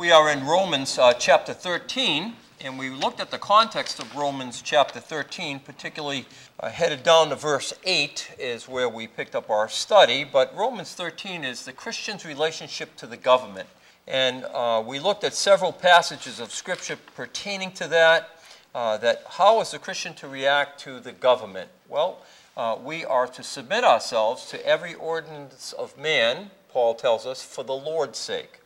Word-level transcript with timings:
We 0.00 0.12
are 0.12 0.30
in 0.30 0.46
Romans 0.46 0.98
uh, 0.98 1.12
chapter 1.12 1.52
13, 1.52 2.32
and 2.62 2.78
we 2.78 2.88
looked 2.88 3.20
at 3.20 3.30
the 3.30 3.36
context 3.36 4.00
of 4.00 4.16
Romans 4.16 4.62
chapter 4.62 4.98
13, 4.98 5.60
particularly 5.60 6.24
uh, 6.58 6.70
headed 6.70 7.02
down 7.02 7.28
to 7.28 7.36
verse 7.36 7.74
8 7.84 8.36
is 8.38 8.66
where 8.66 8.88
we 8.88 9.06
picked 9.06 9.34
up 9.34 9.50
our 9.50 9.68
study. 9.68 10.24
But 10.24 10.56
Romans 10.56 10.94
13 10.94 11.44
is 11.44 11.66
the 11.66 11.74
Christian's 11.74 12.24
relationship 12.24 12.96
to 12.96 13.06
the 13.06 13.18
government. 13.18 13.68
And 14.08 14.46
uh, 14.54 14.82
we 14.86 14.98
looked 14.98 15.22
at 15.22 15.34
several 15.34 15.70
passages 15.70 16.40
of 16.40 16.50
Scripture 16.50 16.96
pertaining 17.14 17.72
to 17.72 17.86
that. 17.88 18.40
Uh, 18.74 18.96
that 18.96 19.24
how 19.28 19.60
is 19.60 19.72
the 19.72 19.78
Christian 19.78 20.14
to 20.14 20.28
react 20.28 20.80
to 20.80 20.98
the 20.98 21.12
government? 21.12 21.68
Well, 21.90 22.20
uh, 22.56 22.78
we 22.82 23.04
are 23.04 23.26
to 23.26 23.42
submit 23.42 23.84
ourselves 23.84 24.46
to 24.46 24.66
every 24.66 24.94
ordinance 24.94 25.74
of 25.74 25.98
man, 25.98 26.52
Paul 26.70 26.94
tells 26.94 27.26
us, 27.26 27.42
for 27.42 27.64
the 27.64 27.74
Lord's 27.74 28.18
sake. 28.18 28.59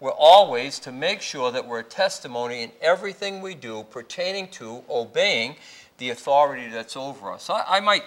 We're 0.00 0.10
always 0.12 0.78
to 0.80 0.92
make 0.92 1.20
sure 1.20 1.52
that 1.52 1.68
we're 1.68 1.80
a 1.80 1.84
testimony 1.84 2.62
in 2.62 2.72
everything 2.80 3.42
we 3.42 3.54
do 3.54 3.84
pertaining 3.90 4.48
to 4.52 4.82
obeying 4.88 5.56
the 5.98 6.08
authority 6.08 6.68
that's 6.68 6.96
over 6.96 7.30
us. 7.30 7.50
I, 7.50 7.64
I 7.68 7.80
might 7.80 8.04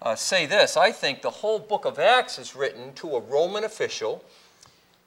uh, 0.00 0.14
say 0.14 0.46
this 0.46 0.78
I 0.78 0.90
think 0.90 1.20
the 1.20 1.28
whole 1.28 1.58
book 1.58 1.84
of 1.84 1.98
Acts 1.98 2.38
is 2.38 2.56
written 2.56 2.94
to 2.94 3.16
a 3.16 3.20
Roman 3.20 3.62
official 3.64 4.24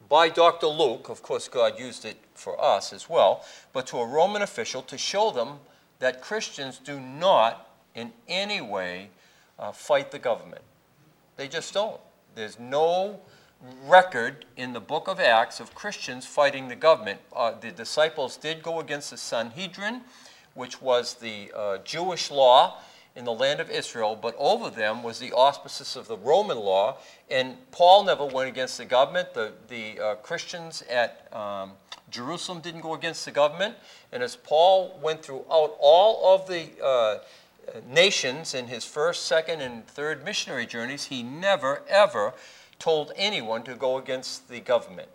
by 0.08 0.30
Dr. 0.30 0.68
Luke. 0.68 1.10
Of 1.10 1.24
course, 1.24 1.48
God 1.48 1.80
used 1.80 2.06
it 2.06 2.18
for 2.36 2.64
us 2.64 2.94
as 2.94 3.10
well, 3.10 3.44
but 3.74 3.88
to 3.88 3.98
a 3.98 4.06
Roman 4.06 4.44
official 4.44 4.84
to 4.84 4.98
show 4.98 5.32
them 5.32 5.58
that 5.98 6.22
Christians 6.22 6.78
do 6.78 7.00
not 7.00 7.68
in 7.96 8.14
any 8.28 8.62
way 8.62 9.10
uh, 9.58 9.72
fight 9.72 10.12
the 10.12 10.20
government. 10.20 10.62
They 11.36 11.48
just 11.48 11.74
don't. 11.74 12.00
There's 12.36 12.60
no 12.60 13.20
record 13.88 14.46
in 14.56 14.74
the 14.74 14.80
book 14.80 15.08
of 15.08 15.20
Acts 15.20 15.60
of 15.60 15.74
Christians 15.74 16.26
fighting 16.26 16.68
the 16.68 16.76
government. 16.76 17.20
Uh, 17.36 17.54
the 17.60 17.72
disciples 17.72 18.38
did 18.38 18.62
go 18.62 18.80
against 18.80 19.12
the 19.12 19.18
Sanhedrin, 19.18 20.02
which 20.54 20.82
was 20.82 21.16
the 21.16 21.52
uh, 21.56 21.78
Jewish 21.80 22.32
law 22.32 22.80
in 23.16 23.26
the 23.26 23.34
land 23.34 23.60
of 23.60 23.72
Israel, 23.72 24.18
but 24.20 24.36
over 24.38 24.70
them 24.70 25.02
was 25.02 25.18
the 25.18 25.32
auspices 25.32 25.96
of 25.96 26.08
the 26.08 26.18
Roman 26.18 26.60
law. 26.60 26.98
And 27.32 27.56
Paul 27.72 28.04
never 28.04 28.26
went 28.26 28.48
against 28.48 28.78
the 28.78 28.86
government. 28.86 29.34
The, 29.34 29.54
the 29.68 30.00
uh, 30.00 30.16
Christians 30.16 30.84
at 30.88 31.28
um, 31.34 31.72
Jerusalem 32.12 32.62
didn't 32.62 32.82
go 32.82 32.94
against 32.94 33.26
the 33.26 33.32
government. 33.32 33.76
And 34.12 34.22
as 34.22 34.36
Paul 34.36 35.00
went 35.02 35.24
throughout 35.24 35.76
all 35.80 36.36
of 36.36 36.48
the 36.48 36.68
uh, 36.84 37.18
nations 37.90 38.54
in 38.54 38.68
his 38.68 38.86
first, 38.86 39.26
second, 39.26 39.62
and 39.62 39.86
third 39.88 40.24
missionary 40.24 40.68
journeys, 40.68 41.06
he 41.06 41.24
never, 41.24 41.82
ever 41.90 42.34
told 42.80 43.12
anyone 43.16 43.64
to 43.64 43.76
go 43.76 43.98
against 43.98 44.50
the 44.50 44.60
government. 44.60 45.10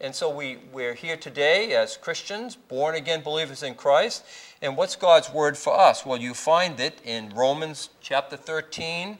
And 0.00 0.14
so 0.14 0.28
we, 0.28 0.58
we're 0.72 0.94
here 0.94 1.16
today 1.16 1.72
as 1.72 1.96
Christians, 1.96 2.54
born 2.54 2.94
again 2.94 3.22
believers 3.22 3.62
in 3.62 3.74
Christ. 3.74 4.24
And 4.60 4.76
what's 4.76 4.94
God's 4.94 5.32
word 5.32 5.56
for 5.56 5.78
us? 5.78 6.04
Well, 6.04 6.18
you 6.18 6.34
find 6.34 6.78
it 6.78 7.00
in 7.02 7.30
Romans 7.30 7.88
chapter 8.02 8.36
13, 8.36 9.16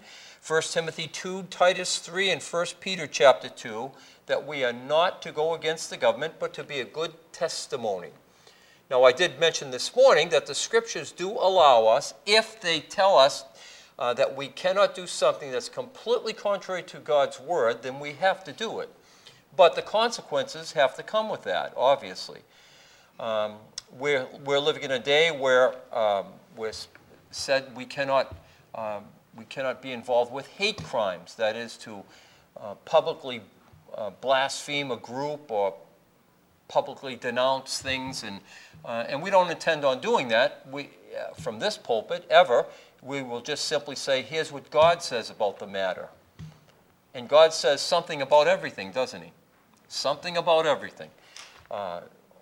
1 0.47 0.63
Timothy 0.63 1.09
2, 1.09 1.45
Titus 1.45 1.99
3, 1.99 2.31
and 2.31 2.43
1 2.43 2.67
Peter 2.81 3.07
chapter 3.07 3.49
2, 3.49 3.91
that 4.27 4.47
we 4.47 4.65
are 4.65 4.73
not 4.73 5.23
to 5.23 5.33
go 5.33 5.55
against 5.55 5.89
the 5.89 5.97
government, 5.97 6.35
but 6.39 6.53
to 6.55 6.63
be 6.63 6.81
a 6.81 6.85
good 6.85 7.15
testimony. 7.33 8.11
Now, 8.91 9.03
I 9.03 9.13
did 9.13 9.41
mention 9.41 9.71
this 9.71 9.97
morning 9.97 10.29
that 10.29 10.47
the 10.47 10.55
scriptures 10.55 11.11
do 11.11 11.31
allow 11.31 11.87
us, 11.87 12.13
if 12.27 12.61
they 12.61 12.81
tell 12.81 13.17
us 13.17 13.45
uh, 13.99 14.15
that 14.15 14.37
we 14.37 14.49
cannot 14.49 14.95
do 14.95 15.07
something 15.07 15.51
that's 15.51 15.69
completely 15.69 16.33
contrary 16.33 16.83
to 16.83 16.99
God's 16.99 17.41
word, 17.41 17.83
then 17.83 17.99
we 17.99 18.13
have 18.13 18.45
to 18.45 18.53
do 18.53 18.81
it. 18.81 18.91
But 19.57 19.75
the 19.75 19.83
consequences 19.83 20.73
have 20.73 20.95
to 20.97 21.03
come 21.03 21.29
with 21.31 21.43
that, 21.45 21.73
obviously. 21.77 22.41
Um, 23.19 23.55
we're, 23.99 24.27
we're 24.45 24.59
living 24.59 24.83
in 24.83 24.91
a 24.91 24.99
day 24.99 25.31
where 25.31 25.75
um, 25.95 26.27
we're 26.57 26.73
said 27.31 27.75
we 27.77 27.85
cannot, 27.85 28.35
um, 28.75 29.05
we 29.37 29.45
cannot 29.45 29.83
be 29.83 29.93
involved 29.93 30.33
with 30.33 30.47
hate 30.47 30.83
crimes, 30.83 31.35
that 31.37 31.57
is, 31.57 31.77
to 31.79 32.03
uh, 32.61 32.75
publicly 32.85 33.43
uh, 33.95 34.11
blaspheme 34.21 34.91
a 34.91 34.97
group 34.97 35.51
or 35.51 35.75
publicly 36.69 37.17
denounce 37.17 37.81
things, 37.81 38.23
and, 38.23 38.41
uh, 38.85 39.05
and 39.09 39.23
we 39.23 39.31
don't 39.31 39.51
intend 39.51 39.85
on 39.85 40.01
doing 40.01 40.29
that 40.29 40.67
we, 40.71 40.91
uh, 41.17 41.33
from 41.35 41.59
this 41.59 41.79
pulpit 41.79 42.27
ever. 42.31 42.67
We 43.07 43.23
will 43.23 43.41
just 43.41 43.67
simply 43.67 43.95
say, 43.95 44.23
here's 44.23 44.51
what 44.51 44.69
God 44.71 45.03
says 45.03 45.31
about 45.31 45.61
the 45.61 45.67
matter. 45.67 46.09
And 47.15 47.29
God 47.29 47.53
says 47.55 47.81
something 47.81 48.21
about 48.21 48.49
everything, 48.49 48.91
doesn't 48.91 49.23
He? 49.23 49.33
Something 49.87 50.37
about 50.37 50.67
everything. 50.67 51.11
Uh, 51.71 52.01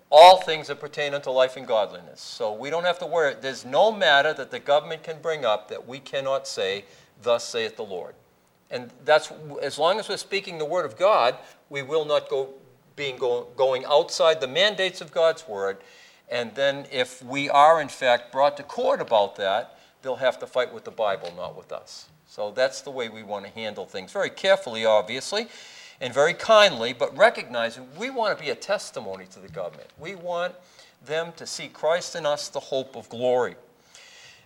all 0.09 0.41
things 0.41 0.67
that 0.67 0.79
pertain 0.79 1.13
unto 1.13 1.29
life 1.29 1.55
and 1.55 1.67
godliness. 1.67 2.19
So 2.19 2.51
we 2.53 2.69
don't 2.69 2.83
have 2.83 2.99
to 2.99 3.05
worry. 3.05 3.35
There's 3.39 3.63
no 3.63 3.91
matter 3.91 4.33
that 4.33 4.49
the 4.49 4.59
government 4.59 5.03
can 5.03 5.21
bring 5.21 5.45
up 5.45 5.67
that 5.69 5.87
we 5.87 5.99
cannot 5.99 6.47
say, 6.47 6.85
Thus 7.21 7.47
saith 7.47 7.77
the 7.77 7.83
Lord. 7.83 8.15
And 8.71 8.91
that's 9.05 9.31
as 9.61 9.77
long 9.77 9.99
as 9.99 10.09
we're 10.09 10.17
speaking 10.17 10.57
the 10.57 10.65
word 10.65 10.85
of 10.85 10.97
God, 10.97 11.37
we 11.69 11.81
will 11.81 12.05
not 12.05 12.29
go 12.29 12.49
being 12.95 13.17
go, 13.17 13.47
going 13.55 13.85
outside 13.85 14.41
the 14.41 14.47
mandates 14.47 14.99
of 14.99 15.11
God's 15.11 15.47
word. 15.47 15.77
And 16.29 16.55
then 16.55 16.85
if 16.91 17.23
we 17.23 17.49
are 17.49 17.79
in 17.79 17.87
fact 17.87 18.31
brought 18.31 18.57
to 18.57 18.63
court 18.63 18.99
about 18.99 19.35
that, 19.35 19.77
they'll 20.05 20.15
have 20.15 20.37
to 20.37 20.47
fight 20.47 20.71
with 20.71 20.83
the 20.83 20.91
Bible, 20.91 21.33
not 21.35 21.57
with 21.57 21.71
us. 21.71 22.07
So 22.27 22.51
that's 22.51 22.81
the 22.81 22.91
way 22.91 23.09
we 23.09 23.23
want 23.23 23.45
to 23.45 23.51
handle 23.51 23.85
things. 23.85 24.11
Very 24.11 24.29
carefully, 24.29 24.85
obviously, 24.85 25.47
and 25.99 26.13
very 26.13 26.35
kindly, 26.35 26.93
but 26.93 27.17
recognizing 27.17 27.87
we 27.97 28.11
want 28.11 28.37
to 28.37 28.43
be 28.43 28.51
a 28.51 28.55
testimony 28.55 29.25
to 29.31 29.39
the 29.39 29.49
government. 29.49 29.89
We 29.97 30.13
want 30.13 30.53
them 31.03 31.33
to 31.37 31.47
see 31.47 31.67
Christ 31.67 32.15
in 32.15 32.25
us, 32.25 32.49
the 32.49 32.59
hope 32.59 32.95
of 32.95 33.09
glory. 33.09 33.55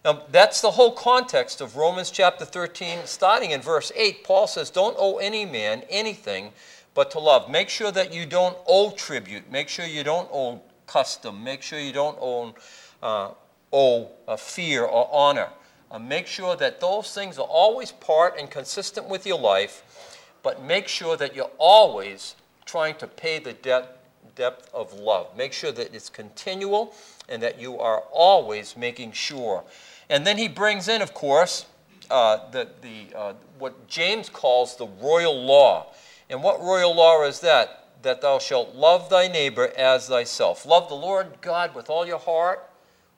Now, 0.05 0.23
that's 0.31 0.61
the 0.61 0.71
whole 0.71 0.93
context 0.93 1.59
of 1.59 1.75
Romans 1.75 2.09
chapter 2.09 2.45
13. 2.45 2.99
Starting 3.03 3.51
in 3.51 3.59
verse 3.59 3.91
8, 3.97 4.23
Paul 4.23 4.47
says, 4.47 4.69
Don't 4.69 4.95
owe 4.97 5.17
any 5.17 5.45
man 5.45 5.83
anything 5.89 6.51
but 6.93 7.11
to 7.11 7.19
love. 7.19 7.49
Make 7.49 7.67
sure 7.67 7.91
that 7.91 8.13
you 8.13 8.25
don't 8.25 8.57
owe 8.65 8.91
tribute. 8.91 9.51
Make 9.51 9.67
sure 9.67 9.85
you 9.85 10.05
don't 10.05 10.29
owe 10.31 10.61
custom. 10.87 11.43
Make 11.43 11.61
sure 11.61 11.79
you 11.79 11.91
don't 11.91 12.17
owe 12.21 12.53
uh, 13.03 13.31
uh, 13.71 14.35
fear 14.35 14.83
or 14.83 15.09
honor. 15.11 15.49
Uh, 15.91 15.99
make 15.99 16.27
sure 16.27 16.55
that 16.55 16.79
those 16.79 17.13
things 17.13 17.37
are 17.37 17.47
always 17.47 17.91
part 17.91 18.39
and 18.39 18.49
consistent 18.49 19.07
with 19.07 19.25
your 19.25 19.39
life, 19.39 20.27
but 20.43 20.61
make 20.61 20.87
sure 20.87 21.17
that 21.17 21.35
you're 21.35 21.51
always 21.57 22.35
trying 22.65 22.95
to 22.95 23.07
pay 23.07 23.39
the 23.39 23.53
debt 23.53 23.95
depth 24.35 24.69
of 24.73 24.93
love. 24.93 25.35
Make 25.35 25.51
sure 25.51 25.73
that 25.73 25.93
it's 25.93 26.07
continual 26.07 26.93
and 27.27 27.43
that 27.43 27.59
you 27.59 27.77
are 27.77 28.03
always 28.11 28.77
making 28.77 29.11
sure. 29.11 29.65
And 30.09 30.25
then 30.25 30.37
he 30.37 30.47
brings 30.47 30.87
in, 30.87 31.01
of 31.01 31.13
course, 31.13 31.65
uh, 32.09 32.49
the, 32.51 32.69
the, 32.81 33.17
uh, 33.17 33.33
what 33.57 33.87
James 33.87 34.29
calls 34.29 34.77
the 34.77 34.87
royal 35.01 35.43
law. 35.43 35.87
And 36.29 36.41
what 36.41 36.61
royal 36.61 36.95
law 36.95 37.23
is 37.25 37.41
that? 37.41 37.87
That 38.01 38.21
thou 38.21 38.39
shalt 38.39 38.75
love 38.75 39.09
thy 39.09 39.27
neighbor 39.27 39.73
as 39.77 40.07
thyself. 40.07 40.65
Love 40.65 40.87
the 40.87 40.95
Lord 40.95 41.41
God 41.41 41.75
with 41.75 41.89
all 41.89 42.07
your 42.07 42.19
heart, 42.19 42.68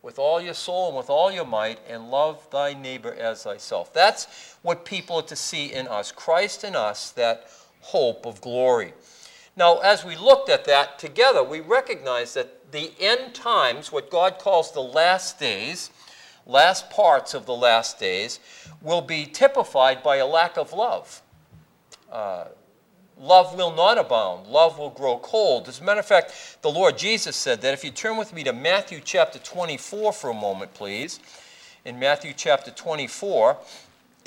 with 0.02 0.18
all 0.18 0.42
your 0.42 0.54
soul, 0.54 0.88
and 0.88 0.98
with 0.98 1.10
all 1.10 1.32
your 1.32 1.46
might, 1.46 1.80
and 1.88 2.10
love 2.10 2.48
thy 2.52 2.74
neighbor 2.74 3.14
as 3.14 3.44
thyself. 3.44 3.94
That's 3.94 4.58
what 4.62 4.86
people 4.86 5.18
are 5.18 5.24
to 5.24 5.36
see 5.36 5.72
in 5.74 5.88
us 5.88 6.12
Christ 6.12 6.64
in 6.64 6.76
us, 6.76 7.12
that 7.12 7.48
hope 7.82 8.26
of 8.26 8.42
glory. 8.42 8.94
Now, 9.56 9.80
as 9.80 10.06
we 10.06 10.16
looked 10.16 10.50
at 10.50 10.66
that 10.66 10.98
together, 10.98 11.44
we 11.44 11.60
recognize 11.60 12.34
that 12.34 12.72
the 12.72 12.92
end 13.00 13.36
times, 13.36 13.92
what 13.92 14.10
God 14.10 14.40
calls 14.40 14.72
the 14.72 14.82
last 14.82 15.40
days, 15.40 15.92
last 16.46 16.90
parts 16.90 17.34
of 17.34 17.46
the 17.46 17.56
last 17.56 18.00
days, 18.00 18.40
will 18.82 19.02
be 19.02 19.26
typified 19.26 20.02
by 20.02 20.18
a 20.18 20.26
lack 20.26 20.58
of 20.58 20.74
love. 20.74 21.22
Uh, 22.12 22.46
love 23.22 23.56
will 23.56 23.74
not 23.74 23.98
abound. 23.98 24.48
Love 24.48 24.80
will 24.80 24.90
grow 24.90 25.20
cold. 25.20 25.68
As 25.68 25.80
a 25.80 25.84
matter 25.84 26.00
of 26.00 26.06
fact, 26.06 26.58
the 26.62 26.72
Lord 26.72 26.98
Jesus 26.98 27.36
said 27.36 27.62
that. 27.62 27.74
If 27.74 27.84
you 27.84 27.92
turn 27.92 28.18
with 28.18 28.34
me 28.34 28.44
to 28.44 28.54
Matthew 28.54 29.00
chapter 29.04 29.40
24 29.40 30.12
for 30.12 30.30
a 30.32 30.34
moment, 30.34 30.74
please. 30.74 31.20
In 31.86 32.00
Matthew 32.00 32.34
chapter 32.36 32.72
24, 32.72 33.58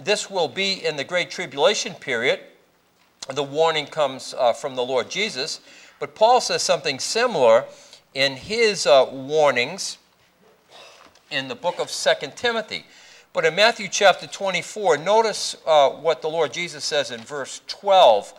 this 0.03 0.31
will 0.31 0.49
be 0.49 0.85
in 0.85 0.97
the 0.97 1.05
Great 1.05 1.31
Tribulation 1.31 1.95
period. 1.95 2.41
The 3.33 3.43
warning 3.43 3.87
comes 3.87 4.35
uh, 4.39 4.53
from 4.53 4.77
the 4.77 4.85
Lord 4.85 5.11
Jesus. 5.11 5.61
But 5.99 6.15
Paul 6.15 6.41
says 6.41 6.63
something 6.63 6.99
similar 6.99 7.65
in 8.15 8.37
his 8.37 8.87
uh, 8.87 9.07
warnings 9.11 9.99
in 11.31 11.49
the 11.49 11.55
book 11.55 11.79
of 11.81 11.91
Second 11.91 12.37
Timothy. 12.37 12.85
But 13.33 13.45
in 13.45 13.57
Matthew 13.57 13.89
chapter 13.89 14.27
24, 14.29 14.99
notice 14.99 15.57
uh, 15.67 15.91
what 15.91 16.23
the 16.23 16.29
Lord 16.29 16.53
Jesus 16.53 16.85
says 16.85 17.11
in 17.11 17.21
verse 17.21 17.61
12 17.67 18.33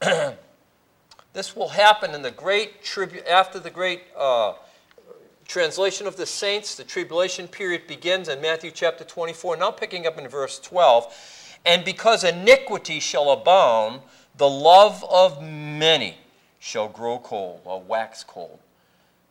this 1.32 1.56
will 1.56 1.68
happen 1.68 2.14
in 2.14 2.22
the 2.22 2.30
great 2.30 2.82
tribu- 2.82 3.26
after 3.28 3.58
the 3.58 3.70
great 3.70 4.02
uh, 4.16 4.54
translation 5.46 6.06
of 6.06 6.16
the 6.16 6.26
saints. 6.26 6.76
The 6.76 6.84
tribulation 6.84 7.48
period 7.48 7.86
begins 7.86 8.28
in 8.28 8.40
Matthew 8.40 8.70
chapter 8.70 9.04
24. 9.04 9.56
Now 9.56 9.70
picking 9.70 10.06
up 10.06 10.18
in 10.18 10.28
verse 10.28 10.60
12, 10.60 11.58
and 11.66 11.84
because 11.84 12.22
iniquity 12.22 13.00
shall 13.00 13.30
abound, 13.30 14.00
the 14.36 14.48
love 14.48 15.04
of 15.10 15.42
many 15.42 16.18
shall 16.60 16.88
grow 16.88 17.18
cold 17.18 17.62
or 17.64 17.80
wax 17.80 18.22
cold. 18.22 18.60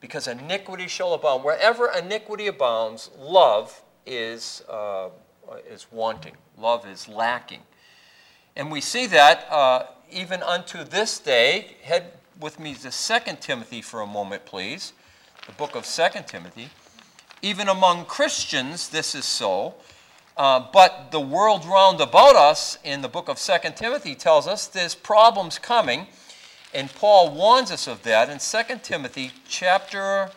Because 0.02 0.28
iniquity 0.28 0.88
shall 0.88 1.14
abound. 1.14 1.44
Wherever 1.44 1.92
iniquity 1.92 2.48
abounds, 2.48 3.10
love 3.18 3.82
is, 4.06 4.64
uh, 4.70 5.10
is 5.70 5.88
wanting, 5.92 6.36
love 6.58 6.86
is 6.88 7.08
lacking. 7.08 7.62
And 8.56 8.72
we 8.72 8.82
see 8.82 9.08
that 9.08 9.48
uh, 9.52 9.86
even 10.12 10.42
unto 10.44 10.84
this 10.84 11.20
day. 11.20 11.78
Head 11.84 12.14
with 12.40 12.60
me 12.60 12.74
to 12.76 12.92
2 12.92 13.34
Timothy 13.40 13.82
for 13.82 14.02
a 14.02 14.08
moment, 14.08 14.46
please. 14.46 14.94
The 15.46 15.54
book 15.54 15.76
of 15.76 15.86
2 15.86 16.04
Timothy. 16.26 16.70
Even 17.42 17.68
among 17.68 18.06
Christians, 18.06 18.90
this 18.90 19.16
is 19.16 19.26
so. 19.26 19.76
Uh, 20.36 20.64
but 20.72 21.12
the 21.12 21.20
world 21.20 21.66
round 21.66 22.00
about 22.00 22.36
us 22.36 22.78
in 22.84 23.02
the 23.02 23.08
book 23.08 23.28
of 23.28 23.40
2 23.40 23.54
Timothy 23.76 24.14
tells 24.14 24.48
us 24.48 24.68
there's 24.68 24.94
problems 24.94 25.58
coming, 25.58 26.08
and 26.74 26.94
Paul 26.94 27.32
warns 27.32 27.72
us 27.72 27.88
of 27.88 28.04
that 28.04 28.30
in 28.30 28.38
2 28.38 28.80
Timothy 28.84 29.32
chapter. 29.48 30.30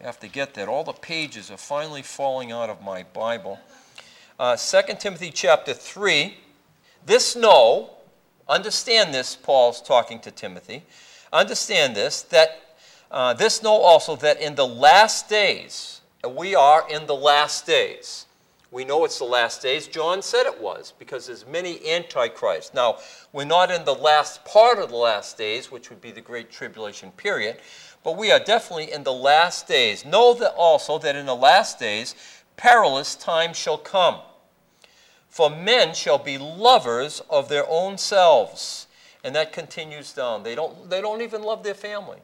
I 0.00 0.04
have 0.04 0.20
to 0.20 0.28
get 0.28 0.54
that. 0.54 0.68
All 0.68 0.84
the 0.84 0.92
pages 0.92 1.50
are 1.50 1.56
finally 1.56 2.02
falling 2.02 2.52
out 2.52 2.70
of 2.70 2.82
my 2.82 3.02
Bible. 3.02 3.58
Uh, 4.38 4.56
2 4.56 4.82
Timothy 4.98 5.30
chapter 5.30 5.72
3. 5.72 6.36
This 7.06 7.36
know, 7.36 7.90
understand 8.48 9.12
this, 9.12 9.36
Paul's 9.36 9.82
talking 9.82 10.20
to 10.20 10.30
Timothy. 10.30 10.84
Understand 11.32 11.94
this, 11.94 12.22
that 12.22 12.76
uh, 13.10 13.34
this 13.34 13.62
know 13.62 13.74
also 13.74 14.16
that 14.16 14.40
in 14.40 14.54
the 14.54 14.66
last 14.66 15.28
days, 15.28 16.00
we 16.28 16.54
are 16.54 16.88
in 16.90 17.06
the 17.06 17.14
last 17.14 17.66
days. 17.66 18.26
We 18.70 18.84
know 18.84 19.04
it's 19.04 19.18
the 19.18 19.24
last 19.24 19.62
days. 19.62 19.86
John 19.86 20.20
said 20.20 20.46
it 20.46 20.60
was 20.60 20.94
because 20.98 21.26
there's 21.26 21.46
many 21.46 21.78
antichrists. 21.88 22.74
Now, 22.74 22.98
we're 23.32 23.44
not 23.44 23.70
in 23.70 23.84
the 23.84 23.94
last 23.94 24.44
part 24.44 24.78
of 24.78 24.88
the 24.88 24.96
last 24.96 25.38
days, 25.38 25.70
which 25.70 25.90
would 25.90 26.00
be 26.00 26.10
the 26.10 26.20
great 26.20 26.50
tribulation 26.50 27.12
period, 27.12 27.58
but 28.02 28.16
we 28.16 28.32
are 28.32 28.40
definitely 28.40 28.90
in 28.90 29.04
the 29.04 29.12
last 29.12 29.68
days. 29.68 30.04
Know 30.04 30.34
that 30.34 30.54
also 30.54 30.98
that 30.98 31.14
in 31.14 31.26
the 31.26 31.36
last 31.36 31.78
days 31.78 32.16
perilous 32.56 33.14
times 33.14 33.56
shall 33.56 33.78
come. 33.78 34.20
For 35.34 35.50
men 35.50 35.94
shall 35.94 36.18
be 36.18 36.38
lovers 36.38 37.20
of 37.28 37.48
their 37.48 37.68
own 37.68 37.98
selves. 37.98 38.86
And 39.24 39.34
that 39.34 39.52
continues 39.52 40.12
down. 40.12 40.44
They 40.44 40.54
don't, 40.54 40.88
they 40.88 41.00
don't 41.00 41.22
even 41.22 41.42
love 41.42 41.64
their 41.64 41.74
family. 41.74 42.18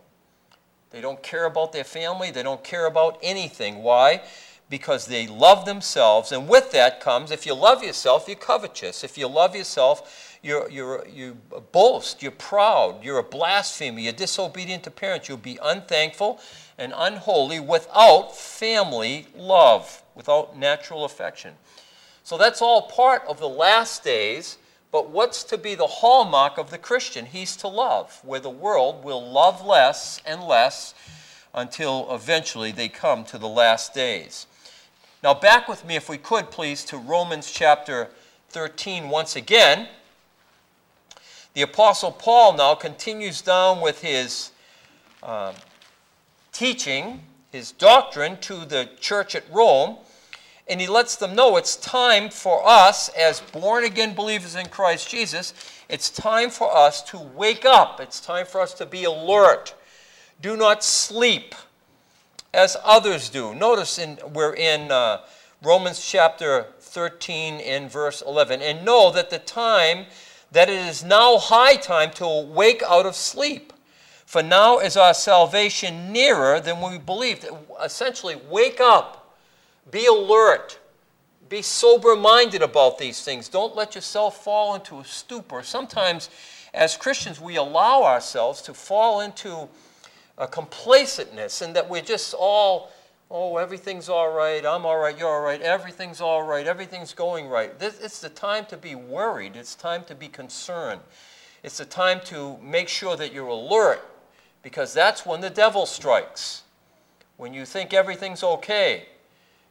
They 0.90 1.00
don't 1.00 1.20
care 1.20 1.46
about 1.46 1.72
their 1.72 1.82
family. 1.82 2.30
They 2.30 2.44
don't 2.44 2.62
care 2.62 2.86
about 2.86 3.18
anything. 3.20 3.82
Why? 3.82 4.22
Because 4.68 5.06
they 5.06 5.26
love 5.26 5.64
themselves. 5.64 6.30
And 6.30 6.48
with 6.48 6.70
that 6.70 7.00
comes, 7.00 7.32
if 7.32 7.46
you 7.46 7.52
love 7.52 7.82
yourself, 7.82 8.28
you're 8.28 8.36
covetous. 8.36 9.02
If 9.02 9.18
you 9.18 9.26
love 9.26 9.56
yourself, 9.56 10.38
you're, 10.40 10.70
you're, 10.70 11.04
you 11.08 11.36
boast, 11.72 12.22
you're 12.22 12.30
proud, 12.30 13.02
you're 13.02 13.18
a 13.18 13.24
blasphemer, 13.24 13.98
you're 13.98 14.12
disobedient 14.12 14.84
to 14.84 14.92
parents, 14.92 15.28
you'll 15.28 15.38
be 15.38 15.58
unthankful 15.60 16.38
and 16.78 16.92
unholy 16.96 17.58
without 17.58 18.36
family 18.36 19.26
love, 19.34 20.04
without 20.14 20.56
natural 20.56 21.04
affection. 21.04 21.54
So 22.30 22.38
that's 22.38 22.62
all 22.62 22.82
part 22.82 23.24
of 23.26 23.40
the 23.40 23.48
last 23.48 24.04
days 24.04 24.56
but 24.92 25.10
what's 25.10 25.42
to 25.42 25.58
be 25.58 25.74
the 25.74 25.88
hallmark 25.88 26.58
of 26.58 26.70
the 26.70 26.78
Christian? 26.78 27.26
He's 27.26 27.56
to 27.56 27.66
love, 27.66 28.20
where 28.22 28.38
the 28.38 28.48
world 28.48 29.02
will 29.02 29.20
love 29.20 29.66
less 29.66 30.22
and 30.24 30.44
less 30.44 30.94
until 31.52 32.06
eventually 32.14 32.70
they 32.70 32.88
come 32.88 33.24
to 33.24 33.38
the 33.38 33.48
last 33.48 33.94
days. 33.94 34.46
Now, 35.24 35.34
back 35.34 35.66
with 35.66 35.84
me, 35.84 35.96
if 35.96 36.08
we 36.08 36.18
could, 36.18 36.52
please, 36.52 36.84
to 36.84 36.98
Romans 36.98 37.50
chapter 37.50 38.10
13 38.50 39.08
once 39.08 39.34
again. 39.34 39.88
The 41.54 41.62
Apostle 41.62 42.12
Paul 42.12 42.56
now 42.56 42.76
continues 42.76 43.42
down 43.42 43.80
with 43.80 44.02
his 44.02 44.52
uh, 45.20 45.52
teaching, 46.52 47.22
his 47.50 47.72
doctrine 47.72 48.36
to 48.42 48.64
the 48.64 48.88
church 49.00 49.34
at 49.34 49.42
Rome 49.52 49.96
and 50.70 50.80
he 50.80 50.86
lets 50.86 51.16
them 51.16 51.34
know 51.34 51.56
it's 51.56 51.74
time 51.74 52.30
for 52.30 52.66
us, 52.66 53.08
as 53.10 53.40
born 53.40 53.82
again 53.84 54.14
believers 54.14 54.54
in 54.54 54.66
Christ 54.66 55.10
Jesus, 55.10 55.52
it's 55.88 56.08
time 56.08 56.48
for 56.48 56.74
us 56.74 57.02
to 57.10 57.18
wake 57.18 57.64
up. 57.64 58.00
It's 58.00 58.20
time 58.20 58.46
for 58.46 58.60
us 58.60 58.72
to 58.74 58.86
be 58.86 59.02
alert. 59.02 59.74
Do 60.40 60.56
not 60.56 60.84
sleep 60.84 61.56
as 62.54 62.76
others 62.84 63.28
do. 63.28 63.52
Notice 63.52 63.98
in, 63.98 64.18
we're 64.32 64.54
in 64.54 64.92
uh, 64.92 65.22
Romans 65.60 66.08
chapter 66.08 66.68
13 66.78 67.58
in 67.58 67.88
verse 67.88 68.22
11. 68.24 68.62
And 68.62 68.84
know 68.84 69.10
that 69.10 69.28
the 69.30 69.40
time, 69.40 70.06
that 70.52 70.68
it 70.68 70.86
is 70.86 71.02
now 71.02 71.36
high 71.38 71.74
time 71.74 72.12
to 72.12 72.46
wake 72.48 72.84
out 72.88 73.06
of 73.06 73.16
sleep. 73.16 73.72
For 74.24 74.40
now 74.40 74.78
is 74.78 74.96
our 74.96 75.14
salvation 75.14 76.12
nearer 76.12 76.60
than 76.60 76.80
we 76.80 76.98
believed. 76.98 77.44
Essentially, 77.82 78.36
wake 78.48 78.80
up 78.80 79.19
be 79.90 80.06
alert. 80.06 80.78
Be 81.48 81.62
sober 81.62 82.14
minded 82.14 82.62
about 82.62 82.98
these 82.98 83.22
things. 83.22 83.48
Don't 83.48 83.74
let 83.74 83.94
yourself 83.94 84.44
fall 84.44 84.74
into 84.76 85.00
a 85.00 85.04
stupor. 85.04 85.62
Sometimes, 85.62 86.30
as 86.72 86.96
Christians, 86.96 87.40
we 87.40 87.56
allow 87.56 88.04
ourselves 88.04 88.62
to 88.62 88.74
fall 88.74 89.20
into 89.20 89.68
a 90.38 90.46
complacentness 90.46 91.60
and 91.60 91.74
that 91.74 91.88
we're 91.88 92.02
just 92.02 92.34
all, 92.34 92.92
oh, 93.30 93.56
everything's 93.56 94.08
all 94.08 94.32
right, 94.32 94.64
I'm 94.64 94.86
all 94.86 94.96
right, 94.96 95.18
you're 95.18 95.28
all 95.28 95.42
right, 95.42 95.60
everything's 95.60 96.20
all 96.20 96.42
right, 96.42 96.66
everything's 96.66 97.12
going 97.12 97.48
right. 97.48 97.78
This, 97.78 98.00
it's 98.00 98.20
the 98.20 98.30
time 98.30 98.64
to 98.66 98.76
be 98.76 98.94
worried, 98.94 99.56
it's 99.56 99.74
time 99.74 100.04
to 100.04 100.14
be 100.14 100.28
concerned. 100.28 101.00
It's 101.62 101.78
the 101.78 101.84
time 101.84 102.20
to 102.26 102.56
make 102.62 102.88
sure 102.88 103.16
that 103.16 103.34
you're 103.34 103.48
alert 103.48 104.00
because 104.62 104.94
that's 104.94 105.26
when 105.26 105.40
the 105.40 105.50
devil 105.50 105.84
strikes. 105.84 106.62
When 107.36 107.52
you 107.52 107.64
think 107.64 107.92
everything's 107.92 108.42
okay, 108.42 109.06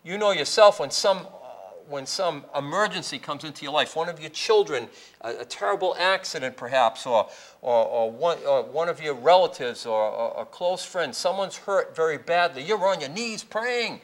you 0.04 0.18
know 0.18 0.32
yourself 0.32 0.80
when 0.80 0.92
some, 0.92 1.18
uh, 1.18 1.50
when 1.88 2.06
some 2.06 2.46
emergency 2.56 3.20
comes 3.20 3.44
into 3.44 3.64
your 3.64 3.74
life, 3.74 3.96
one 3.96 4.10
of 4.10 4.20
your 4.20 4.30
children, 4.30 4.88
a, 5.22 5.38
a 5.40 5.46
terrible 5.46 5.96
accident 6.00 6.56
perhaps, 6.56 7.06
or, 7.06 7.30
or, 7.62 7.86
or, 7.86 8.12
one, 8.12 8.38
or 8.48 8.64
one 8.64 8.90
of 8.90 9.02
your 9.02 9.14
relatives 9.14 9.86
or, 9.86 10.02
or 10.02 10.42
a 10.42 10.46
close 10.46 10.86
friend, 10.86 11.14
someone's 11.14 11.58
hurt 11.58 11.96
very 11.96 12.18
badly, 12.18 12.64
you're 12.64 12.86
on 12.88 13.02
your 13.02 13.10
knees 13.10 13.44
praying, 13.44 14.02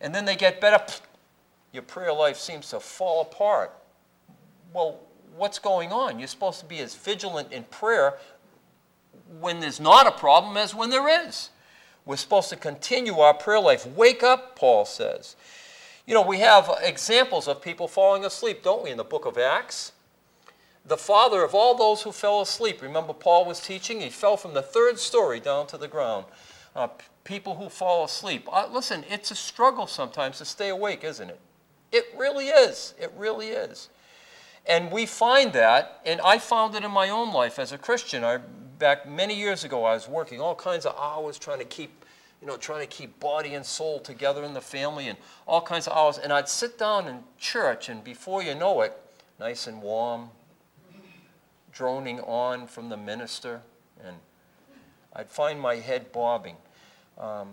and 0.00 0.14
then 0.14 0.24
they 0.24 0.36
get 0.36 0.60
better, 0.60 0.82
your 1.72 1.82
prayer 1.82 2.12
life 2.12 2.36
seems 2.36 2.70
to 2.70 2.80
fall 2.80 3.22
apart. 3.22 3.72
Well, 4.72 5.00
what's 5.36 5.58
going 5.58 5.92
on? 5.92 6.18
You're 6.18 6.28
supposed 6.28 6.60
to 6.60 6.66
be 6.66 6.80
as 6.80 6.94
vigilant 6.94 7.52
in 7.52 7.64
prayer 7.64 8.18
when 9.40 9.60
there's 9.60 9.80
not 9.80 10.06
a 10.06 10.10
problem 10.10 10.56
as 10.56 10.74
when 10.74 10.90
there 10.90 11.26
is. 11.26 11.50
We're 12.08 12.16
supposed 12.16 12.48
to 12.48 12.56
continue 12.56 13.18
our 13.18 13.34
prayer 13.34 13.60
life. 13.60 13.86
Wake 13.86 14.22
up, 14.22 14.56
Paul 14.56 14.86
says. 14.86 15.36
You 16.06 16.14
know, 16.14 16.22
we 16.22 16.38
have 16.38 16.70
examples 16.80 17.46
of 17.46 17.60
people 17.60 17.86
falling 17.86 18.24
asleep, 18.24 18.62
don't 18.62 18.82
we, 18.82 18.90
in 18.90 18.96
the 18.96 19.04
book 19.04 19.26
of 19.26 19.36
Acts? 19.36 19.92
The 20.86 20.96
father 20.96 21.44
of 21.44 21.54
all 21.54 21.74
those 21.74 22.00
who 22.00 22.12
fell 22.12 22.40
asleep. 22.40 22.80
Remember, 22.80 23.12
Paul 23.12 23.44
was 23.44 23.60
teaching? 23.60 24.00
He 24.00 24.08
fell 24.08 24.38
from 24.38 24.54
the 24.54 24.62
third 24.62 24.98
story 24.98 25.38
down 25.38 25.66
to 25.66 25.76
the 25.76 25.86
ground. 25.86 26.24
Uh, 26.74 26.88
people 27.24 27.56
who 27.56 27.68
fall 27.68 28.06
asleep. 28.06 28.48
Uh, 28.50 28.66
listen, 28.72 29.04
it's 29.10 29.30
a 29.30 29.34
struggle 29.34 29.86
sometimes 29.86 30.38
to 30.38 30.46
stay 30.46 30.70
awake, 30.70 31.04
isn't 31.04 31.28
it? 31.28 31.38
It 31.92 32.06
really 32.16 32.46
is. 32.46 32.94
It 32.98 33.12
really 33.18 33.48
is. 33.48 33.90
And 34.64 34.90
we 34.90 35.04
find 35.04 35.52
that, 35.52 36.00
and 36.06 36.22
I 36.22 36.38
found 36.38 36.74
it 36.74 36.84
in 36.84 36.90
my 36.90 37.10
own 37.10 37.34
life 37.34 37.58
as 37.58 37.70
a 37.70 37.76
Christian. 37.76 38.24
I, 38.24 38.38
back 38.78 39.08
many 39.08 39.34
years 39.34 39.64
ago, 39.64 39.84
I 39.84 39.94
was 39.94 40.08
working 40.08 40.40
all 40.40 40.54
kinds 40.54 40.86
of 40.86 40.96
hours 40.98 41.38
trying 41.38 41.58
to 41.58 41.64
keep 41.64 42.04
you 42.40 42.46
know, 42.46 42.56
trying 42.56 42.80
to 42.80 42.86
keep 42.86 43.18
body 43.18 43.54
and 43.54 43.66
soul 43.66 43.98
together 43.98 44.44
in 44.44 44.54
the 44.54 44.60
family 44.60 45.08
and 45.08 45.18
all 45.46 45.60
kinds 45.60 45.86
of 45.86 45.92
hours. 45.96 46.18
And 46.18 46.32
I'd 46.32 46.48
sit 46.48 46.78
down 46.78 47.08
in 47.08 47.20
church, 47.38 47.88
and 47.88 48.02
before 48.04 48.42
you 48.42 48.54
know 48.54 48.82
it, 48.82 48.96
nice 49.40 49.66
and 49.66 49.82
warm, 49.82 50.30
droning 51.72 52.20
on 52.20 52.66
from 52.66 52.88
the 52.88 52.96
minister, 52.96 53.62
and 54.04 54.16
I'd 55.14 55.28
find 55.28 55.60
my 55.60 55.76
head 55.76 56.12
bobbing. 56.12 56.56
Um, 57.18 57.48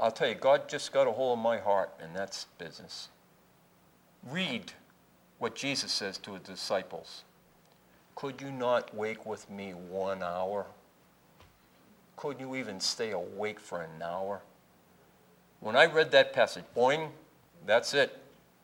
I'll 0.00 0.10
tell 0.10 0.28
you, 0.28 0.34
God 0.34 0.68
just 0.68 0.92
got 0.92 1.06
a 1.06 1.12
hold 1.12 1.38
of 1.38 1.42
my 1.42 1.58
heart, 1.58 1.90
and 2.00 2.16
that's 2.16 2.46
business. 2.58 3.08
Read 4.30 4.72
what 5.38 5.54
Jesus 5.54 5.92
says 5.92 6.16
to 6.18 6.34
his 6.34 6.42
disciples. 6.42 7.24
Could 8.14 8.40
you 8.40 8.50
not 8.50 8.94
wake 8.94 9.26
with 9.26 9.50
me 9.50 9.72
one 9.72 10.22
hour? 10.22 10.66
Couldn't 12.16 12.40
you 12.40 12.54
even 12.56 12.80
stay 12.80 13.10
awake 13.10 13.58
for 13.58 13.82
an 13.82 14.02
hour? 14.02 14.40
When 15.60 15.76
I 15.76 15.86
read 15.86 16.10
that 16.12 16.32
passage, 16.32 16.64
boing, 16.76 17.08
that's 17.66 17.94
it. 17.94 18.18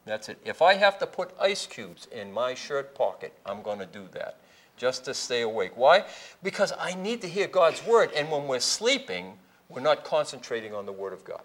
That's 0.06 0.28
it. 0.28 0.38
If 0.44 0.62
I 0.62 0.74
have 0.74 0.98
to 0.98 1.06
put 1.06 1.34
ice 1.40 1.66
cubes 1.66 2.06
in 2.12 2.32
my 2.32 2.54
shirt 2.54 2.94
pocket, 2.94 3.32
I'm 3.44 3.62
going 3.62 3.78
to 3.78 3.86
do 3.86 4.06
that 4.12 4.36
just 4.76 5.04
to 5.04 5.14
stay 5.14 5.42
awake. 5.42 5.72
Why? 5.76 6.04
Because 6.42 6.72
I 6.78 6.94
need 6.94 7.20
to 7.20 7.28
hear 7.28 7.46
God's 7.46 7.84
word. 7.84 8.10
And 8.16 8.30
when 8.30 8.46
we're 8.46 8.60
sleeping, 8.60 9.34
we're 9.68 9.80
not 9.80 10.04
concentrating 10.04 10.74
on 10.74 10.86
the 10.86 10.92
word 10.92 11.12
of 11.12 11.22
God. 11.24 11.42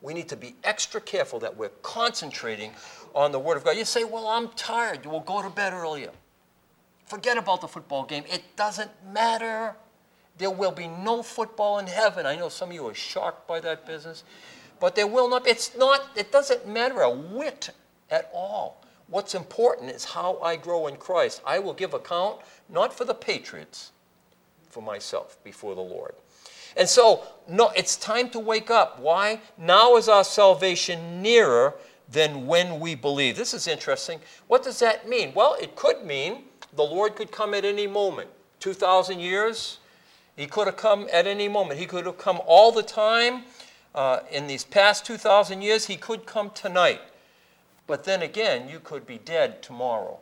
We 0.00 0.14
need 0.14 0.28
to 0.28 0.36
be 0.36 0.54
extra 0.64 1.00
careful 1.00 1.38
that 1.40 1.56
we're 1.56 1.70
concentrating 1.82 2.72
on 3.14 3.32
the 3.32 3.38
word 3.38 3.56
of 3.56 3.64
God. 3.64 3.76
You 3.76 3.84
say, 3.84 4.04
Well, 4.04 4.28
I'm 4.28 4.48
tired. 4.50 5.04
We'll 5.04 5.20
go 5.20 5.42
to 5.42 5.50
bed 5.50 5.72
earlier. 5.72 6.10
Forget 7.08 7.38
about 7.38 7.62
the 7.62 7.68
football 7.68 8.04
game. 8.04 8.24
It 8.30 8.56
doesn't 8.56 8.90
matter. 9.12 9.74
There 10.36 10.50
will 10.50 10.72
be 10.72 10.86
no 10.86 11.22
football 11.22 11.78
in 11.78 11.86
heaven. 11.86 12.26
I 12.26 12.36
know 12.36 12.50
some 12.50 12.68
of 12.68 12.74
you 12.74 12.86
are 12.86 12.94
shocked 12.94 13.48
by 13.48 13.60
that 13.60 13.86
business, 13.86 14.24
but 14.78 14.94
there 14.94 15.06
will 15.06 15.28
not. 15.28 15.46
It's 15.46 15.76
not, 15.76 16.02
it 16.16 16.30
doesn't 16.30 16.68
matter 16.68 17.00
a 17.00 17.10
whit 17.10 17.70
at 18.10 18.30
all. 18.34 18.84
What's 19.08 19.34
important 19.34 19.90
is 19.90 20.04
how 20.04 20.38
I 20.42 20.56
grow 20.56 20.86
in 20.86 20.96
Christ. 20.96 21.40
I 21.46 21.58
will 21.58 21.72
give 21.72 21.94
account 21.94 22.40
not 22.68 22.92
for 22.92 23.06
the 23.06 23.14
Patriots, 23.14 23.92
for 24.68 24.82
myself 24.82 25.42
before 25.42 25.74
the 25.74 25.80
Lord. 25.80 26.14
And 26.76 26.86
so, 26.86 27.24
no, 27.48 27.70
it's 27.70 27.96
time 27.96 28.28
to 28.30 28.38
wake 28.38 28.70
up. 28.70 29.00
Why? 29.00 29.40
Now 29.56 29.96
is 29.96 30.08
our 30.08 30.24
salvation 30.24 31.22
nearer 31.22 31.74
than 32.10 32.46
when 32.46 32.80
we 32.80 32.94
believe. 32.94 33.36
This 33.36 33.54
is 33.54 33.66
interesting. 33.66 34.20
What 34.46 34.62
does 34.62 34.78
that 34.80 35.08
mean? 35.08 35.32
Well, 35.34 35.56
it 35.60 35.74
could 35.74 36.04
mean 36.04 36.44
the 36.74 36.82
Lord 36.82 37.16
could 37.16 37.30
come 37.30 37.54
at 37.54 37.64
any 37.64 37.86
moment. 37.86 38.28
2,000 38.60 39.20
years, 39.20 39.78
He 40.36 40.46
could 40.46 40.66
have 40.66 40.76
come 40.76 41.08
at 41.12 41.26
any 41.26 41.48
moment. 41.48 41.80
He 41.80 41.86
could 41.86 42.06
have 42.06 42.18
come 42.18 42.40
all 42.46 42.72
the 42.72 42.82
time. 42.82 43.44
Uh, 43.94 44.20
in 44.30 44.46
these 44.46 44.64
past 44.64 45.04
2,000 45.06 45.62
years, 45.62 45.86
He 45.86 45.96
could 45.96 46.26
come 46.26 46.50
tonight. 46.50 47.00
But 47.86 48.04
then 48.04 48.22
again, 48.22 48.68
you 48.68 48.80
could 48.80 49.06
be 49.06 49.18
dead 49.18 49.62
tomorrow. 49.62 50.18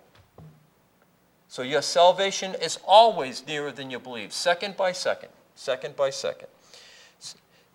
So 1.48 1.62
your 1.62 1.82
salvation 1.82 2.54
is 2.54 2.78
always 2.86 3.46
nearer 3.46 3.72
than 3.72 3.90
you 3.90 3.98
believe, 3.98 4.32
second 4.32 4.76
by 4.76 4.92
second, 4.92 5.30
second 5.54 5.96
by 5.96 6.10
second. 6.10 6.48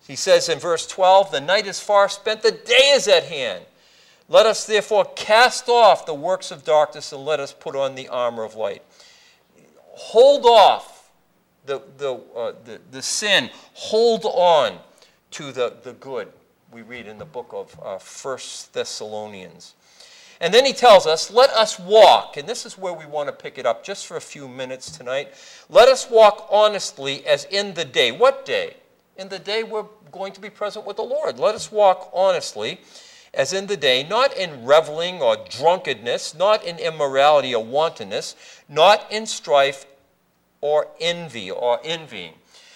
He 0.06 0.16
says 0.16 0.48
in 0.48 0.58
verse 0.58 0.86
12, 0.86 1.30
The 1.30 1.40
night 1.40 1.66
is 1.66 1.80
far 1.80 2.08
spent, 2.08 2.42
the 2.42 2.50
day 2.50 2.92
is 2.94 3.06
at 3.06 3.24
hand. 3.24 3.64
Let 4.32 4.46
us 4.46 4.64
therefore 4.64 5.04
cast 5.14 5.68
off 5.68 6.06
the 6.06 6.14
works 6.14 6.50
of 6.50 6.64
darkness 6.64 7.12
and 7.12 7.22
let 7.22 7.38
us 7.38 7.52
put 7.52 7.76
on 7.76 7.94
the 7.94 8.08
armor 8.08 8.44
of 8.44 8.54
light. 8.54 8.82
Hold 9.90 10.46
off 10.46 11.10
the, 11.66 11.82
the, 11.98 12.14
uh, 12.34 12.54
the, 12.64 12.80
the 12.90 13.02
sin, 13.02 13.50
hold 13.74 14.24
on 14.24 14.78
to 15.32 15.52
the, 15.52 15.74
the 15.82 15.92
good, 15.92 16.32
we 16.72 16.80
read 16.80 17.08
in 17.08 17.18
the 17.18 17.26
book 17.26 17.50
of 17.52 17.78
uh, 17.82 17.98
1 17.98 18.38
Thessalonians. 18.72 19.74
And 20.40 20.52
then 20.52 20.64
he 20.64 20.72
tells 20.72 21.06
us, 21.06 21.30
let 21.30 21.50
us 21.50 21.78
walk, 21.78 22.38
and 22.38 22.48
this 22.48 22.64
is 22.64 22.78
where 22.78 22.94
we 22.94 23.04
want 23.04 23.28
to 23.28 23.34
pick 23.34 23.58
it 23.58 23.66
up 23.66 23.84
just 23.84 24.06
for 24.06 24.16
a 24.16 24.20
few 24.20 24.48
minutes 24.48 24.96
tonight. 24.96 25.34
Let 25.68 25.90
us 25.90 26.08
walk 26.08 26.48
honestly 26.50 27.26
as 27.26 27.44
in 27.44 27.74
the 27.74 27.84
day. 27.84 28.12
What 28.12 28.46
day? 28.46 28.76
In 29.18 29.28
the 29.28 29.38
day 29.38 29.62
we're 29.62 29.84
going 30.10 30.32
to 30.32 30.40
be 30.40 30.48
present 30.48 30.86
with 30.86 30.96
the 30.96 31.02
Lord. 31.02 31.38
Let 31.38 31.54
us 31.54 31.70
walk 31.70 32.10
honestly 32.14 32.80
as 33.34 33.52
in 33.52 33.66
the 33.66 33.76
day, 33.76 34.06
not 34.08 34.36
in 34.36 34.64
reveling 34.64 35.22
or 35.22 35.36
drunkenness, 35.48 36.34
not 36.34 36.64
in 36.64 36.78
immorality 36.78 37.54
or 37.54 37.64
wantonness, 37.64 38.36
not 38.68 39.10
in 39.10 39.26
strife 39.26 39.86
or 40.60 40.88
envy 41.00 41.50
or 41.50 41.80
envying. 41.82 42.34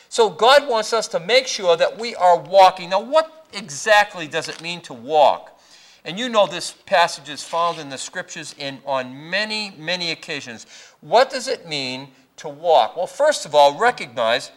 So 0.09 0.31
God 0.31 0.69
wants 0.69 0.93
us 0.93 1.09
to 1.09 1.21
make 1.21 1.47
sure 1.47 1.77
that 1.77 1.99
we 1.99 2.15
are 2.15 2.39
walking. 2.39 2.91
Now, 2.91 3.01
what 3.01 3.47
exactly 3.53 4.27
does 4.27 4.49
it 4.49 4.63
mean 4.63 4.81
to 4.83 4.95
walk? 4.95 5.53
And 6.05 6.19
you 6.19 6.29
know 6.29 6.47
this 6.47 6.71
passage 6.71 7.29
is 7.29 7.43
found 7.43 7.79
in 7.79 7.89
the 7.89 7.99
scriptures 7.99 8.55
in, 8.57 8.79
on 8.87 9.29
many, 9.29 9.75
many 9.77 10.13
occasions. 10.13 10.67
What 11.01 11.31
does 11.31 11.49
it 11.49 11.69
mean 11.69 12.09
to 12.37 12.49
walk? 12.49 12.97
Well, 12.97 13.09
first 13.09 13.45
of 13.45 13.55
all, 13.55 13.77
recognize 13.77 14.53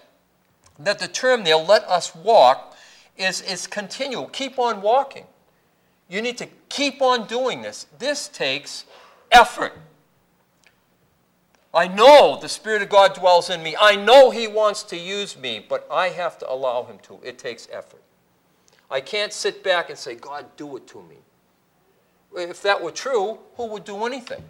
that 0.77 0.99
the 0.99 1.07
term 1.07 1.43
there, 1.43 1.57
let 1.57 1.83
us 1.85 2.15
walk, 2.15 2.77
is, 3.17 3.41
is 3.41 3.67
continual. 3.67 4.27
Keep 4.27 4.59
on 4.59 4.81
walking. 4.81 5.25
You 6.09 6.21
need 6.21 6.37
to 6.39 6.47
keep 6.69 7.01
on 7.01 7.27
doing 7.27 7.61
this. 7.61 7.85
This 7.99 8.27
takes 8.27 8.85
effort. 9.31 9.73
I 11.71 11.87
know 11.87 12.39
the 12.41 12.49
Spirit 12.49 12.81
of 12.81 12.89
God 12.89 13.13
dwells 13.13 13.51
in 13.51 13.61
me. 13.61 13.75
I 13.79 13.95
know 13.95 14.31
He 14.31 14.47
wants 14.47 14.81
to 14.83 14.97
use 14.97 15.37
me, 15.37 15.63
but 15.67 15.87
I 15.91 16.09
have 16.09 16.39
to 16.39 16.51
allow 16.51 16.83
Him 16.83 16.97
to. 17.03 17.19
It 17.23 17.37
takes 17.37 17.67
effort. 17.71 18.01
I 18.89 19.01
can't 19.01 19.31
sit 19.31 19.63
back 19.63 19.91
and 19.91 19.97
say, 19.97 20.15
God, 20.15 20.45
do 20.57 20.75
it 20.77 20.87
to 20.87 21.03
me. 21.03 21.17
If 22.35 22.63
that 22.63 22.81
were 22.81 22.91
true, 22.91 23.37
who 23.55 23.67
would 23.67 23.85
do 23.85 24.05
anything? 24.05 24.43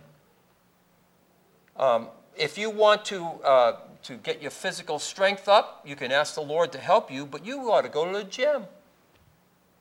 Um, 1.75 2.07
if 2.37 2.57
you 2.57 2.69
want 2.69 3.03
to, 3.05 3.25
uh, 3.43 3.77
to 4.03 4.15
get 4.15 4.41
your 4.41 4.51
physical 4.51 4.97
strength 4.97 5.49
up, 5.49 5.83
you 5.85 5.97
can 5.97 6.11
ask 6.13 6.35
the 6.35 6.41
Lord 6.41 6.71
to 6.71 6.77
help 6.77 7.11
you, 7.11 7.25
but 7.25 7.45
you 7.45 7.69
ought 7.71 7.81
to 7.81 7.89
go 7.89 8.09
to 8.09 8.17
the 8.17 8.23
gym. 8.23 8.63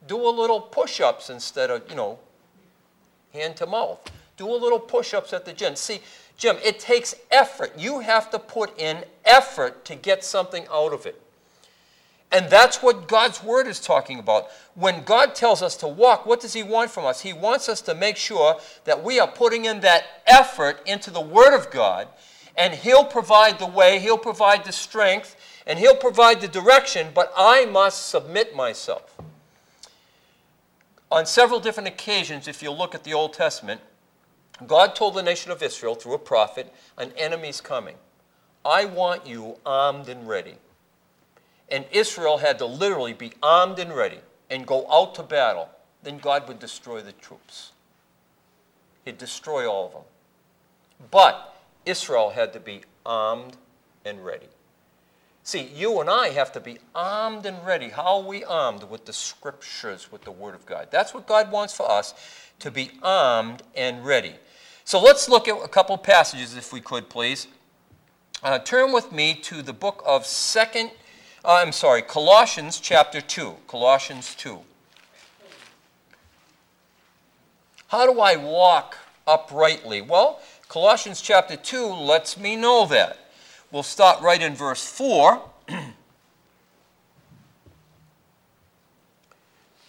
Do 0.06 0.26
a 0.26 0.30
little 0.30 0.60
push 0.60 1.00
ups 1.00 1.30
instead 1.30 1.70
of, 1.70 1.82
you 1.88 1.96
know, 1.96 2.18
hand 3.32 3.56
to 3.56 3.66
mouth. 3.66 4.10
Do 4.36 4.48
a 4.48 4.56
little 4.56 4.78
push 4.78 5.12
ups 5.14 5.32
at 5.32 5.44
the 5.44 5.52
gym. 5.52 5.76
See, 5.76 6.00
Jim, 6.36 6.56
it 6.64 6.78
takes 6.78 7.14
effort. 7.30 7.72
You 7.76 8.00
have 8.00 8.30
to 8.30 8.38
put 8.38 8.78
in 8.78 9.04
effort 9.24 9.84
to 9.86 9.94
get 9.96 10.24
something 10.24 10.66
out 10.72 10.92
of 10.92 11.04
it. 11.04 11.20
And 12.30 12.50
that's 12.50 12.82
what 12.82 13.08
God's 13.08 13.42
word 13.42 13.66
is 13.66 13.80
talking 13.80 14.18
about. 14.18 14.48
When 14.74 15.02
God 15.02 15.34
tells 15.34 15.62
us 15.62 15.76
to 15.78 15.88
walk, 15.88 16.26
what 16.26 16.40
does 16.40 16.52
He 16.52 16.62
want 16.62 16.90
from 16.90 17.06
us? 17.06 17.22
He 17.22 17.32
wants 17.32 17.68
us 17.68 17.80
to 17.82 17.94
make 17.94 18.16
sure 18.16 18.60
that 18.84 19.02
we 19.02 19.18
are 19.18 19.26
putting 19.26 19.64
in 19.64 19.80
that 19.80 20.04
effort 20.26 20.80
into 20.86 21.10
the 21.10 21.20
word 21.20 21.56
of 21.56 21.70
God, 21.70 22.06
and 22.56 22.74
He'll 22.74 23.04
provide 23.04 23.58
the 23.58 23.66
way, 23.66 23.98
He'll 23.98 24.18
provide 24.18 24.64
the 24.64 24.72
strength, 24.72 25.36
and 25.66 25.78
He'll 25.78 25.96
provide 25.96 26.40
the 26.42 26.48
direction, 26.48 27.08
but 27.14 27.32
I 27.36 27.64
must 27.64 28.10
submit 28.10 28.54
myself. 28.54 29.16
On 31.10 31.24
several 31.24 31.60
different 31.60 31.88
occasions, 31.88 32.46
if 32.48 32.62
you 32.62 32.70
look 32.70 32.94
at 32.94 33.04
the 33.04 33.14
Old 33.14 33.32
Testament, 33.32 33.80
God 34.66 34.94
told 34.94 35.14
the 35.14 35.22
nation 35.22 35.50
of 35.50 35.62
Israel 35.62 35.94
through 35.94 36.14
a 36.14 36.18
prophet, 36.18 36.72
an 36.96 37.12
enemy's 37.16 37.60
coming. 37.60 37.94
I 38.64 38.84
want 38.84 39.26
you 39.26 39.56
armed 39.64 40.08
and 40.08 40.28
ready. 40.28 40.56
And 41.70 41.84
Israel 41.92 42.38
had 42.38 42.58
to 42.58 42.66
literally 42.66 43.12
be 43.12 43.32
armed 43.42 43.78
and 43.78 43.94
ready 43.94 44.20
and 44.50 44.66
go 44.66 44.90
out 44.90 45.14
to 45.14 45.22
battle. 45.22 45.68
Then 46.02 46.18
God 46.18 46.48
would 46.48 46.58
destroy 46.58 47.00
the 47.00 47.12
troops. 47.12 47.72
He'd 49.04 49.18
destroy 49.18 49.66
all 49.70 49.86
of 49.86 49.92
them. 49.92 50.02
But 51.10 51.56
Israel 51.86 52.30
had 52.30 52.52
to 52.52 52.60
be 52.60 52.82
armed 53.06 53.56
and 54.04 54.24
ready. 54.24 54.48
See, 55.48 55.70
you 55.74 55.98
and 56.02 56.10
I 56.10 56.28
have 56.28 56.52
to 56.52 56.60
be 56.60 56.76
armed 56.94 57.46
and 57.46 57.56
ready. 57.66 57.88
How 57.88 58.18
are 58.18 58.22
we 58.22 58.44
armed? 58.44 58.82
With 58.82 59.06
the 59.06 59.14
scriptures, 59.14 60.12
with 60.12 60.20
the 60.20 60.30
Word 60.30 60.54
of 60.54 60.66
God. 60.66 60.88
That's 60.90 61.14
what 61.14 61.26
God 61.26 61.50
wants 61.50 61.72
for 61.72 61.90
us, 61.90 62.12
to 62.58 62.70
be 62.70 62.90
armed 63.02 63.62
and 63.74 64.04
ready. 64.04 64.34
So 64.84 65.00
let's 65.00 65.26
look 65.26 65.48
at 65.48 65.56
a 65.56 65.68
couple 65.68 65.96
passages, 65.96 66.54
if 66.54 66.70
we 66.70 66.82
could, 66.82 67.08
please. 67.08 67.46
Uh, 68.42 68.58
turn 68.58 68.92
with 68.92 69.10
me 69.10 69.32
to 69.36 69.62
the 69.62 69.72
book 69.72 70.02
of 70.04 70.26
Second 70.26 70.90
uh, 71.42 71.62
I'm 71.62 71.72
sorry, 71.72 72.02
Colossians 72.02 72.78
chapter 72.78 73.22
2. 73.22 73.56
Colossians 73.68 74.34
2. 74.34 74.58
How 77.86 78.12
do 78.12 78.20
I 78.20 78.36
walk 78.36 78.98
uprightly? 79.26 80.02
Well, 80.02 80.42
Colossians 80.68 81.22
chapter 81.22 81.56
2 81.56 81.86
lets 81.86 82.36
me 82.36 82.54
know 82.54 82.84
that. 82.88 83.27
We'll 83.70 83.82
start 83.82 84.22
right 84.22 84.40
in 84.40 84.54
verse 84.54 84.86
4. 84.86 85.42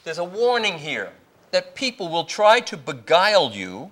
There's 0.03 0.17
a 0.17 0.23
warning 0.23 0.79
here 0.79 1.13
that 1.51 1.75
people 1.75 2.09
will 2.09 2.25
try 2.25 2.59
to 2.59 2.75
beguile 2.75 3.51
you. 3.51 3.91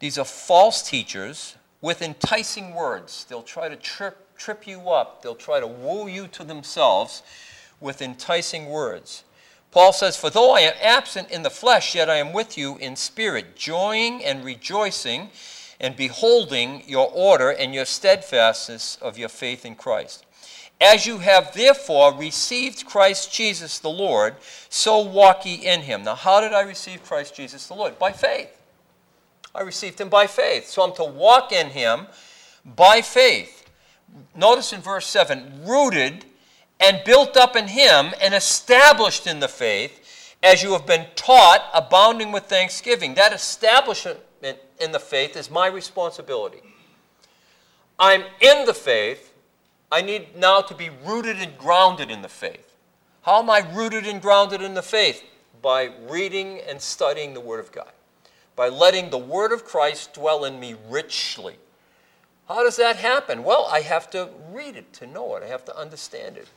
These 0.00 0.18
are 0.18 0.24
false 0.24 0.82
teachers 0.86 1.56
with 1.80 2.02
enticing 2.02 2.74
words. 2.74 3.24
They'll 3.24 3.42
try 3.42 3.70
to 3.70 3.76
trip 3.76 4.18
trip 4.36 4.66
you 4.66 4.90
up, 4.90 5.22
they'll 5.22 5.34
try 5.34 5.60
to 5.60 5.66
woo 5.66 6.08
you 6.08 6.26
to 6.26 6.44
themselves 6.44 7.22
with 7.80 8.02
enticing 8.02 8.66
words. 8.66 9.24
Paul 9.70 9.92
says, 9.92 10.16
For 10.16 10.28
though 10.28 10.52
I 10.52 10.60
am 10.60 10.74
absent 10.82 11.30
in 11.30 11.42
the 11.42 11.50
flesh, 11.50 11.94
yet 11.94 12.10
I 12.10 12.16
am 12.16 12.32
with 12.32 12.58
you 12.58 12.76
in 12.78 12.96
spirit, 12.96 13.56
joying 13.56 14.24
and 14.24 14.44
rejoicing 14.44 15.30
and 15.84 15.96
beholding 15.96 16.82
your 16.86 17.10
order 17.12 17.50
and 17.50 17.74
your 17.74 17.84
steadfastness 17.84 18.96
of 19.00 19.18
your 19.18 19.28
faith 19.28 19.64
in 19.64 19.74
Christ. 19.74 20.24
As 20.80 21.06
you 21.06 21.18
have 21.18 21.54
therefore 21.54 22.14
received 22.14 22.86
Christ 22.86 23.32
Jesus 23.32 23.78
the 23.78 23.88
Lord, 23.90 24.34
so 24.68 25.00
walk 25.00 25.46
ye 25.46 25.54
in 25.54 25.82
him. 25.82 26.02
Now, 26.02 26.14
how 26.14 26.40
did 26.40 26.52
I 26.52 26.62
receive 26.62 27.04
Christ 27.04 27.36
Jesus 27.36 27.66
the 27.66 27.74
Lord? 27.74 27.98
By 27.98 28.12
faith. 28.12 28.60
I 29.54 29.62
received 29.62 30.00
him 30.00 30.08
by 30.08 30.26
faith. 30.26 30.68
So 30.68 30.82
I'm 30.82 30.94
to 30.96 31.04
walk 31.04 31.52
in 31.52 31.68
him 31.68 32.08
by 32.64 33.02
faith 33.02 33.64
notice 34.34 34.72
in 34.72 34.80
verse 34.80 35.06
7 35.06 35.62
rooted 35.64 36.24
and 36.80 37.02
built 37.04 37.36
up 37.36 37.56
in 37.56 37.68
him 37.68 38.12
and 38.20 38.34
established 38.34 39.26
in 39.26 39.40
the 39.40 39.48
faith 39.48 40.00
as 40.42 40.62
you 40.62 40.72
have 40.72 40.86
been 40.86 41.06
taught, 41.14 41.70
abounding 41.72 42.30
with 42.30 42.44
thanksgiving. 42.44 43.14
That 43.14 43.32
establishment 43.32 44.20
in 44.80 44.92
the 44.92 45.00
faith 45.00 45.36
is 45.36 45.50
my 45.50 45.66
responsibility. 45.66 46.62
I'm 47.98 48.24
in 48.40 48.64
the 48.66 48.74
faith. 48.74 49.32
I 49.90 50.02
need 50.02 50.36
now 50.36 50.60
to 50.60 50.74
be 50.74 50.90
rooted 51.04 51.36
and 51.36 51.56
grounded 51.56 52.10
in 52.10 52.22
the 52.22 52.28
faith. 52.28 52.74
How 53.22 53.40
am 53.40 53.48
I 53.48 53.64
rooted 53.72 54.06
and 54.06 54.20
grounded 54.20 54.60
in 54.60 54.74
the 54.74 54.82
faith? 54.82 55.22
By 55.62 55.90
reading 56.08 56.60
and 56.68 56.80
studying 56.80 57.32
the 57.32 57.40
Word 57.40 57.60
of 57.60 57.72
God, 57.72 57.92
by 58.56 58.68
letting 58.68 59.10
the 59.10 59.18
Word 59.18 59.52
of 59.52 59.64
Christ 59.64 60.14
dwell 60.14 60.44
in 60.44 60.60
me 60.60 60.74
richly 60.88 61.56
How 62.48 62.62
does 62.62 62.76
that 62.76 62.96
happen? 62.96 63.42
Well, 63.42 63.66
I 63.70 63.80
have 63.80 64.10
to 64.10 64.28
read 64.50 64.76
it 64.76 64.92
to 64.94 65.06
know 65.06 65.36
it. 65.36 65.42
I 65.42 65.46
have 65.46 65.64
to 65.66 65.76
understand 65.76 66.36
it. 66.36 66.48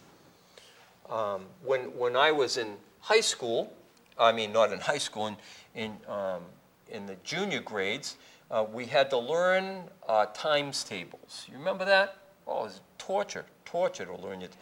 Um, 1.09 1.45
when, 1.63 1.97
when 1.97 2.17
I 2.17 2.31
was 2.31 2.57
in 2.57 2.75
high 2.99 3.21
school, 3.21 3.71
I 4.19 4.33
mean, 4.33 4.51
not 4.51 4.73
in 4.73 4.79
high 4.79 4.97
school, 4.97 5.27
in, 5.27 5.37
in, 5.75 5.91
um, 6.09 6.41
in 6.91 7.05
the 7.05 7.15
junior 7.23 7.59
grades, 7.59 8.17
uh, 8.49 8.65
we 8.71 8.85
had 8.85 9.09
to 9.09 9.17
learn 9.17 9.83
uh, 10.07 10.27
times 10.33 10.83
tables. 10.83 11.45
You 11.51 11.57
remember 11.57 11.85
that? 11.85 12.17
Oh, 12.47 12.61
it 12.61 12.63
was 12.63 12.81
torture, 12.97 13.45
torture 13.65 14.05
to 14.05 14.15
learn 14.15 14.41
it. 14.41 14.55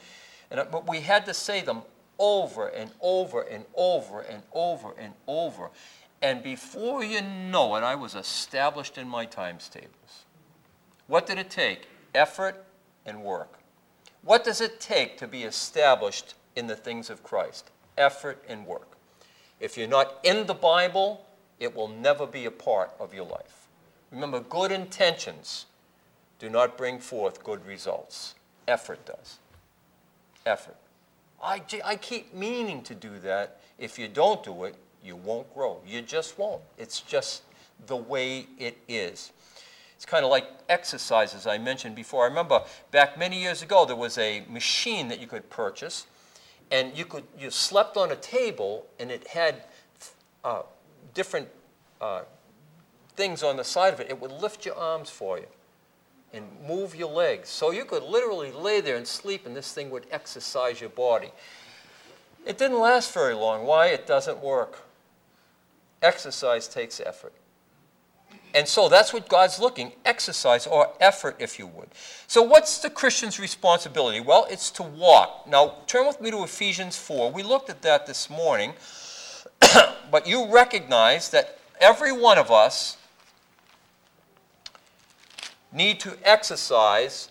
And, 0.51 0.59
uh, 0.59 0.65
but 0.71 0.89
we 0.89 1.01
had 1.01 1.25
to 1.25 1.33
say 1.33 1.61
them 1.61 1.83
over 2.17 2.67
and 2.67 2.91
over 3.01 3.41
and 3.41 3.65
over 3.75 4.21
and 4.21 4.41
over 4.53 4.93
and 4.97 5.13
over. 5.27 5.69
And 6.21 6.41
before 6.41 7.03
you 7.03 7.21
know 7.21 7.75
it, 7.75 7.83
I 7.83 7.95
was 7.95 8.15
established 8.15 8.97
in 8.97 9.07
my 9.07 9.25
times 9.25 9.69
tables. 9.69 10.25
What 11.07 11.27
did 11.27 11.37
it 11.37 11.49
take? 11.49 11.87
Effort 12.15 12.63
and 13.05 13.21
work. 13.23 13.59
What 14.23 14.43
does 14.43 14.61
it 14.61 14.79
take 14.79 15.17
to 15.19 15.27
be 15.27 15.43
established 15.43 16.33
in 16.55 16.65
the 16.65 16.75
things 16.75 17.09
of 17.09 17.21
Christ? 17.21 17.69
Effort 17.97 18.43
and 18.47 18.65
work. 18.65 18.97
If 19.59 19.77
you're 19.77 19.87
not 19.87 20.19
in 20.23 20.47
the 20.47 20.55
Bible, 20.55 21.25
it 21.59 21.75
will 21.75 21.87
never 21.87 22.25
be 22.25 22.45
a 22.45 22.51
part 22.51 22.91
of 22.99 23.13
your 23.13 23.25
life. 23.25 23.67
Remember, 24.11 24.39
good 24.39 24.71
intentions 24.71 25.65
do 26.39 26.49
not 26.49 26.77
bring 26.77 26.99
forth 26.99 27.43
good 27.43 27.65
results. 27.65 28.35
Effort 28.67 29.05
does. 29.05 29.39
Effort. 30.45 30.75
I, 31.41 31.61
I 31.83 31.95
keep 31.95 32.33
meaning 32.33 32.81
to 32.83 32.95
do 32.95 33.19
that. 33.19 33.59
If 33.77 33.99
you 33.99 34.07
don't 34.07 34.43
do 34.43 34.63
it, 34.65 34.75
you 35.03 35.15
won't 35.15 35.53
grow. 35.53 35.79
You 35.85 36.01
just 36.01 36.37
won't. 36.37 36.61
It's 36.77 37.01
just 37.01 37.43
the 37.87 37.95
way 37.95 38.47
it 38.57 38.77
is. 38.87 39.31
It's 39.95 40.05
kind 40.05 40.25
of 40.25 40.31
like 40.31 40.47
exercises 40.67 41.47
I 41.47 41.57
mentioned 41.57 41.95
before. 41.95 42.25
I 42.25 42.27
remember 42.27 42.63
back 42.91 43.17
many 43.17 43.41
years 43.41 43.61
ago, 43.61 43.85
there 43.85 43.95
was 43.95 44.17
a 44.17 44.43
machine 44.49 45.07
that 45.07 45.19
you 45.19 45.27
could 45.27 45.49
purchase, 45.49 46.07
and 46.71 46.97
you 46.97 47.05
could 47.05 47.23
you 47.39 47.49
slept 47.49 47.95
on 47.95 48.11
a 48.11 48.15
table, 48.15 48.87
and 48.99 49.09
it 49.09 49.27
had 49.27 49.63
uh, 50.43 50.63
different 51.15 51.47
uh, 51.99 52.21
things 53.15 53.41
on 53.41 53.57
the 53.57 53.63
side 53.63 53.93
of 53.93 53.99
it. 53.99 54.09
It 54.09 54.21
would 54.21 54.31
lift 54.31 54.65
your 54.65 54.75
arms 54.75 55.09
for 55.09 55.39
you 55.39 55.47
and 56.31 56.45
move 56.67 56.95
your 56.95 57.09
legs. 57.09 57.49
So 57.49 57.71
you 57.71 57.85
could 57.85 58.03
literally 58.03 58.51
lay 58.51 58.81
there 58.81 58.97
and 58.97 59.07
sleep, 59.07 59.47
and 59.47 59.55
this 59.55 59.73
thing 59.73 59.89
would 59.89 60.05
exercise 60.11 60.79
your 60.79 60.91
body. 60.91 61.31
It 62.45 62.59
didn't 62.59 62.79
last 62.79 63.13
very 63.13 63.33
long. 63.33 63.65
Why? 63.65 63.87
It 63.87 64.05
doesn't 64.05 64.39
work. 64.43 64.83
Exercise 66.01 66.67
takes 66.67 66.99
effort. 66.99 67.33
And 68.53 68.67
so 68.67 68.87
that's 68.87 69.11
what 69.11 69.27
God's 69.27 69.59
looking 69.59 69.91
exercise 70.05 70.65
or 70.65 70.93
effort, 71.01 71.35
if 71.39 71.59
you 71.59 71.67
would. 71.67 71.89
So, 72.27 72.41
what's 72.41 72.77
the 72.77 72.89
Christian's 72.89 73.37
responsibility? 73.37 74.21
Well, 74.21 74.47
it's 74.49 74.71
to 74.71 74.83
walk. 74.83 75.45
Now, 75.45 75.79
turn 75.87 76.07
with 76.07 76.21
me 76.21 76.31
to 76.31 76.43
Ephesians 76.43 76.95
4. 76.95 77.33
We 77.33 77.43
looked 77.43 77.69
at 77.69 77.81
that 77.81 78.05
this 78.05 78.29
morning, 78.29 78.73
but 80.11 80.27
you 80.27 80.51
recognize 80.51 81.29
that 81.29 81.59
every 81.79 82.11
one 82.11 82.37
of 82.37 82.51
us 82.51 82.97
need 85.71 85.99
to 85.99 86.17
exercise 86.23 87.29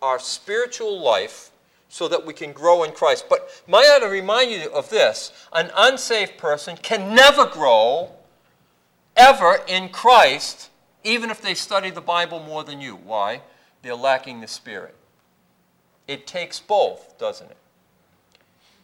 our 0.00 0.18
spiritual 0.18 1.00
life 1.00 1.50
so 1.88 2.08
that 2.08 2.24
we 2.24 2.32
can 2.32 2.52
grow 2.52 2.84
in 2.84 2.92
Christ. 2.92 3.26
But 3.28 3.62
might 3.66 3.86
I 3.86 4.06
remind 4.06 4.50
you 4.50 4.70
of 4.72 4.90
this 4.90 5.32
an 5.52 5.70
unsaved 5.76 6.38
person 6.38 6.76
can 6.76 7.14
never 7.14 7.46
grow 7.46 8.10
ever 9.16 9.60
in 9.66 9.88
Christ, 9.90 10.70
even 11.04 11.30
if 11.30 11.40
they 11.40 11.54
study 11.54 11.90
the 11.90 12.00
Bible 12.00 12.40
more 12.40 12.64
than 12.64 12.80
you. 12.80 12.96
Why? 12.96 13.42
They're 13.82 13.94
lacking 13.94 14.40
the 14.40 14.48
Spirit. 14.48 14.94
It 16.08 16.26
takes 16.26 16.58
both, 16.60 17.18
doesn't 17.18 17.50
it? 17.50 17.56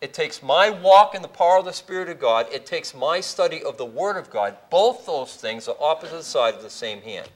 It 0.00 0.14
takes 0.14 0.42
my 0.42 0.70
walk 0.70 1.14
in 1.14 1.22
the 1.22 1.28
power 1.28 1.58
of 1.58 1.64
the 1.64 1.72
Spirit 1.72 2.08
of 2.08 2.20
God. 2.20 2.46
It 2.52 2.66
takes 2.66 2.94
my 2.94 3.20
study 3.20 3.62
of 3.64 3.78
the 3.78 3.84
Word 3.84 4.16
of 4.16 4.30
God. 4.30 4.56
Both 4.70 5.06
those 5.06 5.34
things 5.34 5.66
are 5.66 5.76
opposite 5.80 6.22
sides 6.22 6.58
of 6.58 6.62
the 6.62 6.70
same 6.70 7.02
hand. 7.02 7.28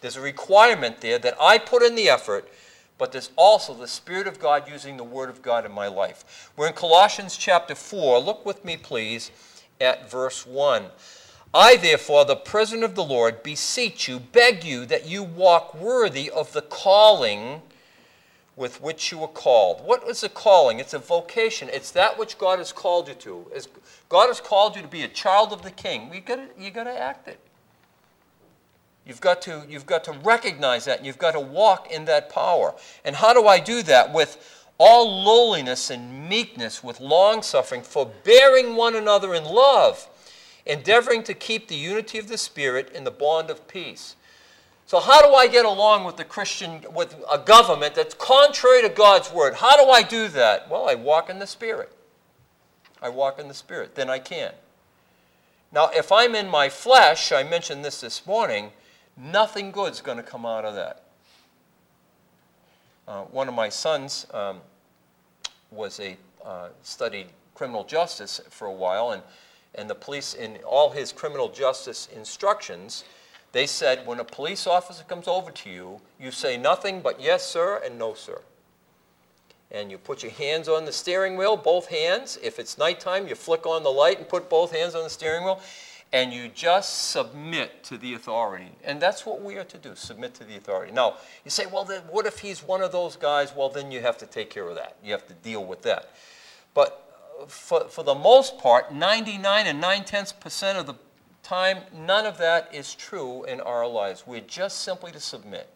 There's 0.00 0.16
a 0.16 0.22
requirement 0.22 1.00
there 1.00 1.18
that 1.18 1.36
I 1.40 1.58
put 1.58 1.82
in 1.82 1.94
the 1.94 2.08
effort, 2.08 2.48
but 2.96 3.12
there's 3.12 3.30
also 3.36 3.74
the 3.74 3.86
Spirit 3.86 4.26
of 4.26 4.40
God 4.40 4.70
using 4.70 4.96
the 4.96 5.04
Word 5.04 5.28
of 5.28 5.42
God 5.42 5.66
in 5.66 5.72
my 5.72 5.86
life. 5.86 6.50
We're 6.56 6.68
in 6.68 6.72
Colossians 6.72 7.36
chapter 7.36 7.74
4. 7.74 8.20
Look 8.20 8.46
with 8.46 8.64
me, 8.64 8.78
please, 8.78 9.30
at 9.78 10.10
verse 10.10 10.46
1. 10.46 10.86
I, 11.54 11.76
therefore, 11.76 12.24
the 12.24 12.36
prisoner 12.36 12.86
of 12.86 12.94
the 12.94 13.04
Lord, 13.04 13.42
beseech 13.42 14.08
you, 14.08 14.18
beg 14.18 14.64
you 14.64 14.86
that 14.86 15.06
you 15.06 15.22
walk 15.22 15.74
worthy 15.74 16.30
of 16.30 16.54
the 16.54 16.62
calling 16.62 17.60
with 18.56 18.82
which 18.82 19.10
you 19.10 19.18
were 19.18 19.28
called. 19.28 19.80
What 19.84 20.06
is 20.08 20.22
a 20.22 20.28
calling? 20.28 20.78
It's 20.78 20.94
a 20.94 20.98
vocation. 20.98 21.68
It's 21.72 21.90
that 21.92 22.18
which 22.18 22.38
God 22.38 22.58
has 22.58 22.72
called 22.72 23.08
you 23.08 23.14
to. 23.14 23.46
As 23.54 23.68
God 24.08 24.26
has 24.28 24.40
called 24.40 24.76
you 24.76 24.82
to 24.82 24.88
be 24.88 25.02
a 25.02 25.08
child 25.08 25.52
of 25.52 25.62
the 25.62 25.70
King. 25.70 26.12
You 26.12 26.20
got 26.20 26.40
you 26.58 26.70
got 26.70 26.84
to 26.84 26.98
act 26.98 27.28
it. 27.28 27.40
You've 29.06 29.20
got 29.20 29.42
to 29.42 29.64
you've 29.68 29.86
got 29.86 30.04
to 30.04 30.12
recognize 30.12 30.84
that. 30.84 30.98
And 30.98 31.06
you've 31.06 31.18
got 31.18 31.32
to 31.32 31.40
walk 31.40 31.90
in 31.90 32.04
that 32.06 32.28
power. 32.28 32.74
And 33.04 33.16
how 33.16 33.32
do 33.32 33.46
I 33.46 33.58
do 33.58 33.82
that? 33.84 34.12
With 34.12 34.66
all 34.78 35.24
lowliness 35.24 35.90
and 35.90 36.28
meekness, 36.28 36.82
with 36.82 37.00
long 37.00 37.42
suffering, 37.42 37.82
forbearing 37.82 38.76
one 38.76 38.96
another 38.96 39.34
in 39.34 39.44
love 39.44 40.08
endeavoring 40.66 41.22
to 41.24 41.34
keep 41.34 41.68
the 41.68 41.76
unity 41.76 42.18
of 42.18 42.28
the 42.28 42.38
Spirit 42.38 42.90
in 42.92 43.04
the 43.04 43.10
bond 43.10 43.50
of 43.50 43.66
peace. 43.68 44.16
So, 44.92 45.00
how 45.00 45.26
do 45.26 45.34
I 45.34 45.46
get 45.46 45.64
along 45.64 46.04
with 46.04 46.18
the 46.18 46.24
Christian, 46.24 46.84
with 46.92 47.16
a 47.32 47.38
government 47.38 47.94
that's 47.94 48.12
contrary 48.12 48.82
to 48.82 48.90
God's 48.90 49.32
word? 49.32 49.54
How 49.54 49.82
do 49.82 49.90
I 49.90 50.02
do 50.02 50.28
that? 50.28 50.68
Well, 50.68 50.86
I 50.86 50.96
walk 50.96 51.30
in 51.30 51.38
the 51.38 51.46
Spirit. 51.46 51.90
I 53.00 53.08
walk 53.08 53.40
in 53.40 53.48
the 53.48 53.54
Spirit. 53.54 53.94
Then 53.94 54.10
I 54.10 54.18
can. 54.18 54.52
Now, 55.72 55.88
if 55.94 56.12
I'm 56.12 56.34
in 56.34 56.46
my 56.46 56.68
flesh, 56.68 57.32
I 57.32 57.42
mentioned 57.42 57.82
this 57.82 58.02
this 58.02 58.26
morning, 58.26 58.70
nothing 59.16 59.70
good's 59.70 60.02
going 60.02 60.18
to 60.18 60.22
come 60.22 60.44
out 60.44 60.66
of 60.66 60.74
that. 60.74 61.04
Uh, 63.08 63.22
one 63.22 63.48
of 63.48 63.54
my 63.54 63.70
sons 63.70 64.26
um, 64.34 64.60
was 65.70 66.00
a 66.00 66.18
uh, 66.44 66.68
studied 66.82 67.28
criminal 67.54 67.84
justice 67.84 68.42
for 68.50 68.66
a 68.66 68.74
while, 68.74 69.12
and 69.12 69.22
and 69.74 69.88
the 69.88 69.94
police, 69.94 70.34
in 70.34 70.58
all 70.66 70.90
his 70.90 71.12
criminal 71.12 71.48
justice 71.48 72.10
instructions, 72.14 73.04
they 73.52 73.66
said 73.66 74.06
when 74.06 74.18
a 74.18 74.24
police 74.24 74.66
officer 74.66 75.04
comes 75.04 75.28
over 75.28 75.50
to 75.50 75.70
you, 75.70 76.00
you 76.18 76.30
say 76.30 76.56
nothing 76.56 77.02
but 77.02 77.20
yes, 77.20 77.46
sir, 77.46 77.80
and 77.84 77.98
no, 77.98 78.14
sir. 78.14 78.40
And 79.70 79.90
you 79.90 79.98
put 79.98 80.22
your 80.22 80.32
hands 80.32 80.68
on 80.68 80.84
the 80.84 80.92
steering 80.92 81.36
wheel, 81.36 81.56
both 81.56 81.88
hands. 81.88 82.38
If 82.42 82.58
it's 82.58 82.76
nighttime, 82.76 83.28
you 83.28 83.34
flick 83.34 83.66
on 83.66 83.82
the 83.82 83.90
light 83.90 84.18
and 84.18 84.28
put 84.28 84.50
both 84.50 84.72
hands 84.72 84.94
on 84.94 85.04
the 85.04 85.10
steering 85.10 85.44
wheel. 85.44 85.60
And 86.14 86.30
you 86.30 86.48
just 86.48 87.10
submit 87.10 87.82
to 87.84 87.96
the 87.96 88.12
authority. 88.12 88.72
And 88.84 89.00
that's 89.00 89.24
what 89.24 89.40
we 89.40 89.56
are 89.56 89.64
to 89.64 89.78
do 89.78 89.94
submit 89.94 90.34
to 90.34 90.44
the 90.44 90.56
authority. 90.56 90.92
Now, 90.92 91.14
you 91.42 91.50
say, 91.50 91.64
well, 91.64 91.84
then 91.84 92.02
what 92.10 92.26
if 92.26 92.40
he's 92.40 92.62
one 92.62 92.82
of 92.82 92.92
those 92.92 93.16
guys? 93.16 93.54
Well, 93.56 93.70
then 93.70 93.90
you 93.90 94.02
have 94.02 94.18
to 94.18 94.26
take 94.26 94.50
care 94.50 94.68
of 94.68 94.74
that. 94.74 94.96
You 95.02 95.12
have 95.12 95.26
to 95.28 95.34
deal 95.34 95.64
with 95.64 95.80
that. 95.82 96.10
But 96.74 97.16
uh, 97.40 97.46
for, 97.46 97.88
for 97.88 98.02
the 98.02 98.14
most 98.14 98.58
part, 98.58 98.92
99 98.92 99.66
and 99.66 99.80
9 99.80 100.04
tenths 100.04 100.32
percent 100.32 100.76
of 100.76 100.86
the 100.86 100.94
time, 101.42 101.78
none 101.94 102.26
of 102.26 102.38
that 102.38 102.74
is 102.74 102.94
true 102.94 103.44
in 103.44 103.60
our 103.60 103.86
lives. 103.86 104.24
We're 104.26 104.40
just 104.40 104.80
simply 104.82 105.12
to 105.12 105.20
submit. 105.20 105.68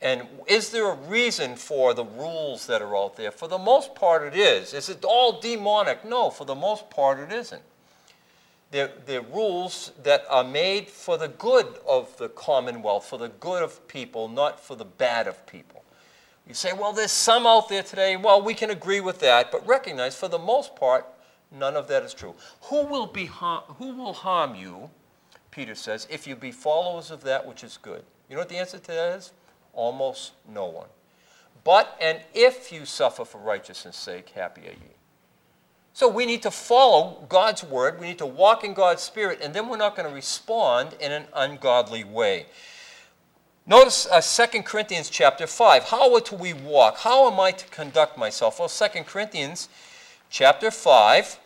And 0.00 0.26
is 0.48 0.70
there 0.70 0.90
a 0.90 0.96
reason 0.96 1.54
for 1.54 1.94
the 1.94 2.04
rules 2.04 2.66
that 2.66 2.82
are 2.82 2.96
out 2.96 3.16
there? 3.16 3.30
For 3.30 3.46
the 3.46 3.58
most 3.58 3.94
part, 3.94 4.24
it 4.24 4.36
is. 4.36 4.74
Is 4.74 4.88
it 4.88 5.04
all 5.04 5.40
demonic? 5.40 6.04
No, 6.04 6.30
for 6.30 6.44
the 6.44 6.56
most 6.56 6.90
part, 6.90 7.20
it 7.20 7.32
isn't. 7.32 7.62
They're, 8.72 8.90
they're 9.06 9.22
rules 9.22 9.92
that 10.02 10.24
are 10.28 10.42
made 10.42 10.88
for 10.88 11.16
the 11.16 11.28
good 11.28 11.66
of 11.86 12.16
the 12.16 12.30
commonwealth, 12.30 13.04
for 13.04 13.18
the 13.18 13.28
good 13.28 13.62
of 13.62 13.86
people, 13.86 14.28
not 14.28 14.58
for 14.58 14.74
the 14.74 14.84
bad 14.84 15.28
of 15.28 15.46
people. 15.46 15.84
You 16.48 16.54
say, 16.54 16.72
well, 16.72 16.92
there's 16.92 17.12
some 17.12 17.46
out 17.46 17.68
there 17.68 17.84
today. 17.84 18.16
Well, 18.16 18.42
we 18.42 18.54
can 18.54 18.70
agree 18.70 19.00
with 19.00 19.20
that, 19.20 19.52
but 19.52 19.64
recognize 19.66 20.16
for 20.16 20.26
the 20.26 20.38
most 20.38 20.74
part, 20.74 21.06
none 21.52 21.76
of 21.76 21.88
that 21.88 22.02
is 22.02 22.14
true. 22.14 22.34
Who 22.62 22.86
will, 22.86 23.06
be 23.06 23.26
har- 23.26 23.64
who 23.78 23.94
will 23.94 24.12
harm 24.12 24.54
you, 24.54 24.90
Peter 25.50 25.74
says, 25.74 26.06
if 26.10 26.26
you 26.26 26.36
be 26.36 26.50
followers 26.52 27.10
of 27.10 27.22
that 27.24 27.46
which 27.46 27.62
is 27.62 27.78
good? 27.80 28.02
You 28.28 28.36
know 28.36 28.40
what 28.40 28.48
the 28.48 28.58
answer 28.58 28.78
to 28.78 28.86
that 28.86 29.16
is? 29.16 29.32
Almost 29.72 30.32
no 30.52 30.66
one. 30.66 30.88
But, 31.64 31.96
and 32.00 32.20
if 32.34 32.72
you 32.72 32.84
suffer 32.84 33.24
for 33.24 33.38
righteousness' 33.38 33.96
sake, 33.96 34.30
happy 34.30 34.62
are 34.62 34.72
ye. 34.72 34.96
So 35.94 36.08
we 36.08 36.24
need 36.24 36.42
to 36.42 36.50
follow 36.50 37.24
God's 37.28 37.62
word, 37.62 38.00
we 38.00 38.06
need 38.06 38.18
to 38.18 38.26
walk 38.26 38.64
in 38.64 38.72
God's 38.72 39.02
spirit, 39.02 39.40
and 39.42 39.52
then 39.52 39.68
we're 39.68 39.76
not 39.76 39.94
going 39.94 40.08
to 40.08 40.14
respond 40.14 40.94
in 40.98 41.12
an 41.12 41.26
ungodly 41.34 42.02
way. 42.02 42.46
Notice 43.66 44.08
uh, 44.10 44.20
2 44.20 44.62
Corinthians 44.62 45.08
chapter 45.08 45.46
5. 45.46 45.84
How 45.84 46.12
are 46.14 46.20
to 46.22 46.34
we 46.34 46.52
walk? 46.52 46.98
How 46.98 47.30
am 47.30 47.38
I 47.38 47.52
to 47.52 47.66
conduct 47.68 48.18
myself? 48.18 48.58
Well, 48.58 48.68
2 48.68 49.04
Corinthians 49.04 49.68
chapter 50.30 50.70
5. 50.70 51.38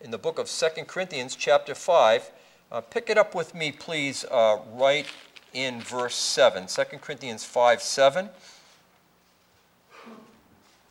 In 0.00 0.10
the 0.10 0.18
book 0.18 0.38
of 0.38 0.48
2 0.48 0.84
Corinthians 0.86 1.36
chapter 1.36 1.74
5, 1.74 2.30
Uh, 2.72 2.80
pick 2.80 3.10
it 3.10 3.18
up 3.18 3.34
with 3.34 3.52
me, 3.52 3.72
please, 3.72 4.24
uh, 4.30 4.58
right 4.74 5.06
in 5.52 5.80
verse 5.80 6.14
7, 6.14 6.68
2 6.68 6.84
Corinthians 7.00 7.44
5 7.44 7.82
7. 7.82 8.30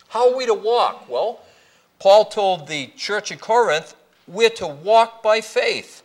How 0.10 0.30
are 0.30 0.36
we 0.36 0.46
to 0.46 0.54
walk? 0.54 1.08
Well, 1.08 1.40
Paul 1.98 2.26
told 2.26 2.68
the 2.68 2.88
church 2.98 3.32
in 3.32 3.40
Corinth, 3.40 3.96
we're 4.28 4.50
to 4.50 4.68
walk 4.68 5.24
by 5.24 5.40
faith 5.40 6.04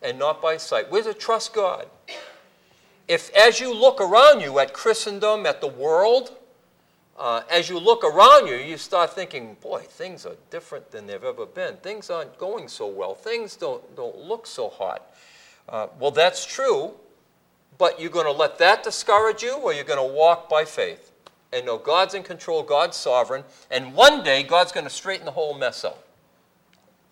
and 0.00 0.18
not 0.18 0.40
by 0.40 0.56
sight. 0.56 0.90
We're 0.90 1.02
to 1.02 1.12
trust 1.12 1.52
God. 1.52 1.86
If, 3.06 3.30
as 3.36 3.60
you 3.60 3.74
look 3.74 4.00
around 4.00 4.40
you 4.40 4.58
at 4.58 4.72
Christendom, 4.72 5.44
at 5.44 5.60
the 5.60 5.68
world, 5.68 6.34
uh, 7.18 7.42
as 7.50 7.68
you 7.68 7.78
look 7.78 8.02
around 8.02 8.48
you, 8.48 8.56
you 8.56 8.76
start 8.76 9.14
thinking, 9.14 9.56
boy, 9.60 9.80
things 9.80 10.26
are 10.26 10.36
different 10.50 10.90
than 10.90 11.06
they've 11.06 11.22
ever 11.22 11.46
been. 11.46 11.76
Things 11.76 12.10
aren't 12.10 12.36
going 12.38 12.68
so 12.68 12.88
well. 12.88 13.14
Things 13.14 13.56
don't, 13.56 13.94
don't 13.94 14.16
look 14.16 14.46
so 14.46 14.68
hot. 14.68 15.14
Uh, 15.68 15.86
well, 15.98 16.10
that's 16.10 16.44
true, 16.44 16.92
but 17.78 18.00
you're 18.00 18.10
going 18.10 18.26
to 18.26 18.32
let 18.32 18.58
that 18.58 18.82
discourage 18.82 19.42
you, 19.42 19.54
or 19.54 19.72
you're 19.72 19.84
going 19.84 20.08
to 20.08 20.14
walk 20.14 20.48
by 20.48 20.64
faith 20.64 21.12
and 21.52 21.64
know 21.66 21.78
God's 21.78 22.14
in 22.14 22.24
control, 22.24 22.64
God's 22.64 22.96
sovereign, 22.96 23.44
and 23.70 23.94
one 23.94 24.24
day 24.24 24.42
God's 24.42 24.72
going 24.72 24.84
to 24.84 24.90
straighten 24.90 25.24
the 25.24 25.30
whole 25.30 25.56
mess 25.56 25.84
out. 25.84 26.04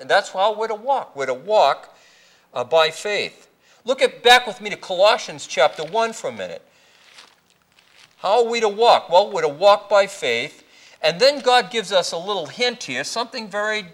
And 0.01 0.11
that's 0.11 0.31
how 0.31 0.59
we're 0.59 0.67
to 0.67 0.75
walk. 0.75 1.15
We're 1.15 1.27
to 1.27 1.35
walk 1.35 1.97
uh, 2.53 2.65
by 2.65 2.91
faith. 2.91 3.49
Look 3.85 4.03
at 4.03 4.23
back 4.25 4.49
with 4.49 4.61
me 4.61 4.69
to 4.71 4.77
Colossians 4.77 5.47
chapter 5.47 5.85
1 5.85 6.13
for 6.13 6.29
a 6.29 6.33
minute. 6.33 6.67
How 8.23 8.45
are 8.45 8.49
we 8.49 8.61
to 8.61 8.69
walk? 8.69 9.11
Well, 9.11 9.33
we're 9.33 9.43
to 9.43 9.49
walk 9.49 9.89
by 9.89 10.07
faith. 10.07 10.63
And 11.03 11.19
then 11.19 11.41
God 11.41 11.73
gives 11.73 11.91
us 11.91 12.13
a 12.13 12.17
little 12.17 12.47
hint 12.47 12.85
here, 12.85 13.03
something 13.03 13.49
very, 13.49 13.87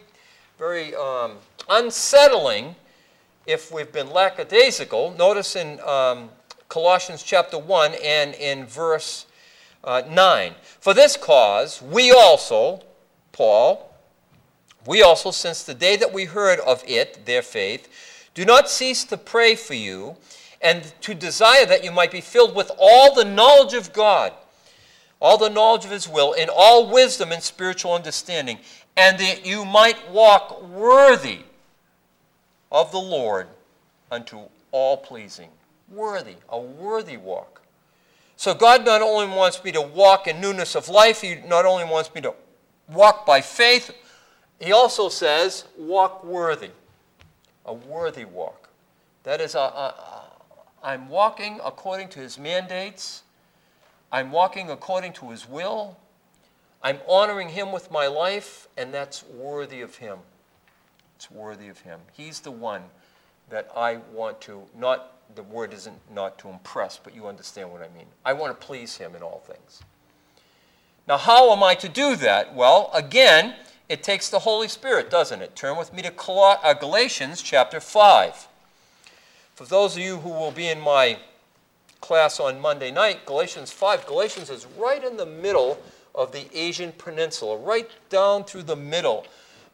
very 0.58 0.94
um, 0.94 1.36
unsettling 1.70 2.76
if 3.46 3.72
we've 3.72 3.90
been 3.90 4.10
lackadaisical. 4.10 5.14
Notice 5.16 5.56
in 5.56 5.80
um, 5.80 6.28
Colossians 6.68 7.22
chapter 7.22 7.56
1 7.56 7.94
and 8.04 8.34
in 8.34 8.66
verse 8.66 9.24
uh, 9.82 10.02
9. 10.06 10.52
For 10.78 10.92
this 10.92 11.16
cause, 11.16 11.80
we 11.80 12.12
also, 12.12 12.82
Paul, 13.32 13.94
we 14.86 15.02
also, 15.02 15.30
since 15.30 15.62
the 15.62 15.72
day 15.72 15.96
that 15.96 16.12
we 16.12 16.26
heard 16.26 16.60
of 16.60 16.84
it, 16.86 17.24
their 17.24 17.40
faith, 17.40 17.88
do 18.34 18.44
not 18.44 18.68
cease 18.68 19.04
to 19.04 19.16
pray 19.16 19.54
for 19.54 19.72
you 19.72 20.18
and 20.60 20.92
to 21.02 21.14
desire 21.14 21.66
that 21.66 21.84
you 21.84 21.92
might 21.92 22.10
be 22.10 22.20
filled 22.20 22.54
with 22.54 22.70
all 22.78 23.14
the 23.14 23.24
knowledge 23.24 23.74
of 23.74 23.92
God, 23.92 24.32
all 25.20 25.38
the 25.38 25.50
knowledge 25.50 25.84
of 25.84 25.90
His 25.90 26.08
will, 26.08 26.32
in 26.32 26.48
all 26.52 26.90
wisdom 26.90 27.32
and 27.32 27.42
spiritual 27.42 27.92
understanding, 27.92 28.58
and 28.96 29.18
that 29.18 29.46
you 29.46 29.64
might 29.64 30.10
walk 30.10 30.62
worthy 30.62 31.40
of 32.72 32.90
the 32.90 32.98
Lord 32.98 33.48
unto 34.10 34.40
all 34.72 34.96
pleasing. 34.96 35.48
Worthy, 35.90 36.34
a 36.48 36.58
worthy 36.58 37.16
walk. 37.16 37.62
So 38.36 38.54
God 38.54 38.84
not 38.84 39.02
only 39.02 39.34
wants 39.34 39.62
me 39.64 39.72
to 39.72 39.80
walk 39.80 40.26
in 40.26 40.40
newness 40.40 40.74
of 40.74 40.88
life, 40.88 41.22
He 41.22 41.36
not 41.46 41.64
only 41.64 41.84
wants 41.84 42.14
me 42.14 42.20
to 42.22 42.34
walk 42.88 43.24
by 43.24 43.40
faith, 43.40 43.90
He 44.60 44.72
also 44.72 45.08
says, 45.08 45.64
walk 45.76 46.24
worthy. 46.24 46.70
A 47.64 47.72
worthy 47.72 48.24
walk. 48.24 48.68
That 49.24 49.40
is 49.40 49.54
a, 49.54 49.58
a 49.58 50.27
I'm 50.82 51.08
walking 51.08 51.60
according 51.64 52.08
to 52.10 52.20
his 52.20 52.38
mandates. 52.38 53.22
I'm 54.12 54.30
walking 54.30 54.70
according 54.70 55.12
to 55.14 55.30
his 55.30 55.48
will. 55.48 55.96
I'm 56.82 56.98
honoring 57.08 57.48
him 57.48 57.72
with 57.72 57.90
my 57.90 58.06
life, 58.06 58.68
and 58.76 58.94
that's 58.94 59.24
worthy 59.24 59.80
of 59.80 59.96
him. 59.96 60.18
It's 61.16 61.30
worthy 61.30 61.68
of 61.68 61.80
him. 61.80 62.00
He's 62.12 62.40
the 62.40 62.52
one 62.52 62.82
that 63.50 63.68
I 63.76 63.96
want 64.12 64.40
to, 64.42 64.62
not, 64.76 65.16
the 65.34 65.42
word 65.42 65.72
isn't 65.72 65.98
not 66.14 66.38
to 66.38 66.48
impress, 66.48 66.98
but 66.98 67.14
you 67.14 67.26
understand 67.26 67.72
what 67.72 67.82
I 67.82 67.88
mean. 67.96 68.06
I 68.24 68.32
want 68.32 68.58
to 68.58 68.66
please 68.66 68.96
him 68.96 69.16
in 69.16 69.22
all 69.22 69.42
things. 69.46 69.82
Now, 71.08 71.16
how 71.16 71.52
am 71.52 71.62
I 71.62 71.74
to 71.76 71.88
do 71.88 72.16
that? 72.16 72.54
Well, 72.54 72.90
again, 72.94 73.54
it 73.88 74.02
takes 74.02 74.28
the 74.28 74.40
Holy 74.40 74.68
Spirit, 74.68 75.10
doesn't 75.10 75.40
it? 75.40 75.56
Turn 75.56 75.76
with 75.76 75.92
me 75.92 76.02
to 76.02 76.12
uh, 76.30 76.74
Galatians 76.74 77.40
chapter 77.40 77.80
5. 77.80 78.47
For 79.58 79.64
those 79.64 79.96
of 79.96 80.02
you 80.04 80.18
who 80.18 80.28
will 80.28 80.52
be 80.52 80.68
in 80.68 80.80
my 80.80 81.18
class 82.00 82.38
on 82.38 82.60
Monday 82.60 82.92
night, 82.92 83.26
Galatians 83.26 83.72
5, 83.72 84.06
Galatians 84.06 84.50
is 84.50 84.68
right 84.78 85.02
in 85.02 85.16
the 85.16 85.26
middle 85.26 85.82
of 86.14 86.30
the 86.30 86.46
Asian 86.56 86.92
peninsula, 86.92 87.56
right 87.56 87.90
down 88.08 88.44
through 88.44 88.62
the 88.62 88.76
middle. 88.76 89.26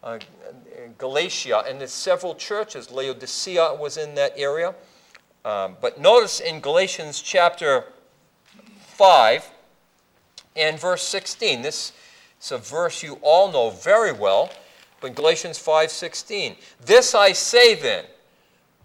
Uh, 0.03 0.21
Galatia, 0.97 1.65
and 1.69 1.79
there's 1.79 1.93
several 1.93 2.35
churches. 2.35 2.91
Laodicea 2.91 3.75
was 3.75 3.99
in 3.99 4.15
that 4.15 4.33
area. 4.39 4.75
Um, 5.45 5.77
but 5.83 6.01
notice 6.01 6.41
in 6.41 6.61
Galatians 6.61 7.21
chapter 7.21 7.85
5 8.87 9.51
and 10.57 10.81
verse 10.81 11.03
16, 11.03 11.61
this 11.61 11.93
is 12.41 12.53
a 12.53 12.57
verse 12.57 13.03
you 13.03 13.19
all 13.21 13.53
know 13.53 13.69
very 13.69 14.13
well, 14.13 14.51
but 15.03 15.15
Galatians 15.15 15.59
5:16. 15.59 16.57
This 16.81 17.15
I 17.15 17.33
say 17.33 17.75
then. 17.75 18.07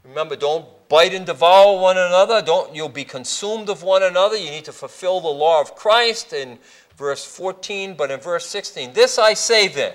Remember, 0.04 0.36
don't 0.36 0.66
bite 0.90 1.14
and 1.14 1.26
devour 1.26 1.80
one 1.80 1.98
another. 1.98 2.42
Don't 2.42 2.76
you'll 2.76 2.90
be 2.90 3.06
consumed 3.06 3.70
of 3.70 3.84
one 3.84 4.04
another. 4.04 4.36
You 4.36 4.50
need 4.50 4.66
to 4.66 4.74
fulfill 4.74 5.22
the 5.22 5.30
law 5.30 5.62
of 5.62 5.76
Christ 5.76 6.34
in 6.34 6.60
verse 6.98 7.24
14, 7.24 7.94
but 7.94 8.12
in 8.12 8.20
verse 8.20 8.46
16, 8.48 8.92
this 8.94 9.18
I 9.18 9.34
say 9.34 9.70
then. 9.70 9.94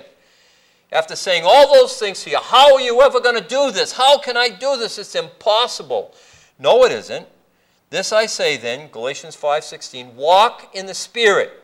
After 0.91 1.15
saying 1.15 1.43
all 1.45 1.71
those 1.73 1.97
things 1.99 2.23
to 2.23 2.29
you, 2.29 2.39
how 2.39 2.73
are 2.73 2.81
you 2.81 3.01
ever 3.01 3.19
going 3.19 3.35
to 3.35 3.47
do 3.47 3.71
this? 3.71 3.91
How 3.91 4.17
can 4.17 4.37
I 4.37 4.49
do 4.49 4.77
this? 4.77 4.97
It's 4.97 5.13
impossible. 5.13 6.15
No, 6.57 6.85
it 6.85 6.91
isn't. 6.91 7.27
This 7.89 8.11
I 8.11 8.25
say 8.25 8.57
then, 8.57 8.89
Galatians 8.89 9.35
5:16, 9.35 10.13
walk 10.15 10.69
in 10.73 10.85
the 10.85 10.93
spirit. 10.93 11.63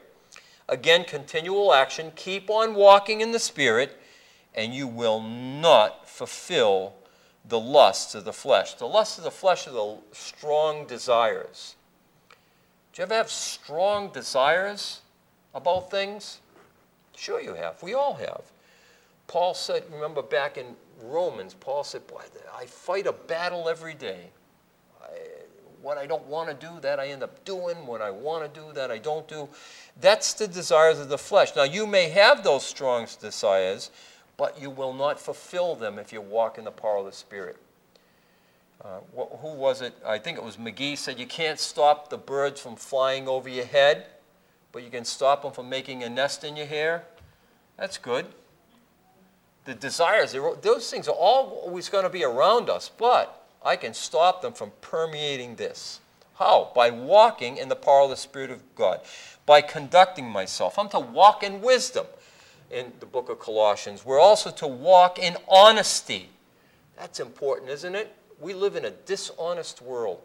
Again, 0.70 1.04
continual 1.04 1.74
action. 1.74 2.12
Keep 2.16 2.50
on 2.50 2.76
walking 2.76 3.22
in 3.22 3.32
the 3.32 3.40
spirit, 3.40 4.00
and 4.54 4.74
you 4.74 4.88
will 4.88 5.22
not 5.22 6.08
fulfill 6.08 6.94
the 7.48 7.60
lusts 7.60 8.16
of 8.16 8.26
the 8.26 8.34
flesh. 8.34 8.76
The 8.76 8.86
lusts 8.86 9.18
of 9.18 9.24
the 9.24 9.32
flesh 9.32 9.68
are 9.68 9.72
the 9.72 9.98
strong 10.12 10.86
desires. 10.86 11.76
Do 12.94 13.02
you 13.02 13.04
ever 13.04 13.16
have 13.16 13.30
strong 13.30 14.12
desires 14.12 15.02
about 15.54 15.90
things? 15.90 16.40
Sure, 17.16 17.42
you 17.42 17.54
have. 17.54 17.82
We 17.82 17.94
all 17.94 18.16
have. 18.16 18.42
Paul 19.28 19.54
said, 19.54 19.84
remember 19.92 20.22
back 20.22 20.58
in 20.58 20.76
Romans, 21.04 21.54
Paul 21.54 21.84
said, 21.84 22.06
Boy, 22.08 22.22
I 22.54 22.66
fight 22.66 23.08
a 23.08 23.14
battle 23.14 23.70
every 23.70 23.94
day. 23.94 24.30
I, 25.02 25.08
what 25.82 25.98
I 25.98 26.06
don't 26.06 26.26
want 26.28 26.50
to 26.50 26.68
do, 26.68 26.80
that 26.82 27.00
I 27.00 27.08
end 27.08 27.24
up 27.24 27.44
doing. 27.46 27.88
What 27.88 28.02
I 28.02 28.12
want 28.12 28.54
to 28.54 28.60
do, 28.60 28.74
that 28.74 28.92
I 28.92 28.98
don't 28.98 29.28
do. 29.28 29.50
That's 30.00 30.34
the 30.34 30.48
desires 30.48 31.00
of 31.00 31.10
the 31.10 31.18
flesh. 31.18 31.56
Now, 31.56 31.64
you 31.64 31.88
may 31.88 32.10
have 32.10 32.44
those 32.44 32.66
strong 32.66 33.08
desires, 33.20 33.90
but 34.42 34.60
you 34.60 34.72
will 34.72 34.92
not 34.92 35.20
fulfill 35.20 35.76
them 35.76 36.00
if 36.00 36.12
you 36.12 36.20
walk 36.20 36.58
in 36.58 36.64
the 36.64 36.72
power 36.72 36.98
of 36.98 37.06
the 37.06 37.12
Spirit. 37.12 37.58
Uh, 38.84 38.98
wh- 39.16 39.40
who 39.40 39.54
was 39.54 39.84
it? 39.84 39.94
I 40.04 40.18
think 40.18 40.36
it 40.36 40.44
was 40.44 40.58
McGee 40.58 40.98
said 40.98 41.20
you 41.20 41.28
can't 41.28 41.60
stop 41.60 42.10
the 42.10 42.18
birds 42.18 42.60
from 42.60 42.76
flying 42.76 43.28
over 43.28 43.48
your 43.48 43.66
head, 43.66 44.08
but 44.72 44.82
you 44.82 44.90
can 44.90 45.06
stop 45.06 45.44
them 45.44 45.52
from 45.52 45.70
making 45.70 46.02
a 46.02 46.10
nest 46.10 46.44
in 46.44 46.56
your 46.56 46.66
hair. 46.66 47.04
That's 47.78 48.00
good. 48.00 48.26
The 49.66 49.76
desires, 49.76 50.36
those 50.64 50.90
things 50.90 51.08
are 51.08 51.12
always 51.16 51.88
going 51.90 52.06
to 52.06 52.10
be 52.10 52.24
around 52.24 52.68
us, 52.68 52.90
but 52.98 53.48
I 53.64 53.76
can 53.76 53.94
stop 53.94 54.42
them 54.42 54.54
from 54.54 54.72
permeating 54.82 55.58
this. 55.58 56.00
How? 56.40 56.72
By 56.74 56.90
walking 56.90 57.58
in 57.58 57.70
the 57.70 57.76
power 57.76 58.06
of 58.06 58.10
the 58.10 58.18
Spirit 58.18 58.50
of 58.50 58.74
God, 58.74 59.02
by 59.46 59.62
conducting 59.62 60.28
myself. 60.28 60.80
I'm 60.80 60.90
to 60.90 61.00
walk 61.00 61.44
in 61.44 61.62
wisdom 61.62 62.08
in 62.72 62.94
the 63.00 63.06
book 63.06 63.30
of 63.30 63.40
Colossians. 63.40 64.06
We're 64.06 64.20
also 64.20 64.50
to 64.52 64.68
walk 64.68 65.20
in 65.20 65.38
honesty. 65.48 66.30
That's 66.98 67.20
important, 67.20 67.70
isn't 67.70 67.96
it? 67.96 68.16
We 68.40 68.54
live 68.54 68.76
in 68.76 68.86
a 68.86 68.92
dishonest 68.92 69.82
world, 69.82 70.22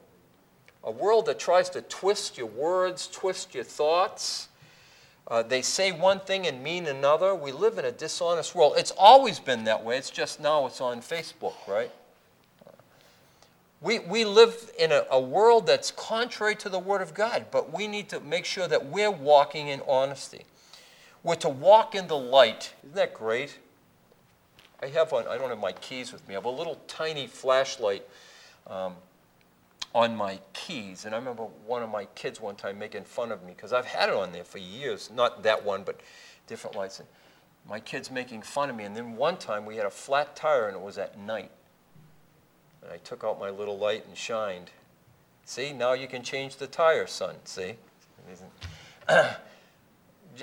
a 0.83 0.91
world 0.91 1.27
that 1.27 1.39
tries 1.39 1.69
to 1.71 1.83
twist 1.83 2.39
your 2.39 2.47
words, 2.47 3.09
twist 3.09 3.55
your 3.55 3.65
thoughts. 3.65 4.49
Uh, 5.29 5.43
they 5.43 5.61
say 5.61 5.91
one 5.91 6.21
thing 6.21 6.47
and 6.47 6.63
mean 6.63 6.87
another. 6.87 7.35
We 7.35 7.51
live 7.53 7.79
in 7.79 7.85
a 7.85 7.93
dishonest 7.93 8.55
world. 8.55 8.75
It's 8.77 8.93
always 8.97 9.41
been 9.41 9.65
that 9.65 9.85
way. 9.85 9.99
It's 9.99 10.11
just 10.11 10.41
now 10.41 10.67
it's 10.67 10.81
on 10.81 11.01
Facebook, 11.01 11.55
right? 11.67 11.91
We, 13.81 13.99
we 13.99 14.25
live 14.25 14.71
in 14.79 14.93
a, 14.93 15.05
a 15.11 15.21
world 15.21 15.67
that's 15.67 15.91
contrary 15.91 16.55
to 16.57 16.69
the 16.69 16.79
Word 16.79 17.03
of 17.03 17.13
God, 17.13 17.47
but 17.51 17.73
we 17.73 17.87
need 17.87 18.09
to 18.09 18.21
make 18.21 18.45
sure 18.45 18.67
that 18.69 18.87
we're 18.87 19.11
walking 19.11 19.69
in 19.69 19.83
honesty. 19.87 20.45
We're 21.23 21.35
to 21.37 21.49
walk 21.49 21.95
in 21.95 22.07
the 22.07 22.17
light. 22.17 22.75
Isn't 22.83 22.95
that 22.95 23.15
great? 23.15 23.59
I 24.83 24.87
have 24.89 25.13
one, 25.13 25.27
I 25.27 25.39
don't 25.39 25.49
have 25.49 25.59
my 25.59 25.73
keys 25.73 26.13
with 26.13 26.27
me. 26.29 26.35
I 26.35 26.39
have 26.39 26.45
a 26.45 26.51
little 26.51 26.81
tiny 26.87 27.27
flashlight 27.27 28.07
um, 28.67 28.95
on 29.95 30.15
my 30.15 30.39
keys. 30.53 31.05
And 31.05 31.15
I 31.15 31.19
remember 31.19 31.45
one 31.67 31.83
of 31.83 31.91
my 31.91 32.05
kids 32.15 32.41
one 32.41 32.57
time 32.57 32.79
making 32.79 33.05
fun 33.05 33.33
of 33.33 33.43
me 33.43 33.55
because 33.57 33.73
I've 33.73 33.87
had 33.87 34.11
it 34.11 34.15
on 34.15 34.33
there 34.33 34.45
for 34.45 34.59
years. 34.59 35.11
Not 35.11 35.43
that 35.45 35.65
one, 35.65 35.83
but 35.83 36.01
different 36.47 36.77
lights. 36.77 37.01
And 37.01 37.09
my 37.69 37.81
kids 37.81 38.11
making 38.11 38.43
fun 38.43 38.71
of 38.71 38.77
me. 38.77 38.85
And 38.85 38.95
then 38.95 39.17
one 39.17 39.39
time 39.39 39.65
we 39.65 39.77
had 39.77 39.87
a 39.87 39.91
flat 39.91 40.37
tire 40.37 40.69
and 40.69 40.77
it 40.77 40.83
was 40.83 40.99
at 40.99 41.19
night. 41.19 41.51
And 42.83 42.93
I 42.93 42.99
took 42.99 43.25
out 43.25 43.41
my 43.41 43.51
little 43.51 43.79
light 43.79 44.07
and 44.07 44.17
shined. 44.17 44.71
See, 45.45 45.73
now 45.73 45.95
you 45.95 46.07
can 46.07 46.23
change 46.23 46.57
the 46.57 46.67
tire, 46.67 47.07
son. 47.07 47.37
See? 47.45 47.77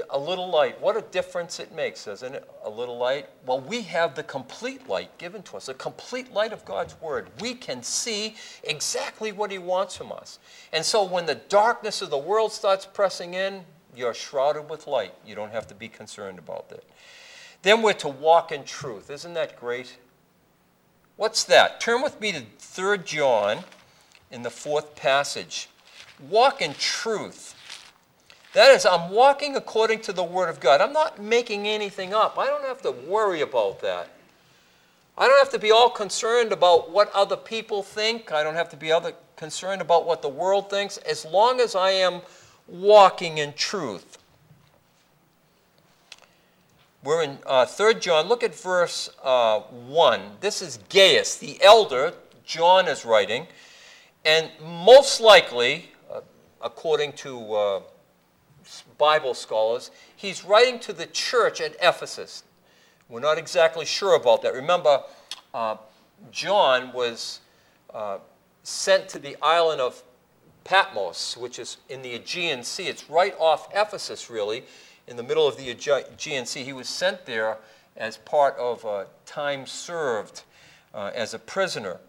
a 0.09 0.19
little 0.19 0.49
light, 0.49 0.79
what 0.81 0.97
a 0.97 1.01
difference 1.01 1.59
it 1.59 1.73
makes, 1.73 2.05
doesn't 2.05 2.35
it? 2.35 2.49
A 2.63 2.69
little 2.69 2.97
light. 2.97 3.27
Well, 3.45 3.59
we 3.59 3.81
have 3.83 4.15
the 4.15 4.23
complete 4.23 4.87
light 4.87 5.17
given 5.17 5.41
to 5.43 5.57
us, 5.57 5.67
the 5.67 5.73
complete 5.73 6.33
light 6.33 6.53
of 6.53 6.65
God's 6.65 6.99
Word. 7.01 7.29
We 7.39 7.53
can 7.53 7.83
see 7.83 8.35
exactly 8.63 9.31
what 9.31 9.51
He 9.51 9.57
wants 9.57 9.95
from 9.95 10.11
us. 10.11 10.39
And 10.71 10.83
so 10.85 11.03
when 11.03 11.25
the 11.25 11.35
darkness 11.35 12.01
of 12.01 12.09
the 12.09 12.17
world 12.17 12.51
starts 12.51 12.85
pressing 12.85 13.33
in, 13.33 13.63
you're 13.95 14.13
shrouded 14.13 14.69
with 14.69 14.87
light. 14.87 15.13
You 15.25 15.35
don't 15.35 15.51
have 15.51 15.67
to 15.67 15.75
be 15.75 15.87
concerned 15.87 16.39
about 16.39 16.69
that. 16.69 16.83
Then 17.61 17.81
we're 17.81 17.93
to 17.93 18.09
walk 18.09 18.51
in 18.51 18.63
truth. 18.63 19.09
Isn't 19.09 19.33
that 19.35 19.59
great? 19.59 19.97
What's 21.15 21.43
that? 21.45 21.79
Turn 21.79 22.01
with 22.01 22.19
me 22.19 22.31
to 22.31 22.43
3 22.59 22.97
John 22.99 23.59
in 24.31 24.41
the 24.41 24.49
fourth 24.49 24.95
passage. 24.95 25.69
Walk 26.29 26.61
in 26.61 26.73
truth. 26.73 27.52
That 28.53 28.71
is, 28.71 28.85
I'm 28.85 29.09
walking 29.09 29.55
according 29.55 30.01
to 30.01 30.13
the 30.13 30.23
Word 30.23 30.49
of 30.49 30.59
God. 30.59 30.79
I'm 30.79 30.93
not 30.93 31.19
making 31.19 31.67
anything 31.67 32.13
up. 32.13 32.37
I 32.37 32.45
don't 32.45 32.63
have 32.65 32.81
to 32.83 32.91
worry 32.91 33.41
about 33.41 33.81
that. 33.81 34.09
I 35.17 35.27
don't 35.27 35.39
have 35.39 35.51
to 35.51 35.59
be 35.59 35.71
all 35.71 35.89
concerned 35.89 36.51
about 36.51 36.91
what 36.91 37.11
other 37.13 37.35
people 37.35 37.81
think. 37.81 38.31
I 38.31 38.43
don't 38.43 38.55
have 38.55 38.69
to 38.69 38.77
be 38.77 38.91
other 38.91 39.13
concerned 39.35 39.81
about 39.81 40.05
what 40.05 40.21
the 40.21 40.29
world 40.29 40.69
thinks, 40.69 40.97
as 40.97 41.25
long 41.25 41.59
as 41.59 41.75
I 41.75 41.91
am 41.91 42.21
walking 42.67 43.39
in 43.39 43.53
truth. 43.53 44.19
We're 47.03 47.23
in 47.23 47.39
uh, 47.45 47.65
3 47.65 47.95
John. 47.95 48.27
Look 48.27 48.43
at 48.43 48.55
verse 48.55 49.09
uh, 49.23 49.61
1. 49.61 50.21
This 50.41 50.61
is 50.61 50.79
Gaius, 50.89 51.37
the 51.37 51.61
elder, 51.61 52.13
John 52.45 52.87
is 52.87 53.03
writing. 53.03 53.47
And 54.23 54.49
most 54.63 55.19
likely, 55.19 55.89
uh, 56.11 56.21
according 56.61 57.13
to 57.13 57.53
uh, 57.53 57.81
Bible 58.97 59.33
scholars, 59.33 59.91
he's 60.15 60.43
writing 60.43 60.79
to 60.79 60.93
the 60.93 61.05
church 61.07 61.61
at 61.61 61.75
Ephesus. 61.81 62.43
We're 63.09 63.19
not 63.19 63.37
exactly 63.37 63.85
sure 63.85 64.15
about 64.15 64.41
that. 64.43 64.53
Remember, 64.53 65.03
uh, 65.53 65.77
John 66.31 66.93
was 66.93 67.41
uh, 67.93 68.19
sent 68.63 69.09
to 69.09 69.19
the 69.19 69.35
island 69.41 69.81
of 69.81 70.01
Patmos, 70.63 71.35
which 71.37 71.59
is 71.59 71.77
in 71.89 72.01
the 72.01 72.13
Aegean 72.13 72.63
Sea. 72.63 72.87
It's 72.87 73.09
right 73.09 73.35
off 73.37 73.67
Ephesus, 73.73 74.29
really, 74.29 74.63
in 75.07 75.17
the 75.17 75.23
middle 75.23 75.47
of 75.47 75.57
the 75.57 75.69
Aegean 75.69 76.45
Sea. 76.45 76.63
He 76.63 76.73
was 76.73 76.87
sent 76.87 77.25
there 77.25 77.57
as 77.97 78.17
part 78.17 78.55
of 78.57 78.85
a 78.85 79.07
time 79.25 79.65
served 79.65 80.43
uh, 80.93 81.11
as 81.13 81.33
a 81.33 81.39
prisoner. 81.39 81.99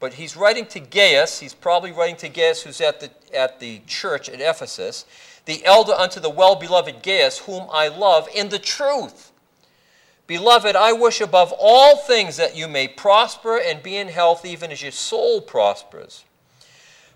But 0.00 0.14
he's 0.14 0.36
writing 0.36 0.66
to 0.66 0.80
Gaius. 0.80 1.40
He's 1.40 1.54
probably 1.54 1.92
writing 1.92 2.16
to 2.16 2.28
Gaius, 2.28 2.62
who's 2.62 2.80
at 2.80 3.00
the, 3.00 3.10
at 3.34 3.58
the 3.58 3.80
church 3.86 4.28
at 4.28 4.40
Ephesus 4.40 5.06
the 5.44 5.64
elder 5.64 5.92
unto 5.92 6.20
the 6.20 6.30
well 6.30 6.56
beloved 6.56 7.02
Gaius, 7.02 7.38
whom 7.40 7.68
I 7.70 7.88
love 7.88 8.28
in 8.34 8.48
the 8.48 8.58
truth. 8.58 9.32
Beloved, 10.26 10.74
I 10.74 10.92
wish 10.92 11.20
above 11.20 11.52
all 11.58 11.96
things 11.96 12.36
that 12.38 12.56
you 12.56 12.66
may 12.66 12.88
prosper 12.88 13.58
and 13.58 13.82
be 13.82 13.96
in 13.96 14.08
health, 14.08 14.44
even 14.46 14.72
as 14.72 14.80
your 14.80 14.92
soul 14.92 15.42
prospers. 15.42 16.24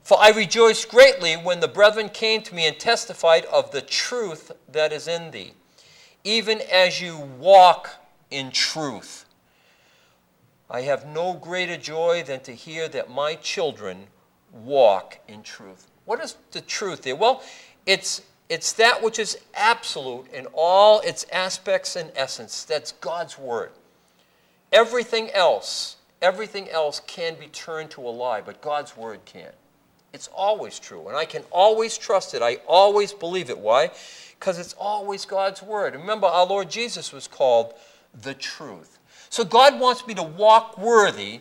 For 0.02 0.18
I 0.20 0.30
rejoiced 0.30 0.90
greatly 0.90 1.34
when 1.34 1.60
the 1.60 1.68
brethren 1.68 2.10
came 2.10 2.42
to 2.42 2.54
me 2.54 2.66
and 2.66 2.78
testified 2.78 3.44
of 3.46 3.70
the 3.70 3.80
truth 3.80 4.52
that 4.70 4.92
is 4.92 5.08
in 5.08 5.30
thee, 5.30 5.52
even 6.24 6.60
as 6.70 7.00
you 7.00 7.16
walk 7.16 7.90
in 8.30 8.50
truth. 8.50 9.24
I 10.70 10.82
have 10.82 11.06
no 11.06 11.32
greater 11.32 11.78
joy 11.78 12.22
than 12.22 12.40
to 12.40 12.52
hear 12.52 12.88
that 12.88 13.10
my 13.10 13.36
children 13.36 14.08
walk 14.52 15.18
in 15.26 15.42
truth. 15.42 15.90
What 16.04 16.20
is 16.20 16.36
the 16.52 16.60
truth 16.60 17.02
there? 17.02 17.16
Well, 17.16 17.42
it's, 17.88 18.20
it's 18.50 18.74
that 18.74 19.02
which 19.02 19.18
is 19.18 19.38
absolute 19.54 20.30
in 20.34 20.46
all 20.52 21.00
its 21.00 21.24
aspects 21.32 21.96
and 21.96 22.12
essence. 22.14 22.64
That's 22.64 22.92
God's 22.92 23.38
word. 23.38 23.70
Everything 24.70 25.30
else, 25.30 25.96
everything 26.20 26.68
else 26.68 27.00
can 27.06 27.34
be 27.40 27.46
turned 27.46 27.90
to 27.92 28.02
a 28.02 28.10
lie, 28.10 28.42
but 28.42 28.60
God's 28.60 28.94
word 28.94 29.20
can't. 29.24 29.54
It's 30.12 30.28
always 30.28 30.78
true, 30.78 31.08
and 31.08 31.16
I 31.16 31.24
can 31.24 31.42
always 31.50 31.96
trust 31.96 32.34
it. 32.34 32.42
I 32.42 32.56
always 32.66 33.14
believe 33.14 33.48
it. 33.48 33.58
Why? 33.58 33.90
Because 34.38 34.58
it's 34.58 34.74
always 34.74 35.24
God's 35.24 35.62
word. 35.62 35.94
Remember, 35.94 36.26
our 36.26 36.46
Lord 36.46 36.70
Jesus 36.70 37.10
was 37.10 37.26
called 37.26 37.72
the 38.20 38.34
truth. 38.34 38.98
So 39.30 39.44
God 39.44 39.80
wants 39.80 40.06
me 40.06 40.12
to 40.12 40.22
walk 40.22 40.76
worthy 40.76 41.40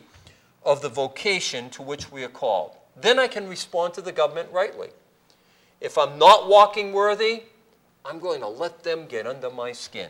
of 0.64 0.82
the 0.82 0.90
vocation 0.90 1.70
to 1.72 1.82
which 1.82 2.10
we 2.10 2.24
are 2.24 2.30
called. 2.30 2.72
Then 2.96 3.20
I 3.20 3.28
can 3.28 3.50
respond 3.50 3.94
to 3.96 4.02
the 4.02 4.14
government 4.14 4.50
rightly. 4.54 4.90
If 5.80 5.98
I'm 5.98 6.18
not 6.18 6.48
walking 6.48 6.92
worthy, 6.92 7.44
I'm 8.06 8.20
going 8.20 8.40
to 8.42 8.48
let 8.48 8.84
them 8.84 9.06
get 9.06 9.28
under 9.28 9.50
my 9.50 9.72
skin. 9.72 10.10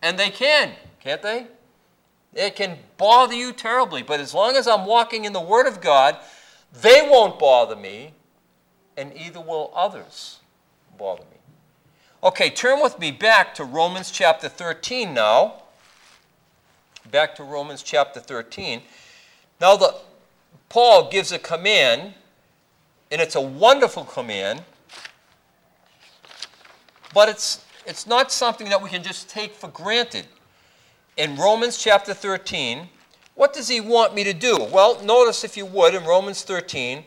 And 0.00 0.18
they 0.18 0.30
can, 0.30 0.72
can't 1.00 1.22
they? 1.22 1.46
It 2.34 2.56
can 2.56 2.78
bother 2.96 3.34
you 3.34 3.52
terribly, 3.52 4.02
but 4.02 4.20
as 4.20 4.32
long 4.32 4.56
as 4.56 4.66
I'm 4.66 4.86
walking 4.86 5.24
in 5.24 5.32
the 5.32 5.40
Word 5.40 5.66
of 5.66 5.80
God, 5.80 6.18
they 6.80 7.06
won't 7.08 7.38
bother 7.38 7.76
me, 7.76 8.14
and 8.96 9.12
either 9.14 9.40
will 9.40 9.70
others 9.74 10.38
bother 10.98 11.24
me. 11.24 11.36
Okay, 12.24 12.48
turn 12.48 12.80
with 12.80 12.98
me 12.98 13.10
back 13.10 13.54
to 13.56 13.64
Romans 13.64 14.10
chapter 14.10 14.48
13 14.48 15.12
now. 15.12 15.62
Back 17.10 17.34
to 17.34 17.42
Romans 17.42 17.82
chapter 17.82 18.20
13. 18.20 18.80
Now, 19.60 19.76
the, 19.76 19.94
Paul 20.68 21.10
gives 21.10 21.32
a 21.32 21.38
command, 21.38 22.14
and 23.10 23.20
it's 23.20 23.34
a 23.34 23.40
wonderful 23.40 24.04
command 24.04 24.62
but 27.14 27.28
it's, 27.28 27.64
it's 27.86 28.06
not 28.06 28.32
something 28.32 28.68
that 28.68 28.82
we 28.82 28.90
can 28.90 29.02
just 29.02 29.28
take 29.28 29.54
for 29.54 29.68
granted. 29.68 30.26
In 31.16 31.36
Romans 31.36 31.78
chapter 31.78 32.14
13, 32.14 32.88
what 33.34 33.52
does 33.52 33.68
he 33.68 33.80
want 33.80 34.14
me 34.14 34.24
to 34.24 34.32
do? 34.32 34.66
Well, 34.70 35.02
notice 35.02 35.44
if 35.44 35.56
you 35.56 35.66
would 35.66 35.94
in 35.94 36.04
Romans 36.04 36.42
13 36.42 37.04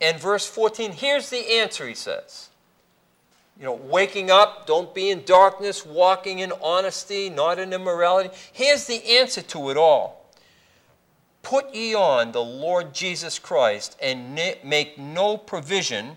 and 0.00 0.18
verse 0.18 0.46
14, 0.46 0.92
here's 0.92 1.30
the 1.30 1.58
answer, 1.58 1.86
he 1.86 1.94
says. 1.94 2.48
You 3.58 3.66
know, 3.66 3.74
waking 3.74 4.30
up, 4.30 4.66
don't 4.66 4.94
be 4.94 5.10
in 5.10 5.22
darkness, 5.24 5.84
walking 5.84 6.38
in 6.38 6.52
honesty, 6.62 7.28
not 7.28 7.58
in 7.58 7.74
immorality. 7.74 8.30
Here's 8.52 8.86
the 8.86 9.18
answer 9.18 9.42
to 9.42 9.68
it 9.70 9.76
all. 9.76 10.24
Put 11.42 11.74
ye 11.74 11.94
on 11.94 12.32
the 12.32 12.42
Lord 12.42 12.94
Jesus 12.94 13.38
Christ 13.38 13.98
and 14.00 14.34
make 14.34 14.98
no 14.98 15.36
provision 15.36 16.16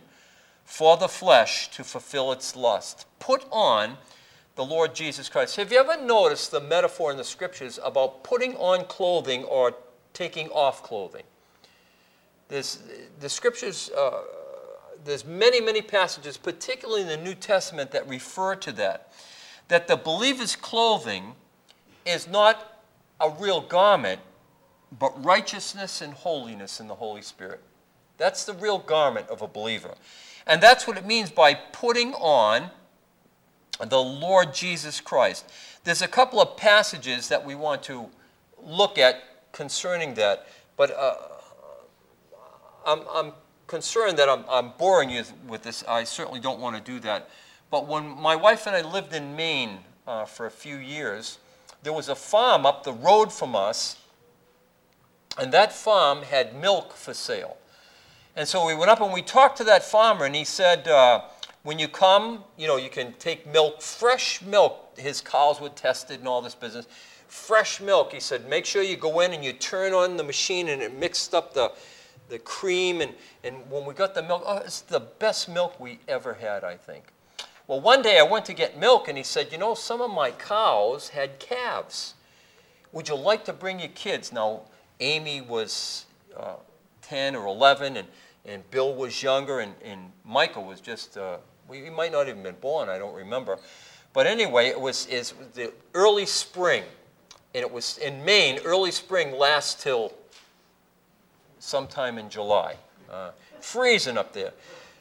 for 0.73 0.97
the 0.97 1.07
flesh 1.07 1.69
to 1.69 1.83
fulfill 1.83 2.31
its 2.31 2.55
lust. 2.55 3.05
Put 3.19 3.45
on 3.51 3.95
the 4.55 4.65
Lord 4.65 4.95
Jesus 4.95 5.29
Christ. 5.29 5.55
Have 5.57 5.71
you 5.71 5.77
ever 5.77 6.01
noticed 6.01 6.49
the 6.49 6.59
metaphor 6.59 7.12
in 7.12 7.17
the 7.17 7.23
scriptures 7.23 7.79
about 7.83 8.23
putting 8.23 8.55
on 8.55 8.86
clothing 8.86 9.43
or 9.43 9.75
taking 10.13 10.47
off 10.49 10.81
clothing? 10.81 11.21
There's, 12.47 12.79
the 13.19 13.29
scriptures, 13.29 13.91
uh, 13.95 14.21
there's 15.05 15.25
many, 15.25 15.62
many 15.62 15.83
passages, 15.83 16.38
particularly 16.38 17.03
in 17.03 17.07
the 17.07 17.17
New 17.17 17.36
Testament, 17.36 17.91
that 17.91 18.09
refer 18.09 18.55
to 18.55 18.71
that. 18.71 19.13
That 19.67 19.88
the 19.88 19.95
believer's 19.95 20.55
clothing 20.55 21.36
is 22.03 22.27
not 22.27 22.81
a 23.21 23.29
real 23.29 23.62
garment, 23.62 24.21
but 24.97 25.23
righteousness 25.23 26.01
and 26.01 26.15
holiness 26.15 26.79
in 26.79 26.88
the 26.88 26.95
Holy 26.95 27.21
Spirit. 27.21 27.62
That's 28.17 28.43
the 28.43 28.53
real 28.53 28.79
garment 28.79 29.29
of 29.29 29.43
a 29.43 29.47
believer. 29.47 29.93
And 30.45 30.62
that's 30.62 30.88
what 30.88 30.97
it 30.97 31.06
means 31.06 31.32
by 31.32 31.53
putting 31.53 32.13
on 32.15 32.69
the 33.79 34.01
Lord 34.01 34.53
Jesus 34.53 34.99
Christ. 34.99 35.45
There's 35.84 36.01
a 36.01 36.08
couple 36.08 36.41
of 36.41 36.58
passages 36.58 37.29
that 37.29 37.45
we 37.45 37.56
want 37.56 37.84
to 37.84 38.10
look 38.62 38.97
at 38.97 39.51
concerning 39.51 40.13
that, 40.15 40.47
but 40.77 40.91
uh, 40.91 41.15
I'm, 42.86 43.01
I'm, 43.13 43.32
concerned 43.65 44.19
that 44.19 44.29
I'm, 44.29 44.43
I'm, 44.49 44.71
boring 44.77 45.10
you 45.10 45.23
with 45.47 45.63
this. 45.63 45.84
I 45.88 46.03
certainly 46.03 46.39
don't 46.39 46.60
want 46.60 46.75
to 46.75 46.82
do 46.82 46.99
that. 46.99 47.29
But 47.71 47.88
when 47.88 48.08
my 48.08 48.36
wife 48.36 48.67
and 48.67 48.75
I 48.75 48.82
lived 48.82 49.13
in 49.13 49.36
Maine 49.36 49.79
uh, 50.06 50.25
for 50.25 50.45
a 50.45 50.51
few 50.51 50.75
years, 50.75 51.39
there 51.82 51.93
was 51.93 52.08
a 52.08 52.13
farm 52.13 52.65
up 52.65 52.84
the 52.84 52.93
road 52.93 53.32
from 53.34 53.56
us, 53.56 53.97
and 55.39 55.51
that 55.53 55.73
farm 55.73 56.21
had 56.23 56.56
milk 56.56 56.93
for 56.93 57.13
sale. 57.13 57.58
And 58.35 58.47
so 58.47 58.65
we 58.65 58.73
went 58.73 58.89
up 58.89 58.99
and 58.99 59.13
we 59.13 59.21
talked 59.21 59.57
to 59.57 59.63
that 59.65 59.83
farmer, 59.83 60.25
and 60.25 60.35
he 60.35 60.43
said, 60.43 60.87
uh, 60.87 61.21
when 61.61 61.77
you 61.77 61.87
come, 61.87 62.43
you 62.57 62.67
know, 62.67 62.77
you 62.77 62.89
can 62.89 63.13
take 63.13 63.45
milk, 63.45 63.81
fresh 63.81 64.41
milk. 64.41 64.97
His 64.97 65.21
cows 65.21 65.61
were 65.61 65.69
tested 65.69 66.19
and 66.19 66.27
all 66.27 66.41
this 66.41 66.55
business. 66.55 66.87
Fresh 67.27 67.79
milk. 67.79 68.11
He 68.11 68.19
said, 68.19 68.49
make 68.49 68.65
sure 68.65 68.81
you 68.81 68.97
go 68.97 69.19
in 69.19 69.33
and 69.33 69.45
you 69.45 69.53
turn 69.53 69.93
on 69.93 70.17
the 70.17 70.23
machine, 70.23 70.69
and 70.69 70.81
it 70.81 70.97
mixed 70.97 71.35
up 71.35 71.53
the, 71.53 71.73
the 72.29 72.39
cream. 72.39 73.01
And, 73.01 73.13
and 73.43 73.55
when 73.69 73.85
we 73.85 73.93
got 73.93 74.15
the 74.15 74.23
milk, 74.23 74.43
oh, 74.47 74.57
it's 74.57 74.81
the 74.81 74.99
best 74.99 75.47
milk 75.47 75.79
we 75.79 75.99
ever 76.07 76.33
had, 76.33 76.63
I 76.63 76.75
think. 76.75 77.03
Well, 77.67 77.81
one 77.81 78.01
day 78.01 78.17
I 78.17 78.23
went 78.23 78.45
to 78.45 78.53
get 78.53 78.79
milk, 78.79 79.07
and 79.07 79.17
he 79.17 79.23
said, 79.23 79.51
you 79.51 79.59
know, 79.59 79.75
some 79.75 80.01
of 80.01 80.09
my 80.09 80.31
cows 80.31 81.09
had 81.09 81.37
calves. 81.37 82.15
Would 82.91 83.09
you 83.09 83.15
like 83.15 83.45
to 83.45 83.53
bring 83.53 83.79
your 83.79 83.89
kids? 83.89 84.33
Now, 84.33 84.63
Amy 84.99 85.39
was 85.39 86.05
uh, 86.35 86.55
10 87.03 87.35
or 87.35 87.45
11, 87.45 87.95
and, 87.95 88.07
and 88.45 88.69
Bill 88.71 88.93
was 88.95 89.23
younger, 89.23 89.60
and, 89.60 89.73
and 89.84 90.12
Michael 90.25 90.65
was 90.65 90.82
just, 90.82 91.17
uh, 91.17 91.38
he 91.71 91.89
might 91.89 92.12
not 92.12 92.27
even 92.27 92.43
been 92.43 92.56
born, 92.56 92.89
I 92.89 92.97
don't 92.97 93.15
remember. 93.15 93.58
But 94.13 94.27
anyway, 94.27 94.67
it 94.67 94.79
was, 94.79 95.08
it 95.08 95.34
was 95.38 95.47
the 95.53 95.73
early 95.93 96.25
spring, 96.25 96.84
and 97.56 97.62
it 97.62 97.71
was 97.71 97.97
in 97.97 98.23
Maine, 98.23 98.60
early 98.65 98.91
spring 98.91 99.38
lasts 99.38 99.82
till 99.82 100.13
sometime 101.60 102.17
in 102.17 102.29
July. 102.29 102.75
Uh, 103.10 103.32
freezing 103.62 104.17
up 104.17 104.34
there. 104.34 104.51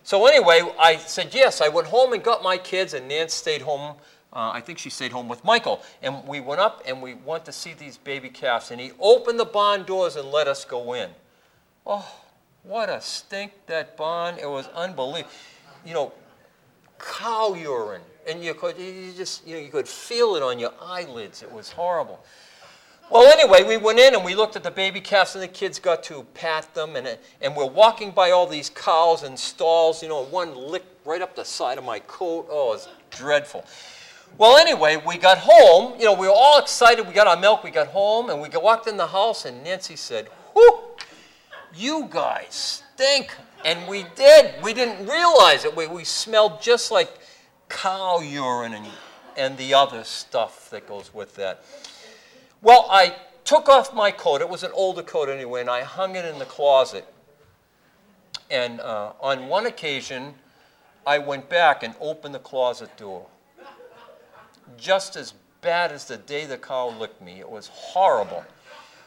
So 0.05 0.27
anyway, 0.27 0.63
I 0.79 0.97
said 0.97 1.35
yes. 1.35 1.61
I 1.61 1.69
went 1.69 1.87
home 1.87 2.13
and 2.13 2.23
got 2.23 2.43
my 2.43 2.57
kids, 2.57 2.95
and 2.95 3.09
Nance 3.09 3.35
stayed 3.35 3.63
home. 3.63 3.97
Uh, 4.33 4.51
I 4.53 4.61
think 4.61 4.79
she 4.79 4.91
stayed 4.91 5.13
home 5.13 5.29
with 5.29 5.45
Michael. 5.45 5.83
And 6.03 6.27
we 6.27 6.41
went 6.41 6.61
up 6.61 6.83
and 6.87 7.03
we 7.03 7.15
went 7.15 7.45
to 7.45 7.53
see 7.53 7.75
these 7.75 7.99
baby 7.99 8.31
calves. 8.31 8.71
And 8.71 8.81
he 8.81 8.93
opened 8.99 9.39
the 9.39 9.45
barn 9.45 9.85
doors 9.85 10.17
and 10.17 10.31
let 10.31 10.49
us 10.49 10.65
go 10.65 10.95
in. 10.95 11.11
Oh, 11.87 12.22
what 12.63 12.89
a 12.89 13.01
stink 13.01 13.53
that 13.67 13.97
barn! 13.97 14.37
It 14.41 14.49
was 14.49 14.69
unbelievable. 14.75 15.31
You 15.85 15.95
know, 15.95 16.13
cow 16.99 17.55
urine, 17.55 18.03
and 18.29 18.43
you 18.43 18.55
could 18.55 18.79
you 18.79 19.13
just 19.17 19.47
you, 19.47 19.57
know, 19.57 19.61
you 19.61 19.71
could 19.71 19.89
feel 19.89 20.37
it 20.37 20.43
on 20.43 20.59
your 20.59 20.73
eyelids. 20.81 21.43
It 21.43 21.51
was 21.51 21.71
horrible. 21.71 22.25
Well, 23.11 23.31
anyway, 23.31 23.63
we 23.63 23.77
went 23.77 23.99
in 23.99 24.15
and 24.15 24.25
we 24.25 24.35
looked 24.35 24.57
at 24.57 24.63
the 24.63 24.71
baby 24.71 24.99
calves, 24.99 25.35
and 25.35 25.43
the 25.45 25.49
kids 25.49 25.79
got 25.79 26.03
to 26.05 26.23
pat 26.33 26.75
them. 26.75 26.97
And, 26.97 27.19
and 27.43 27.55
we're 27.55 27.67
walking 27.67 28.11
by 28.11 28.31
all 28.31 28.47
these 28.47 28.71
cows 28.71 29.23
and 29.23 29.39
stalls. 29.39 30.03
You 30.03 30.09
know, 30.09 30.25
one 30.25 30.55
licked 30.57 31.07
right 31.07 31.21
up 31.21 31.37
the 31.37 31.45
side 31.45 31.77
of 31.77 31.85
my 31.85 31.99
coat. 31.99 32.47
Oh, 32.51 32.71
it 32.71 32.75
was 32.77 32.89
dreadful. 33.11 33.67
Well, 34.39 34.57
anyway, 34.57 35.03
we 35.07 35.19
got 35.19 35.37
home. 35.39 35.99
You 35.99 36.07
know, 36.07 36.15
we 36.15 36.27
were 36.27 36.33
all 36.35 36.59
excited. 36.59 37.07
We 37.07 37.13
got 37.13 37.27
our 37.27 37.37
milk. 37.37 37.63
We 37.63 37.71
got 37.71 37.89
home, 37.89 38.31
and 38.31 38.41
we 38.41 38.49
walked 38.49 38.87
in 38.87 38.97
the 38.97 39.09
house, 39.09 39.45
and 39.45 39.63
Nancy 39.63 39.97
said, 39.97 40.29
Whoo, 40.57 40.81
you 41.75 42.09
guys 42.11 42.83
stink. 42.95 43.35
And 43.65 43.87
we 43.87 44.07
did. 44.17 44.61
We 44.63 44.75
didn't 44.75 45.07
realize 45.07 45.65
it. 45.65 45.77
We, 45.77 45.87
we 45.87 46.05
smelled 46.05 46.61
just 46.61 46.91
like 46.91 47.19
cow 47.69 48.21
urine 48.21 48.75
and, 48.75 48.87
and 49.37 49.57
the 49.57 49.75
other 49.75 50.05
stuff 50.05 50.69
that 50.71 50.89
goes 50.89 51.15
with 51.15 51.37
that. 51.37 51.65
Well, 52.61 52.87
I 52.91 53.17
took 53.45 53.69
off 53.69 53.95
my 53.95 54.11
coat. 54.11 54.41
It 54.41 54.49
was 54.49 54.63
an 54.63 54.73
older 54.75 55.03
coat 55.03 55.29
anyway, 55.29 55.61
and 55.61 55.71
I 55.71 55.83
hung 55.83 56.17
it 56.17 56.25
in 56.25 56.39
the 56.39 56.45
closet. 56.45 57.07
And 58.51 58.81
uh, 58.81 59.13
on 59.21 59.49
one 59.49 59.67
occasion, 59.67 60.35
I 61.07 61.19
went 61.19 61.49
back 61.49 61.83
and 61.83 61.95
opened 62.01 62.35
the 62.35 62.41
closet 62.41 62.97
door. 62.97 63.27
Just 64.77 65.17
as 65.17 65.35
bad 65.61 65.93
as 65.93 66.05
the 66.05 66.17
day 66.17 66.47
the 66.47 66.59
cow 66.59 66.91
licked 66.91 67.23
me. 67.23 67.41
It 67.41 67.49
was 67.49 67.69
horrible. 67.69 68.45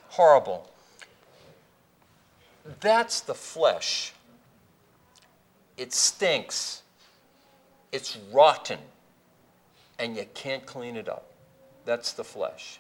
Horrible. 0.10 0.70
That's 2.80 3.22
the 3.22 3.34
flesh. 3.34 4.14
It 5.78 5.94
stinks. 5.94 6.82
It's 7.92 8.18
rotten. 8.32 8.80
And 10.00 10.16
you 10.16 10.26
can't 10.34 10.66
clean 10.66 10.96
it 10.96 11.08
up. 11.08 11.32
That's 11.86 12.14
the 12.14 12.24
flesh. 12.24 12.80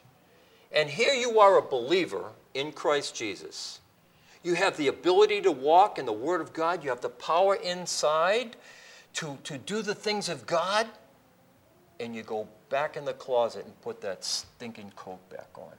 And 0.71 0.89
here 0.89 1.13
you 1.13 1.39
are 1.39 1.58
a 1.58 1.62
believer 1.62 2.32
in 2.54 2.71
Christ 2.71 3.15
Jesus. 3.15 3.80
You 4.43 4.56
have 4.56 4.78
the 4.78 4.88
ability 4.88 5.41
to 5.41 5.52
walk 5.52 5.98
in 5.98 6.06
the 6.06 6.13
Word 6.13 6.41
of 6.41 6.54
God, 6.54 6.84
you 6.84 6.89
have 6.89 7.02
the 7.02 7.10
power 7.10 7.56
inside 7.56 8.56
to, 9.13 9.38
to 9.43 9.58
do 9.58 9.82
the 9.82 9.95
things 9.95 10.28
of 10.28 10.45
God, 10.45 10.88
and 12.00 12.15
you 12.15 12.21
go 12.21 12.48
back 12.69 12.98
in 12.98 13.06
the 13.06 13.13
closet 13.13 13.65
and 13.65 13.82
put 13.82 14.02
that 14.02 14.24
stinking 14.24 14.91
coat 14.95 15.28
back 15.30 15.48
on. 15.56 15.71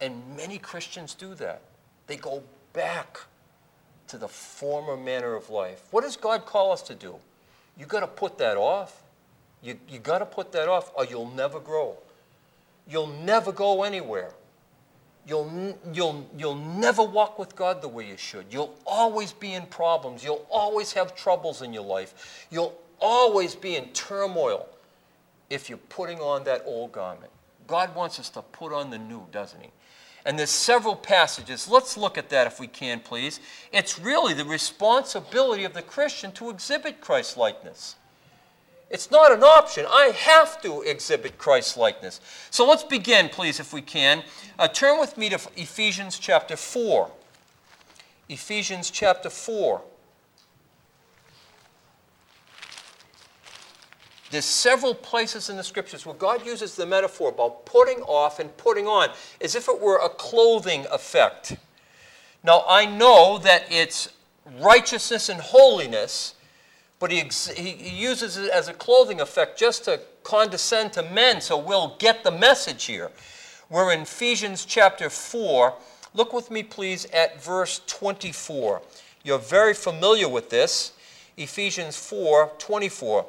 And 0.00 0.36
many 0.36 0.58
Christians 0.58 1.14
do 1.14 1.34
that. 1.36 1.62
They 2.10 2.18
go 2.18 2.42
back 2.74 3.20
to 4.08 4.18
the 4.18 4.28
former 4.28 4.96
manner 4.96 5.34
of 5.34 5.48
life. 5.48 5.82
What 5.90 6.02
does 6.02 6.16
God 6.16 6.44
call 6.44 6.72
us 6.72 6.82
to 6.82 6.94
do? 6.94 7.14
You 7.78 7.86
got 7.86 8.00
to 8.00 8.06
put 8.06 8.36
that 8.38 8.58
off. 8.58 9.02
You, 9.62 9.78
you 9.88 9.98
got 9.98 10.18
to 10.18 10.26
put 10.26 10.52
that 10.52 10.68
off, 10.68 10.90
or 10.94 11.06
you'll 11.06 11.30
never 11.30 11.60
grow 11.60 11.96
you'll 12.90 13.06
never 13.06 13.52
go 13.52 13.84
anywhere. 13.84 14.32
You'll, 15.26 15.76
you'll, 15.92 16.28
you'll 16.36 16.56
never 16.56 17.04
walk 17.04 17.38
with 17.38 17.54
God 17.54 17.82
the 17.82 17.88
way 17.88 18.08
you 18.08 18.16
should. 18.16 18.46
You'll 18.50 18.74
always 18.84 19.32
be 19.32 19.54
in 19.54 19.66
problems. 19.66 20.24
You'll 20.24 20.46
always 20.50 20.92
have 20.94 21.14
troubles 21.14 21.62
in 21.62 21.72
your 21.72 21.84
life. 21.84 22.46
You'll 22.50 22.76
always 23.00 23.54
be 23.54 23.76
in 23.76 23.88
turmoil 23.92 24.66
if 25.48 25.68
you're 25.68 25.78
putting 25.78 26.18
on 26.18 26.44
that 26.44 26.62
old 26.66 26.92
garment. 26.92 27.30
God 27.66 27.94
wants 27.94 28.18
us 28.18 28.28
to 28.30 28.42
put 28.42 28.72
on 28.72 28.90
the 28.90 28.98
new, 28.98 29.24
doesn't 29.30 29.60
He? 29.60 29.70
And 30.26 30.38
there's 30.38 30.50
several 30.50 30.96
passages. 30.96 31.68
Let's 31.68 31.96
look 31.96 32.18
at 32.18 32.28
that 32.28 32.46
if 32.46 32.60
we 32.60 32.66
can, 32.66 33.00
please. 33.00 33.40
It's 33.72 33.98
really 33.98 34.34
the 34.34 34.44
responsibility 34.44 35.64
of 35.64 35.72
the 35.72 35.82
Christian 35.82 36.30
to 36.32 36.50
exhibit 36.50 37.00
Christ 37.00 37.36
likeness. 37.36 37.96
It's 38.90 39.10
not 39.10 39.32
an 39.32 39.44
option. 39.44 39.86
I 39.88 40.12
have 40.16 40.60
to 40.62 40.82
exhibit 40.82 41.38
Christ 41.38 41.76
likeness. 41.76 42.20
So 42.50 42.66
let's 42.66 42.82
begin, 42.82 43.28
please, 43.28 43.60
if 43.60 43.72
we 43.72 43.82
can. 43.82 44.24
Uh, 44.58 44.66
turn 44.66 44.98
with 44.98 45.16
me 45.16 45.28
to 45.28 45.40
Ephesians 45.56 46.18
chapter 46.18 46.56
4. 46.56 47.08
Ephesians 48.28 48.90
chapter 48.90 49.30
4. 49.30 49.80
There's 54.30 54.44
several 54.44 54.94
places 54.94 55.50
in 55.50 55.56
the 55.56 55.64
scriptures 55.64 56.06
where 56.06 56.14
God 56.14 56.46
uses 56.46 56.76
the 56.76 56.86
metaphor 56.86 57.30
about 57.30 57.66
putting 57.66 57.98
off 58.02 58.38
and 58.38 58.56
putting 58.56 58.86
on 58.86 59.08
as 59.40 59.54
if 59.54 59.68
it 59.68 59.80
were 59.80 59.98
a 59.98 60.08
clothing 60.08 60.86
effect. 60.92 61.56
Now, 62.44 62.64
I 62.68 62.86
know 62.86 63.38
that 63.38 63.64
it's 63.70 64.10
righteousness 64.60 65.28
and 65.28 65.40
holiness 65.40 66.34
but 67.00 67.10
he, 67.10 67.24
he 67.56 67.88
uses 67.88 68.36
it 68.36 68.50
as 68.50 68.68
a 68.68 68.74
clothing 68.74 69.20
effect 69.20 69.58
just 69.58 69.86
to 69.86 70.00
condescend 70.22 70.92
to 70.92 71.02
men, 71.02 71.40
so 71.40 71.58
we'll 71.58 71.96
get 71.98 72.22
the 72.22 72.30
message 72.30 72.84
here. 72.84 73.10
We're 73.70 73.92
in 73.92 74.02
Ephesians 74.02 74.66
chapter 74.66 75.08
4. 75.08 75.74
Look 76.12 76.32
with 76.34 76.50
me, 76.50 76.62
please, 76.62 77.06
at 77.06 77.42
verse 77.42 77.80
24. 77.86 78.82
You're 79.24 79.38
very 79.38 79.72
familiar 79.72 80.28
with 80.28 80.50
this. 80.50 80.92
Ephesians 81.38 81.96
4 81.96 82.52
24. 82.58 83.26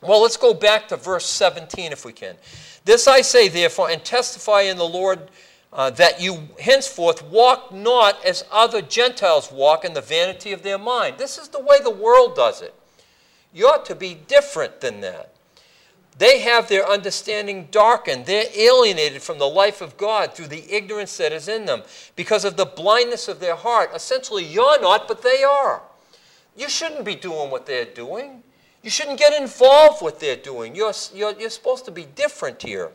Well, 0.00 0.22
let's 0.22 0.36
go 0.36 0.54
back 0.54 0.88
to 0.88 0.96
verse 0.96 1.26
17 1.26 1.92
if 1.92 2.04
we 2.04 2.12
can. 2.12 2.36
This 2.84 3.08
I 3.08 3.20
say, 3.20 3.48
therefore, 3.48 3.90
and 3.90 4.04
testify 4.04 4.62
in 4.62 4.76
the 4.76 4.88
Lord 4.88 5.30
uh, 5.72 5.90
that 5.90 6.20
you 6.20 6.48
henceforth 6.60 7.22
walk 7.24 7.72
not 7.72 8.24
as 8.24 8.44
other 8.50 8.80
Gentiles 8.80 9.52
walk 9.52 9.84
in 9.84 9.92
the 9.92 10.00
vanity 10.00 10.52
of 10.52 10.62
their 10.62 10.78
mind. 10.78 11.18
This 11.18 11.36
is 11.36 11.48
the 11.48 11.60
way 11.60 11.78
the 11.82 11.90
world 11.90 12.34
does 12.34 12.62
it. 12.62 12.74
You 13.52 13.66
ought 13.66 13.84
to 13.86 13.94
be 13.94 14.14
different 14.14 14.80
than 14.80 15.00
that. 15.00 15.34
They 16.16 16.40
have 16.40 16.68
their 16.68 16.88
understanding 16.88 17.68
darkened. 17.70 18.26
They're 18.26 18.50
alienated 18.56 19.22
from 19.22 19.38
the 19.38 19.48
life 19.48 19.80
of 19.80 19.96
God 19.96 20.34
through 20.34 20.48
the 20.48 20.74
ignorance 20.74 21.16
that 21.18 21.32
is 21.32 21.46
in 21.46 21.64
them 21.64 21.82
because 22.16 22.44
of 22.44 22.56
the 22.56 22.66
blindness 22.66 23.28
of 23.28 23.38
their 23.38 23.54
heart. 23.54 23.90
Essentially, 23.94 24.44
you're 24.44 24.80
not, 24.80 25.06
but 25.06 25.22
they 25.22 25.44
are. 25.44 25.82
You 26.56 26.68
shouldn't 26.68 27.04
be 27.04 27.14
doing 27.14 27.50
what 27.50 27.66
they're 27.66 27.84
doing. 27.84 28.42
You 28.82 28.90
shouldn't 28.90 29.18
get 29.18 29.38
involved 29.40 30.02
with 30.02 30.14
what 30.14 30.20
they're 30.20 30.36
doing. 30.36 30.74
You're, 30.74 30.92
you're, 31.14 31.38
you're 31.38 31.50
supposed 31.50 31.84
to 31.86 31.90
be 31.90 32.04
different 32.14 32.62
here. 32.62 32.90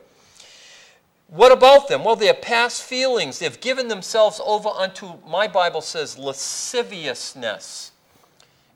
What 1.28 1.52
about 1.52 1.88
them? 1.88 2.04
Well, 2.04 2.16
have 2.28 2.42
past 2.42 2.84
feelings. 2.84 3.40
They've 3.40 3.60
given 3.60 3.88
themselves 3.88 4.40
over 4.46 4.70
unto, 4.70 5.14
my 5.28 5.48
Bible 5.48 5.82
says, 5.82 6.18
lasciviousness. 6.18 7.92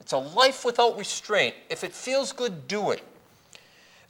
It's 0.01 0.11
a 0.11 0.17
life 0.17 0.65
without 0.65 0.97
restraint. 0.97 1.55
If 1.69 1.83
it 1.83 1.93
feels 1.93 2.31
good, 2.31 2.67
do 2.67 2.91
it. 2.91 3.03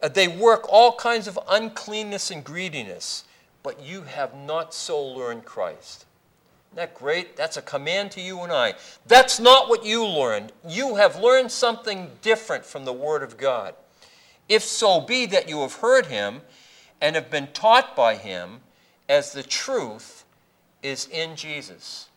Uh, 0.02 0.08
they 0.08 0.28
work 0.28 0.66
all 0.70 0.96
kinds 0.96 1.28
of 1.28 1.38
uncleanness 1.50 2.32
and 2.32 2.44
greediness, 2.44 3.26
but 3.64 3.82
you 3.82 4.04
have 4.04 4.36
not 4.36 4.74
so 4.74 5.02
learned 5.02 5.44
Christ. 5.44 6.06
That 6.76 6.94
great? 6.94 7.36
That's 7.36 7.58
a 7.58 7.62
command 7.62 8.12
to 8.12 8.22
you 8.22 8.42
and 8.42 8.52
I. 8.52 8.76
That's 9.08 9.40
not 9.40 9.70
what 9.70 9.86
you 9.86 10.06
learned. 10.06 10.52
You 10.68 10.96
have 10.96 11.20
learned 11.20 11.52
something 11.52 12.12
different 12.22 12.66
from 12.66 12.86
the 12.86 12.94
Word 12.94 13.24
of 13.24 13.38
God. 13.38 13.74
If 14.48 14.64
so 14.64 15.02
be 15.02 15.26
that 15.28 15.50
you 15.50 15.62
have 15.62 15.74
heard 15.74 16.06
Him, 16.06 16.42
and 17.02 17.16
have 17.16 17.30
been 17.30 17.48
taught 17.54 17.96
by 17.96 18.16
him 18.16 18.62
as 19.08 19.32
the 19.32 19.44
truth 19.44 20.26
is 20.84 21.08
in 21.08 21.36
Jesus. 21.36 22.08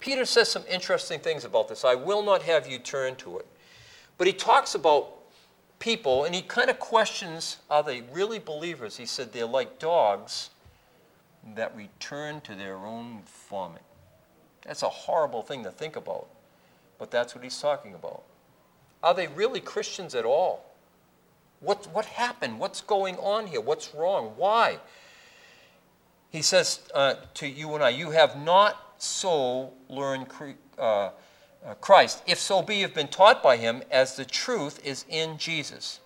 Peter 0.00 0.24
says 0.24 0.48
some 0.48 0.64
interesting 0.68 1.20
things 1.20 1.44
about 1.44 1.68
this. 1.68 1.84
I 1.84 1.94
will 1.94 2.22
not 2.22 2.42
have 2.42 2.66
you 2.66 2.78
turn 2.78 3.16
to 3.16 3.38
it. 3.38 3.46
But 4.16 4.26
he 4.26 4.32
talks 4.32 4.74
about 4.74 5.14
people 5.78 6.24
and 6.24 6.34
he 6.34 6.42
kind 6.42 6.70
of 6.70 6.78
questions 6.78 7.58
are 7.70 7.82
they 7.82 8.02
really 8.12 8.38
believers? 8.38 8.96
He 8.96 9.06
said 9.06 9.32
they're 9.32 9.46
like 9.46 9.78
dogs 9.78 10.50
that 11.54 11.74
return 11.76 12.40
to 12.42 12.54
their 12.54 12.76
own 12.76 13.22
vomit. 13.48 13.82
That's 14.64 14.82
a 14.82 14.88
horrible 14.88 15.42
thing 15.42 15.64
to 15.64 15.70
think 15.70 15.96
about, 15.96 16.28
but 16.98 17.10
that's 17.10 17.34
what 17.34 17.42
he's 17.44 17.58
talking 17.58 17.94
about. 17.94 18.22
Are 19.02 19.14
they 19.14 19.28
really 19.28 19.60
Christians 19.60 20.14
at 20.14 20.24
all? 20.24 20.64
What, 21.60 21.86
what 21.92 22.04
happened? 22.04 22.58
What's 22.58 22.80
going 22.80 23.16
on 23.16 23.46
here? 23.46 23.60
What's 23.60 23.94
wrong? 23.94 24.32
Why? 24.36 24.78
he 26.30 26.42
says 26.42 26.80
uh, 26.94 27.14
to 27.34 27.46
you 27.46 27.74
and 27.74 27.82
I, 27.82 27.90
You 27.90 28.10
have 28.10 28.36
not 28.40 28.94
so 28.98 29.72
learned 29.88 30.26
uh, 30.78 30.82
uh, 30.82 31.10
Christ, 31.80 32.22
if 32.26 32.38
so 32.38 32.62
be 32.62 32.76
you've 32.76 32.94
been 32.94 33.08
taught 33.08 33.42
by 33.42 33.56
him, 33.56 33.82
as 33.90 34.16
the 34.16 34.24
truth 34.24 34.84
is 34.84 35.04
in 35.08 35.36
Jesus. 35.36 36.00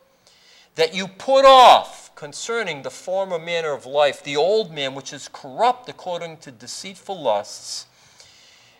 That 0.74 0.94
you 0.94 1.06
put 1.06 1.44
off 1.44 2.03
concerning 2.14 2.82
the 2.82 2.90
former 2.90 3.38
manner 3.38 3.72
of 3.72 3.86
life, 3.86 4.22
the 4.22 4.36
old 4.36 4.72
man 4.72 4.94
which 4.94 5.12
is 5.12 5.28
corrupt 5.32 5.88
according 5.88 6.36
to 6.38 6.50
deceitful 6.50 7.20
lusts, 7.20 7.86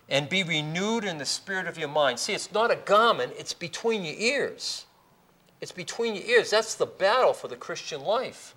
and 0.09 0.29
be 0.29 0.43
renewed 0.43 1.05
in 1.05 1.19
the 1.19 1.25
spirit 1.25 1.67
of 1.67 1.79
your 1.79 1.89
mind. 1.89 2.19
See, 2.19 2.35
it's 2.35 2.53
not 2.53 2.71
a 2.71 2.77
garment, 2.77 3.33
it's 3.39 3.55
between 3.55 4.05
your 4.05 4.17
ears. 4.17 4.87
It's 5.61 5.73
between 5.73 6.15
your 6.15 6.25
ears. 6.25 6.51
That's 6.51 6.75
the 6.75 6.87
battle 6.87 7.33
for 7.33 7.49
the 7.49 7.57
Christian 7.57 8.03
life. 8.03 8.55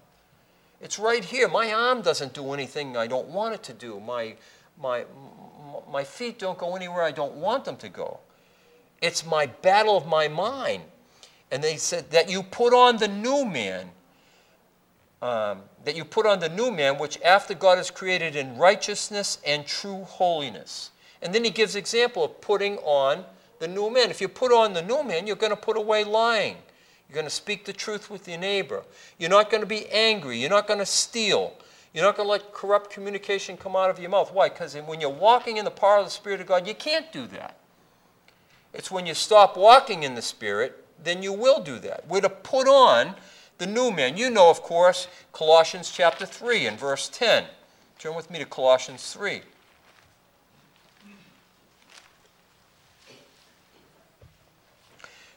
It's 0.81 0.99
right 0.99 1.23
here. 1.23 1.47
My 1.47 1.71
arm 1.73 2.01
doesn't 2.01 2.33
do 2.33 2.51
anything 2.51 2.97
I 2.97 3.07
don't 3.07 3.27
want 3.27 3.55
it 3.55 3.63
to 3.63 3.73
do. 3.73 3.99
My, 3.99 4.35
my, 4.79 5.05
my 5.89 6.03
feet 6.03 6.37
don't 6.37 6.57
go 6.57 6.75
anywhere 6.75 7.03
I 7.03 7.11
don't 7.11 7.35
want 7.35 7.65
them 7.65 7.77
to 7.77 7.89
go. 7.89 8.19
It's 9.01 9.25
my 9.25 9.45
battle 9.45 9.97
of 9.97 10.05
my 10.05 10.27
mind. 10.27 10.83
And 11.51 11.63
they 11.63 11.77
said 11.77 12.11
that 12.11 12.29
you 12.29 12.43
put 12.43 12.73
on 12.73 12.97
the 12.97 13.07
new 13.07 13.45
man, 13.45 13.89
um, 15.21 15.61
that 15.83 15.95
you 15.95 16.05
put 16.05 16.25
on 16.25 16.39
the 16.39 16.49
new 16.49 16.71
man, 16.71 16.97
which 16.97 17.19
after 17.21 17.53
God 17.53 17.79
is 17.79 17.89
created 17.89 18.35
in 18.35 18.57
righteousness 18.57 19.39
and 19.45 19.65
true 19.65 20.03
holiness. 20.03 20.91
And 21.21 21.33
then 21.33 21.43
he 21.43 21.49
gives 21.49 21.75
example 21.75 22.23
of 22.23 22.39
putting 22.41 22.77
on 22.79 23.23
the 23.59 23.67
new 23.67 23.89
man. 23.89 24.11
If 24.11 24.21
you 24.21 24.27
put 24.27 24.51
on 24.51 24.73
the 24.73 24.81
new 24.81 25.03
man, 25.03 25.25
you're 25.25 25.35
going 25.35 25.51
to 25.51 25.55
put 25.55 25.77
away 25.77 26.03
lying. 26.03 26.57
You're 27.09 27.15
going 27.15 27.25
to 27.25 27.31
speak 27.31 27.65
the 27.65 27.73
truth 27.73 28.09
with 28.09 28.27
your 28.27 28.37
neighbor. 28.37 28.83
You're 29.17 29.29
not 29.29 29.49
going 29.49 29.61
to 29.61 29.67
be 29.67 29.87
angry. 29.87 30.37
You're 30.37 30.49
not 30.49 30.67
going 30.67 30.79
to 30.79 30.85
steal. 30.85 31.53
You're 31.93 32.03
not 32.03 32.17
going 32.17 32.27
to 32.27 32.31
let 32.31 32.53
corrupt 32.53 32.91
communication 32.91 33.57
come 33.57 33.75
out 33.75 33.89
of 33.89 33.97
your 33.97 34.09
mouth. 34.09 34.31
Why? 34.31 34.49
Because 34.49 34.75
when 34.75 35.01
you're 35.01 35.09
walking 35.09 35.57
in 35.57 35.65
the 35.65 35.71
power 35.71 35.97
of 35.97 36.05
the 36.05 36.11
Spirit 36.11 36.41
of 36.41 36.47
God, 36.47 36.67
you 36.67 36.75
can't 36.75 37.11
do 37.11 37.25
that. 37.27 37.57
It's 38.73 38.91
when 38.91 39.07
you 39.07 39.15
stop 39.15 39.57
walking 39.57 40.03
in 40.03 40.13
the 40.13 40.21
Spirit, 40.21 40.85
then 41.03 41.23
you 41.23 41.33
will 41.33 41.61
do 41.61 41.79
that. 41.79 42.07
We're 42.07 42.21
to 42.21 42.29
put 42.29 42.67
on 42.67 43.15
the 43.57 43.67
new 43.67 43.91
man. 43.91 44.17
You 44.17 44.29
know, 44.29 44.49
of 44.49 44.61
course, 44.61 45.07
Colossians 45.33 45.91
chapter 45.91 46.25
3 46.25 46.67
and 46.67 46.79
verse 46.79 47.09
10. 47.09 47.45
Turn 47.99 48.15
with 48.15 48.29
me 48.29 48.39
to 48.39 48.45
Colossians 48.45 49.13
3. 49.13 49.41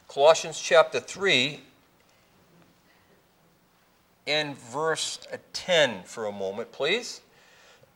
Colossians 0.07 0.59
chapter 0.59 0.99
3 0.99 1.61
and 4.27 4.57
verse 4.57 5.19
10 5.53 6.03
for 6.03 6.25
a 6.25 6.31
moment, 6.31 6.71
please. 6.71 7.21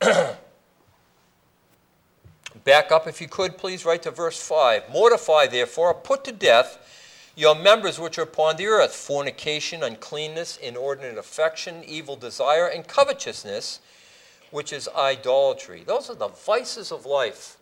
Back 2.64 2.90
up 2.90 3.06
if 3.06 3.20
you 3.20 3.28
could, 3.28 3.58
please, 3.58 3.84
right 3.84 4.02
to 4.02 4.10
verse 4.10 4.42
5. 4.42 4.90
Mortify, 4.90 5.46
therefore, 5.46 5.92
put 5.94 6.24
to 6.24 6.32
death 6.32 6.78
your 7.36 7.54
members 7.54 8.00
which 8.00 8.18
are 8.18 8.22
upon 8.22 8.56
the 8.56 8.66
earth 8.66 8.94
fornication, 8.94 9.82
uncleanness, 9.82 10.56
inordinate 10.56 11.18
affection, 11.18 11.84
evil 11.84 12.16
desire, 12.16 12.66
and 12.66 12.88
covetousness, 12.88 13.80
which 14.50 14.72
is 14.72 14.88
idolatry. 14.96 15.84
Those 15.86 16.08
are 16.08 16.14
the 16.14 16.28
vices 16.28 16.90
of 16.90 17.04
life. 17.04 17.58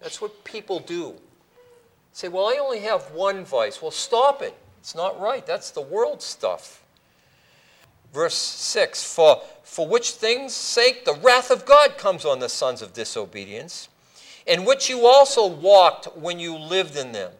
That's 0.00 0.20
what 0.20 0.44
people 0.44 0.80
do. 0.80 1.14
Say, 2.12 2.28
well, 2.28 2.48
I 2.48 2.58
only 2.60 2.80
have 2.80 3.12
one 3.12 3.44
vice. 3.44 3.80
Well, 3.80 3.92
stop 3.92 4.42
it. 4.42 4.56
It's 4.80 4.96
not 4.96 5.20
right. 5.20 5.46
That's 5.46 5.70
the 5.70 5.80
world 5.80 6.20
stuff. 6.20 6.82
Verse 8.12 8.34
6 8.34 9.04
For, 9.14 9.42
for 9.62 9.86
which 9.86 10.10
things' 10.10 10.54
sake 10.54 11.04
the 11.04 11.14
wrath 11.14 11.52
of 11.52 11.64
God 11.64 11.98
comes 11.98 12.24
on 12.24 12.40
the 12.40 12.48
sons 12.48 12.82
of 12.82 12.92
disobedience, 12.92 13.88
in 14.46 14.64
which 14.64 14.88
you 14.88 15.06
also 15.06 15.46
walked 15.46 16.16
when 16.16 16.40
you 16.40 16.56
lived 16.56 16.96
in 16.96 17.12
them. 17.12 17.30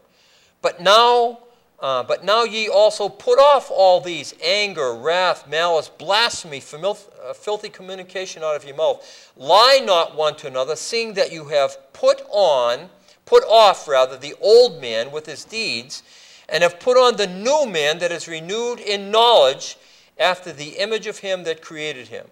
But 0.61 0.81
now, 0.81 1.41
uh, 1.81 2.03
but 2.03 2.25
now 2.25 2.45
ye 2.45 2.69
also 2.69 3.09
put 3.09 3.39
off 3.39 3.71
all 3.71 4.01
these 4.01 4.35
anger, 4.45 4.95
wrath, 4.95 5.49
malice, 5.49 5.89
blasphemy, 5.89 6.59
uh, 6.59 7.33
filthy 7.33 7.69
communication 7.69 8.43
out 8.43 8.57
of 8.57 8.65
your 8.65 8.77
mouth. 8.77 9.33
Lie 9.37 9.81
not 9.85 10.17
one 10.17 10.37
to 10.37 10.47
another, 10.47 10.77
seeing 10.77 11.15
that 11.15 11.33
you 11.33 11.47
have 11.47 11.93
put 11.93 12.23
on 12.31 12.91
put 13.29 13.45
off 13.45 13.87
rather 13.87 14.17
the 14.17 14.35
old 14.41 14.81
man 14.81 15.13
with 15.13 15.27
his 15.27 15.45
deeds, 15.45 16.03
and 16.49 16.63
have 16.63 16.81
put 16.81 16.97
on 16.97 17.17
the 17.17 17.27
new 17.27 17.67
man 17.67 17.99
that 17.99 18.11
is 18.11 18.27
renewed 18.27 18.81
in 18.81 19.11
knowledge 19.11 19.77
after 20.19 20.51
the 20.51 20.71
image 20.79 21.07
of 21.07 21.19
him 21.19 21.45
that 21.45 21.61
created 21.61 22.09
him. 22.09 22.27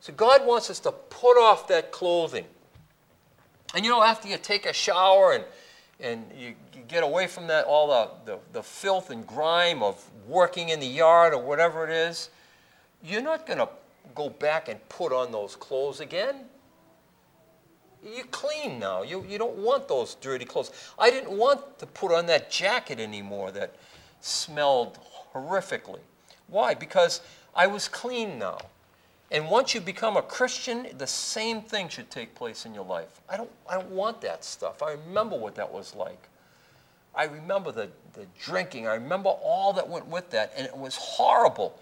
So 0.00 0.12
God 0.12 0.44
wants 0.44 0.70
us 0.70 0.80
to 0.80 0.90
put 0.90 1.40
off 1.40 1.68
that 1.68 1.92
clothing. 1.92 2.46
And 3.76 3.84
you 3.84 3.90
know, 3.92 4.02
after 4.02 4.26
you 4.26 4.38
take 4.38 4.66
a 4.66 4.72
shower 4.72 5.34
and, 5.34 5.44
and 6.00 6.24
you, 6.36 6.54
you 6.74 6.82
get 6.86 7.02
away 7.02 7.26
from 7.26 7.46
that, 7.48 7.64
all 7.64 7.88
the, 7.88 8.32
the, 8.32 8.38
the 8.52 8.62
filth 8.62 9.10
and 9.10 9.26
grime 9.26 9.82
of 9.82 10.02
working 10.26 10.68
in 10.68 10.80
the 10.80 10.86
yard 10.86 11.34
or 11.34 11.42
whatever 11.42 11.84
it 11.84 11.90
is, 11.90 12.30
you're 13.02 13.22
not 13.22 13.46
going 13.46 13.58
to 13.58 13.68
go 14.14 14.28
back 14.28 14.68
and 14.68 14.86
put 14.88 15.12
on 15.12 15.32
those 15.32 15.56
clothes 15.56 16.00
again. 16.00 16.44
You're 18.04 18.26
clean 18.26 18.78
now. 18.78 19.02
You, 19.02 19.24
you 19.28 19.38
don't 19.38 19.56
want 19.56 19.88
those 19.88 20.14
dirty 20.14 20.44
clothes. 20.44 20.70
I 20.98 21.10
didn't 21.10 21.36
want 21.36 21.78
to 21.80 21.86
put 21.86 22.12
on 22.12 22.26
that 22.26 22.50
jacket 22.50 23.00
anymore 23.00 23.50
that 23.52 23.74
smelled 24.20 24.98
horrifically. 25.34 26.00
Why? 26.46 26.74
Because 26.74 27.20
I 27.54 27.66
was 27.66 27.88
clean 27.88 28.38
now. 28.38 28.58
And 29.30 29.48
once 29.48 29.74
you 29.74 29.80
become 29.80 30.16
a 30.16 30.22
Christian, 30.22 30.86
the 30.96 31.06
same 31.06 31.60
thing 31.60 31.88
should 31.88 32.10
take 32.10 32.34
place 32.34 32.64
in 32.64 32.72
your 32.72 32.84
life. 32.84 33.20
I 33.28 33.36
don't, 33.36 33.50
I 33.68 33.74
don't 33.74 33.90
want 33.90 34.20
that 34.22 34.44
stuff. 34.44 34.82
I 34.82 34.92
remember 34.92 35.36
what 35.36 35.54
that 35.56 35.70
was 35.70 35.94
like. 35.94 36.28
I 37.14 37.24
remember 37.24 37.72
the, 37.72 37.88
the 38.14 38.26
drinking. 38.40 38.86
I 38.86 38.94
remember 38.94 39.28
all 39.28 39.72
that 39.74 39.88
went 39.88 40.06
with 40.06 40.30
that, 40.30 40.52
and 40.56 40.66
it 40.66 40.76
was 40.76 40.96
horrible 40.96 41.78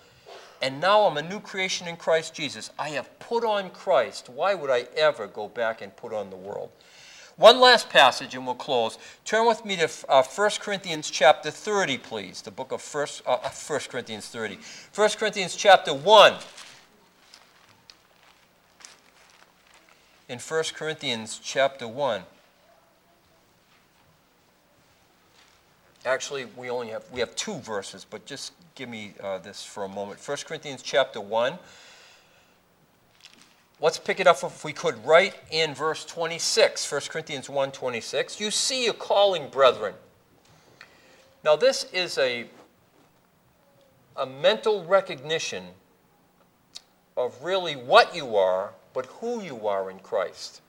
and 0.62 0.80
now 0.80 1.02
I'm 1.02 1.16
a 1.16 1.22
new 1.22 1.40
creation 1.40 1.86
in 1.86 1.96
Christ 1.96 2.34
Jesus. 2.34 2.70
I 2.78 2.90
have 2.90 3.18
put 3.18 3.44
on 3.44 3.70
Christ. 3.70 4.28
Why 4.28 4.54
would 4.54 4.70
I 4.70 4.86
ever 4.96 5.26
go 5.26 5.48
back 5.48 5.82
and 5.82 5.94
put 5.94 6.12
on 6.12 6.30
the 6.30 6.36
world? 6.36 6.70
One 7.36 7.60
last 7.60 7.90
passage 7.90 8.34
and 8.34 8.46
we'll 8.46 8.54
close. 8.54 8.96
Turn 9.26 9.46
with 9.46 9.64
me 9.66 9.76
to 9.76 9.90
uh, 10.08 10.22
1 10.22 10.50
Corinthians 10.58 11.10
chapter 11.10 11.50
30, 11.50 11.98
please. 11.98 12.40
The 12.40 12.50
book 12.50 12.72
of 12.72 12.82
1, 12.82 13.06
uh, 13.26 13.50
1 13.50 13.80
Corinthians 13.90 14.28
30. 14.28 14.58
1 14.94 15.08
Corinthians 15.10 15.54
chapter 15.54 15.92
1. 15.92 16.34
In 20.28 20.40
1 20.40 20.64
Corinthians 20.74 21.40
chapter 21.42 21.86
1. 21.86 22.22
Actually, 26.04 26.46
we 26.56 26.68
only 26.68 26.88
have 26.88 27.04
we 27.12 27.20
have 27.20 27.34
two 27.36 27.54
verses, 27.58 28.04
but 28.08 28.26
just 28.26 28.52
give 28.74 28.88
me 28.88 29.14
uh, 29.22 29.38
this 29.38 29.64
for 29.64 29.84
a 29.84 29.88
moment. 29.88 30.20
1 30.26 30.36
Corinthians 30.46 30.82
chapter 30.82 31.20
1. 31.20 31.58
Let's 33.80 33.98
pick 33.98 34.20
it 34.20 34.26
up 34.26 34.42
if 34.42 34.64
we 34.64 34.72
could 34.72 35.04
right 35.04 35.34
in 35.50 35.74
verse 35.74 36.04
26, 36.04 36.90
1 36.90 37.00
Corinthians 37.08 37.48
1 37.48 37.72
26. 37.72 38.40
You 38.40 38.50
see 38.50 38.88
a 38.88 38.92
calling, 38.92 39.48
brethren. 39.48 39.94
Now, 41.44 41.54
this 41.54 41.84
is 41.92 42.18
a, 42.18 42.46
a 44.16 44.26
mental 44.26 44.84
recognition 44.86 45.66
of 47.16 47.40
really 47.44 47.74
what 47.74 48.16
you 48.16 48.34
are, 48.36 48.72
but 48.96 49.06
who 49.20 49.42
you 49.42 49.68
are 49.68 49.90
in 49.90 49.98
Christ. 49.98 50.62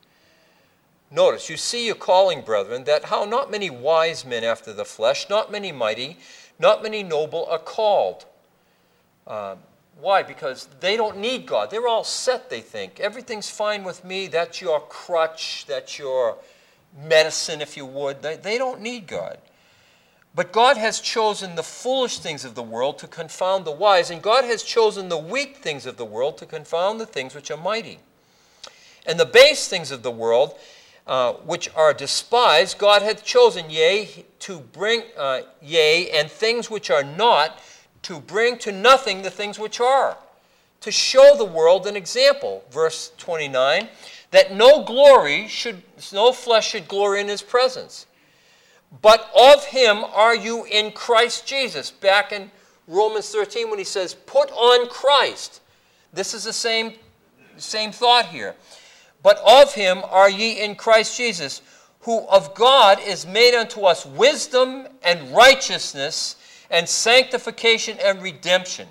Notice, 1.10 1.50
you 1.50 1.56
see 1.56 1.86
your 1.86 1.96
calling, 1.96 2.42
brethren, 2.42 2.84
that 2.84 3.06
how 3.06 3.24
not 3.24 3.50
many 3.50 3.70
wise 3.70 4.26
men 4.26 4.44
after 4.44 4.74
the 4.74 4.84
flesh, 4.84 5.30
not 5.30 5.50
many 5.50 5.72
mighty, 5.72 6.18
not 6.60 6.84
many 6.84 7.04
noble 7.04 7.46
are 7.50 7.58
called. 7.58 8.26
Uh, 9.26 9.56
why? 10.02 10.24
Because 10.24 10.68
they 10.82 10.98
don't 10.98 11.18
need 11.18 11.46
God. 11.46 11.72
They're 11.72 11.88
all 11.88 12.04
set, 12.04 12.50
they 12.50 12.60
think. 12.60 13.00
Everything's 13.00 13.50
fine 13.50 13.86
with 13.86 14.04
me. 14.04 14.28
That's 14.28 14.60
your 14.60 14.82
crutch. 14.82 15.66
That's 15.66 15.98
your 15.98 16.38
medicine, 17.08 17.62
if 17.62 17.78
you 17.78 17.86
would. 17.86 18.22
They, 18.22 18.36
they 18.36 18.58
don't 18.58 18.82
need 18.82 19.08
God. 19.08 19.38
But 20.36 20.52
God 20.52 20.76
has 20.76 21.00
chosen 21.00 21.56
the 21.56 21.64
foolish 21.64 22.20
things 22.20 22.44
of 22.44 22.56
the 22.56 22.62
world 22.62 23.00
to 23.00 23.08
confound 23.08 23.64
the 23.64 23.72
wise, 23.72 24.12
and 24.12 24.22
God 24.22 24.44
has 24.44 24.64
chosen 24.64 25.08
the 25.08 25.18
weak 25.18 25.58
things 25.58 25.86
of 25.86 25.96
the 25.96 26.06
world 26.06 26.38
to 26.40 26.46
confound 26.46 27.00
the 27.00 27.06
things 27.06 27.34
which 27.34 27.50
are 27.50 27.58
mighty. 27.58 28.00
And 29.08 29.20
the 29.20 29.26
base 29.26 29.68
things 29.68 29.90
of 29.90 30.04
the 30.04 30.12
world 30.12 30.60
uh, 31.08 31.34
which 31.34 31.74
are 31.74 31.94
despised, 31.94 32.78
God 32.78 33.02
hath 33.02 33.24
chosen, 33.24 33.70
yea, 33.70 34.26
to 34.40 34.60
bring, 34.60 35.04
uh, 35.18 35.42
yea, 35.62 36.12
and 36.12 36.30
things 36.30 36.70
which 36.70 36.92
are 36.92 37.04
not, 37.04 37.62
to 38.04 38.20
bring 38.20 38.58
to 38.60 38.72
nothing 38.72 39.22
the 39.22 39.32
things 39.32 39.58
which 39.58 39.80
are, 39.80 40.18
to 40.82 40.92
show 40.92 41.36
the 41.38 41.46
world 41.46 41.88
an 41.88 41.96
example. 41.96 42.64
Verse 42.70 43.12
29 43.18 43.88
that 44.32 44.54
no 44.54 44.84
glory 44.84 45.48
should, 45.48 45.82
no 46.12 46.34
flesh 46.34 46.72
should 46.72 46.86
glory 46.88 47.22
in 47.22 47.30
his 47.30 47.42
presence. 47.42 48.08
But 49.02 49.32
of 49.34 49.64
him 49.66 50.04
are 50.04 50.36
you 50.36 50.66
in 50.66 50.92
Christ 50.92 51.48
Jesus. 51.48 51.92
Back 51.92 52.34
in 52.34 52.52
Romans 52.88 53.30
13 53.30 53.70
when 53.70 53.80
he 53.80 53.86
says, 53.86 54.14
put 54.14 54.52
on 54.52 54.90
Christ. 54.90 55.62
This 56.12 56.34
is 56.34 56.44
the 56.44 56.52
same 56.52 56.94
same 57.58 57.92
thought 57.92 58.28
here. 58.28 58.56
But 59.28 59.42
of 59.46 59.74
him 59.74 60.04
are 60.06 60.30
ye 60.30 60.62
in 60.62 60.76
Christ 60.76 61.18
Jesus, 61.18 61.62
who 62.00 62.26
of 62.28 62.56
God 62.56 62.98
is 63.02 63.28
made 63.28 63.54
unto 63.54 63.82
us 63.82 64.06
wisdom 64.06 64.88
and 65.04 65.36
righteousness 65.36 66.38
and 66.70 66.88
sanctification 66.88 67.98
and 68.02 68.22
redemption, 68.22 68.88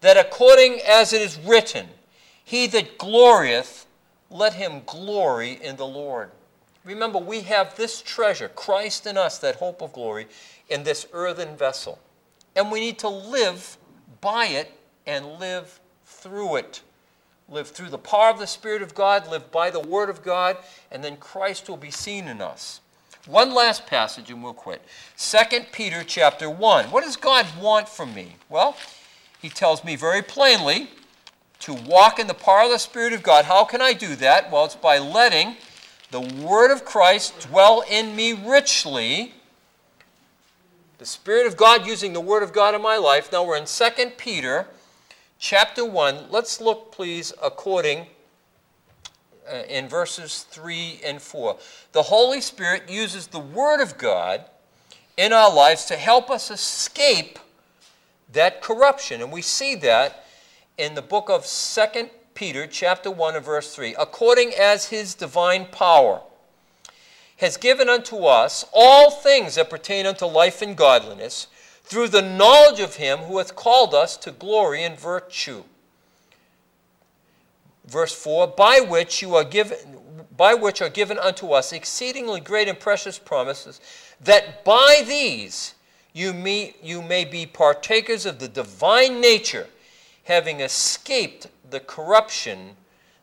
that 0.00 0.16
according 0.16 0.80
as 0.86 1.12
it 1.12 1.20
is 1.20 1.40
written, 1.40 1.88
He 2.44 2.68
that 2.68 2.98
glorieth, 2.98 3.86
let 4.30 4.54
him 4.54 4.82
glory 4.86 5.58
in 5.60 5.74
the 5.74 5.88
Lord. 5.88 6.30
Remember, 6.84 7.18
we 7.18 7.40
have 7.40 7.74
this 7.74 8.00
treasure, 8.00 8.50
Christ 8.50 9.08
in 9.08 9.18
us, 9.18 9.38
that 9.38 9.56
hope 9.56 9.82
of 9.82 9.92
glory, 9.92 10.28
in 10.68 10.84
this 10.84 11.08
earthen 11.12 11.56
vessel. 11.56 11.98
And 12.54 12.70
we 12.70 12.78
need 12.78 13.00
to 13.00 13.08
live 13.08 13.76
by 14.20 14.46
it 14.46 14.70
and 15.04 15.40
live 15.40 15.80
through 16.06 16.58
it. 16.58 16.82
Live 17.48 17.68
through 17.68 17.90
the 17.90 17.98
power 17.98 18.30
of 18.30 18.38
the 18.38 18.46
Spirit 18.46 18.82
of 18.82 18.94
God, 18.94 19.30
live 19.30 19.50
by 19.50 19.70
the 19.70 19.80
Word 19.80 20.08
of 20.08 20.22
God, 20.22 20.56
and 20.90 21.04
then 21.04 21.16
Christ 21.16 21.68
will 21.68 21.76
be 21.76 21.90
seen 21.90 22.26
in 22.26 22.40
us. 22.40 22.80
One 23.26 23.54
last 23.54 23.86
passage 23.86 24.30
and 24.30 24.42
we'll 24.42 24.52
quit. 24.52 24.82
2 25.16 25.60
Peter 25.72 26.04
chapter 26.04 26.50
1. 26.50 26.86
What 26.86 27.04
does 27.04 27.16
God 27.16 27.46
want 27.60 27.88
from 27.88 28.14
me? 28.14 28.36
Well, 28.48 28.76
he 29.40 29.48
tells 29.48 29.84
me 29.84 29.96
very 29.96 30.22
plainly 30.22 30.88
to 31.60 31.72
walk 31.72 32.18
in 32.18 32.26
the 32.26 32.34
power 32.34 32.64
of 32.64 32.70
the 32.70 32.78
Spirit 32.78 33.12
of 33.14 33.22
God. 33.22 33.46
How 33.46 33.64
can 33.64 33.80
I 33.80 33.94
do 33.94 34.14
that? 34.16 34.50
Well, 34.50 34.66
it's 34.66 34.74
by 34.74 34.98
letting 34.98 35.56
the 36.10 36.20
Word 36.20 36.70
of 36.70 36.84
Christ 36.84 37.48
dwell 37.48 37.82
in 37.90 38.14
me 38.14 38.32
richly. 38.32 39.32
The 40.98 41.06
Spirit 41.06 41.46
of 41.46 41.56
God 41.56 41.86
using 41.86 42.12
the 42.12 42.20
Word 42.20 42.42
of 42.42 42.52
God 42.52 42.74
in 42.74 42.82
my 42.82 42.96
life. 42.96 43.32
Now 43.32 43.44
we're 43.44 43.56
in 43.56 43.64
2 43.64 43.84
Peter 44.18 44.66
chapter 45.38 45.84
1. 45.84 46.26
Let's 46.30 46.60
look, 46.60 46.92
please, 46.92 47.32
according 47.42 48.06
uh, 49.50 49.62
in 49.68 49.88
verses 49.88 50.42
3 50.50 51.00
and 51.04 51.20
4. 51.20 51.56
The 51.92 52.02
Holy 52.02 52.40
Spirit 52.40 52.88
uses 52.88 53.26
the 53.26 53.38
Word 53.38 53.82
of 53.82 53.98
God 53.98 54.44
in 55.16 55.32
our 55.32 55.52
lives 55.52 55.84
to 55.86 55.96
help 55.96 56.30
us 56.30 56.50
escape 56.50 57.38
that 58.32 58.62
corruption. 58.62 59.20
And 59.20 59.30
we 59.30 59.42
see 59.42 59.74
that 59.76 60.24
in 60.78 60.94
the 60.94 61.02
book 61.02 61.28
of 61.28 61.46
2 61.46 62.08
Peter, 62.34 62.66
chapter 62.66 63.10
1 63.10 63.36
and 63.36 63.44
verse 63.44 63.74
3. 63.74 63.94
According 63.98 64.52
as 64.58 64.86
his 64.86 65.14
divine 65.14 65.66
power 65.66 66.20
has 67.36 67.56
given 67.56 67.88
unto 67.88 68.24
us 68.24 68.64
all 68.72 69.10
things 69.10 69.56
that 69.56 69.70
pertain 69.70 70.06
unto 70.06 70.26
life 70.26 70.62
and 70.62 70.76
godliness, 70.76 71.48
through 71.84 72.08
the 72.08 72.22
knowledge 72.22 72.80
of 72.80 72.96
him 72.96 73.18
who 73.18 73.38
hath 73.38 73.54
called 73.54 73.94
us 73.94 74.16
to 74.16 74.30
glory 74.30 74.82
and 74.82 74.98
virtue. 74.98 75.62
Verse 77.86 78.14
4 78.14 78.48
by 78.48 78.80
which 78.80 79.22
you 79.22 79.34
are 79.34 79.44
given 79.44 79.76
by 80.36 80.54
which 80.54 80.82
are 80.82 80.88
given 80.88 81.18
unto 81.18 81.52
us 81.52 81.72
exceedingly 81.72 82.40
great 82.40 82.66
and 82.66 82.80
precious 82.80 83.18
promises 83.18 83.80
that 84.20 84.64
by 84.64 85.02
these 85.06 85.74
you 86.12 86.32
may, 86.32 86.74
you 86.82 87.02
may 87.02 87.24
be 87.24 87.44
partakers 87.44 88.24
of 88.24 88.38
the 88.38 88.48
divine 88.48 89.20
nature 89.20 89.66
having 90.24 90.60
escaped 90.60 91.48
the 91.68 91.80
corruption 91.80 92.70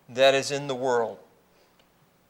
that 0.10 0.34
is 0.36 0.52
in 0.52 0.68
the 0.68 0.76
world. 0.76 1.18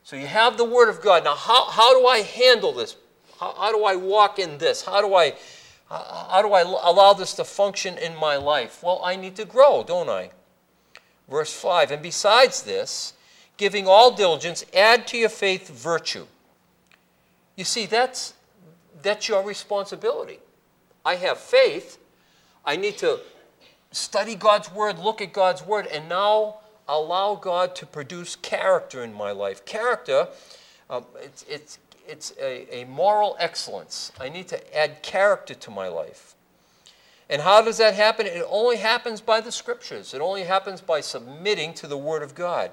So 0.04 0.16
you 0.16 0.28
have 0.28 0.58
the 0.58 0.66
word 0.66 0.90
of 0.90 1.02
god. 1.02 1.24
Now 1.24 1.36
how, 1.36 1.66
how 1.70 2.00
do 2.00 2.08
i 2.08 2.20
handle 2.20 2.72
this? 2.72 2.96
How, 3.40 3.54
how 3.54 3.72
do 3.72 3.84
i 3.84 3.96
walk 3.96 4.40
in 4.40 4.58
this? 4.58 4.84
How 4.86 5.02
do 5.02 5.16
i 5.16 5.34
how 5.92 6.42
do 6.42 6.54
i 6.54 6.62
allow 6.62 7.14
this 7.14 7.34
to 7.34 7.44
function 7.44 7.98
in 7.98 8.16
my 8.16 8.38
life 8.38 8.82
well 8.82 9.02
i 9.04 9.16
need 9.16 9.36
to 9.36 9.46
grow 9.46 9.84
don't 9.84 10.10
i 10.10 10.32
Verse 11.32 11.54
5 11.54 11.92
And 11.92 12.04
besides 12.04 12.62
this, 12.62 13.14
giving 13.58 13.88
all 13.88 14.12
diligence, 14.12 14.66
add 14.76 15.08
to 15.08 15.18
your 15.18 15.30
faith 15.30 15.70
virtue. 15.70 16.28
You 17.56 17.64
see, 17.64 17.86
that's, 17.86 18.34
that's 19.02 19.30
your 19.30 19.42
responsibility. 19.42 20.39
I 21.06 21.16
have 21.16 21.38
faith. 21.38 21.98
I 22.66 22.76
need 22.76 22.98
to 23.00 23.20
study 23.92 24.36
God's 24.36 24.72
Word, 24.72 25.00
look 25.00 25.22
at 25.22 25.32
God's 25.32 25.66
Word, 25.66 25.88
and 25.88 26.10
now 26.10 26.58
allow 26.88 27.36
God 27.36 27.76
to 27.78 27.86
produce 27.86 28.36
character 28.36 29.04
in 29.04 29.14
my 29.14 29.32
life. 29.32 29.64
Character, 29.66 30.28
um, 30.89 31.06
it's, 31.22 31.46
it's, 31.48 31.80
it's 32.08 32.34
a, 32.39 32.82
a 32.82 32.86
moral 32.86 33.36
excellence. 33.39 34.12
I 34.20 34.30
need 34.30 34.47
to 34.49 34.78
add 34.78 35.02
character 35.02 35.54
to 35.54 35.72
my 35.72 35.88
life. 35.88 36.36
And 37.30 37.41
how 37.41 37.62
does 37.62 37.78
that 37.78 37.93
happen? 37.93 38.26
It 38.26 38.45
only 38.49 38.76
happens 38.76 39.22
by 39.22 39.39
the 39.39 39.52
scriptures. 39.52 40.14
It 40.14 40.20
only 40.20 40.43
happens 40.43 40.82
by 40.82 40.99
submitting 40.99 41.74
to 41.76 41.88
the 41.88 41.97
word 41.97 42.24
of 42.24 42.36
God. 42.36 42.72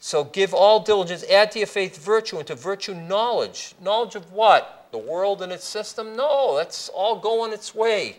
So 0.00 0.24
give 0.24 0.52
all 0.52 0.80
diligence, 0.80 1.24
add 1.30 1.52
to 1.52 1.60
your 1.60 1.66
faith 1.66 1.96
virtue, 1.96 2.38
and 2.38 2.46
to 2.48 2.56
virtue 2.56 2.94
knowledge. 2.94 3.74
Knowledge 3.80 4.16
of 4.16 4.32
what? 4.32 4.88
The 4.90 4.98
world 4.98 5.42
and 5.42 5.52
its 5.52 5.64
system? 5.64 6.16
No, 6.16 6.56
that's 6.56 6.88
all 6.88 7.20
going 7.20 7.52
its 7.52 7.72
way. 7.74 8.18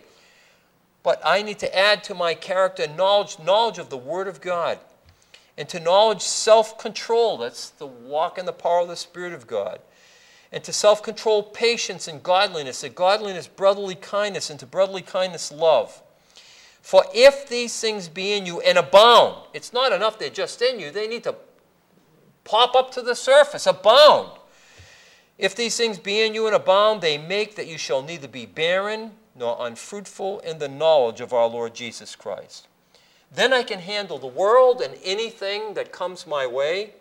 But 1.03 1.21
I 1.25 1.41
need 1.41 1.59
to 1.59 1.77
add 1.77 2.03
to 2.05 2.13
my 2.13 2.35
character 2.35 2.87
knowledge, 2.87 3.39
knowledge 3.39 3.79
of 3.79 3.89
the 3.89 3.97
Word 3.97 4.27
of 4.27 4.41
God. 4.41 4.79
And 5.57 5.67
to 5.69 5.79
knowledge 5.79 6.21
self 6.21 6.77
control. 6.77 7.37
That's 7.37 7.69
the 7.69 7.87
walk 7.87 8.37
in 8.37 8.45
the 8.45 8.53
power 8.53 8.81
of 8.81 8.87
the 8.87 8.95
Spirit 8.95 9.33
of 9.33 9.45
God 9.47 9.79
and 10.51 10.63
to 10.63 10.73
self 10.73 11.03
control, 11.03 11.43
patience, 11.43 12.07
and 12.07 12.23
godliness, 12.23 12.81
to 12.81 12.89
godliness, 12.89 13.47
brotherly 13.47 13.95
kindness, 13.95 14.49
and 14.49 14.59
to 14.59 14.65
brotherly 14.65 15.01
kindness, 15.01 15.51
love. 15.51 16.01
For 16.81 17.05
if 17.13 17.47
these 17.47 17.79
things 17.79 18.07
be 18.07 18.33
in 18.33 18.45
you 18.45 18.61
and 18.61 18.77
abound, 18.77 19.35
it's 19.53 19.73
not 19.73 19.91
enough 19.91 20.17
they're 20.17 20.29
just 20.29 20.61
in 20.61 20.79
you, 20.79 20.91
they 20.91 21.07
need 21.07 21.23
to 21.25 21.35
pop 22.43 22.75
up 22.75 22.91
to 22.91 23.01
the 23.01 23.15
surface, 23.15 23.67
abound. 23.67 24.31
If 25.37 25.55
these 25.55 25.77
things 25.77 25.99
be 25.99 26.21
in 26.21 26.33
you 26.33 26.47
and 26.47 26.55
abound, 26.55 27.01
they 27.01 27.17
make 27.17 27.55
that 27.55 27.67
you 27.67 27.77
shall 27.77 28.01
neither 28.01 28.27
be 28.27 28.45
barren 28.45 29.11
nor 29.35 29.55
unfruitful 29.59 30.39
in 30.39 30.57
the 30.57 30.67
knowledge 30.67 31.21
of 31.21 31.31
our 31.31 31.47
Lord 31.47 31.73
Jesus 31.73 32.15
Christ. 32.15 32.67
Then 33.31 33.53
I 33.53 33.63
can 33.63 33.79
handle 33.79 34.17
the 34.17 34.27
world 34.27 34.81
and 34.81 34.95
anything 35.03 35.75
that 35.75 35.91
comes 35.91 36.25
my 36.25 36.47
way 36.47 36.95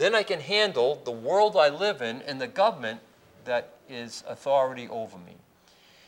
then 0.00 0.14
I 0.14 0.22
can 0.22 0.40
handle 0.40 1.00
the 1.04 1.10
world 1.10 1.56
I 1.56 1.68
live 1.68 2.00
in 2.00 2.22
and 2.22 2.40
the 2.40 2.46
government 2.46 3.00
that 3.44 3.74
is 3.88 4.24
authority 4.26 4.88
over 4.88 5.18
me. 5.18 5.34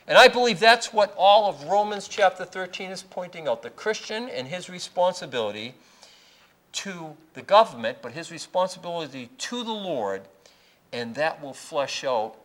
And 0.07 0.19
I 0.19 0.29
believe 0.29 0.59
that's 0.59 0.93
what 0.93 1.15
all 1.17 1.49
of 1.49 1.65
Romans 1.65 2.09
chapter 2.09 2.45
13 2.45 2.91
is 2.91 3.03
pointing 3.03 3.47
out 3.47 3.63
the 3.63 3.71
Christian 3.71 4.29
and 4.29 4.49
his 4.49 4.69
responsibility 4.69 5.75
to 6.73 7.17
the 7.35 7.43
government, 7.43 7.99
but 8.03 8.13
his 8.13 8.33
responsibility 8.33 9.29
to 9.39 9.63
the 9.63 9.73
Lord, 9.73 10.23
and 10.93 11.15
that 11.15 11.41
will 11.43 11.53
flesh 11.53 12.03
out 12.03 12.37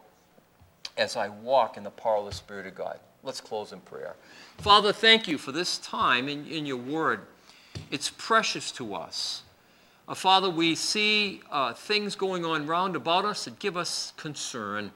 as 0.97 1.15
I 1.15 1.29
walk 1.29 1.77
in 1.77 1.83
the 1.83 1.89
power 1.89 2.17
of 2.17 2.25
the 2.25 2.31
Spirit 2.33 2.67
of 2.67 2.75
God. 2.75 2.99
Let's 3.23 3.41
close 3.41 3.71
in 3.71 3.79
prayer. 3.79 4.15
Father, 4.57 4.91
thank 4.91 5.27
you 5.27 5.37
for 5.37 5.51
this 5.51 5.77
time 5.77 6.27
in, 6.27 6.45
in 6.45 6.65
your 6.65 6.77
word. 6.77 7.21
It's 7.89 8.09
precious 8.09 8.71
to 8.73 8.95
us. 8.95 9.43
Uh, 10.07 10.13
Father, 10.13 10.49
we 10.49 10.73
see 10.73 11.41
uh, 11.51 11.73
things 11.73 12.15
going 12.15 12.45
on 12.45 12.65
round 12.65 12.95
about 12.95 13.25
us 13.25 13.43
that 13.43 13.59
give 13.59 13.75
us 13.75 14.13
concern. 14.15 14.89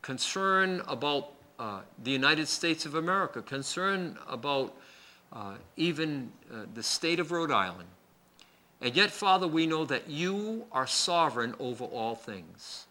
Concern 0.00 0.80
about 0.88 1.32
uh, 1.58 1.80
the 2.02 2.10
United 2.10 2.48
States 2.48 2.86
of 2.86 2.94
America, 2.94 3.42
concern 3.42 4.16
about 4.26 4.74
uh, 5.30 5.56
even 5.76 6.32
uh, 6.50 6.62
the 6.72 6.82
state 6.82 7.20
of 7.20 7.32
Rhode 7.32 7.50
Island. 7.50 7.88
And 8.80 8.96
yet, 8.96 9.10
Father, 9.10 9.46
we 9.46 9.66
know 9.66 9.84
that 9.84 10.08
you 10.08 10.64
are 10.72 10.86
sovereign 10.86 11.54
over 11.60 11.84
all 11.84 12.14
things. 12.14 12.86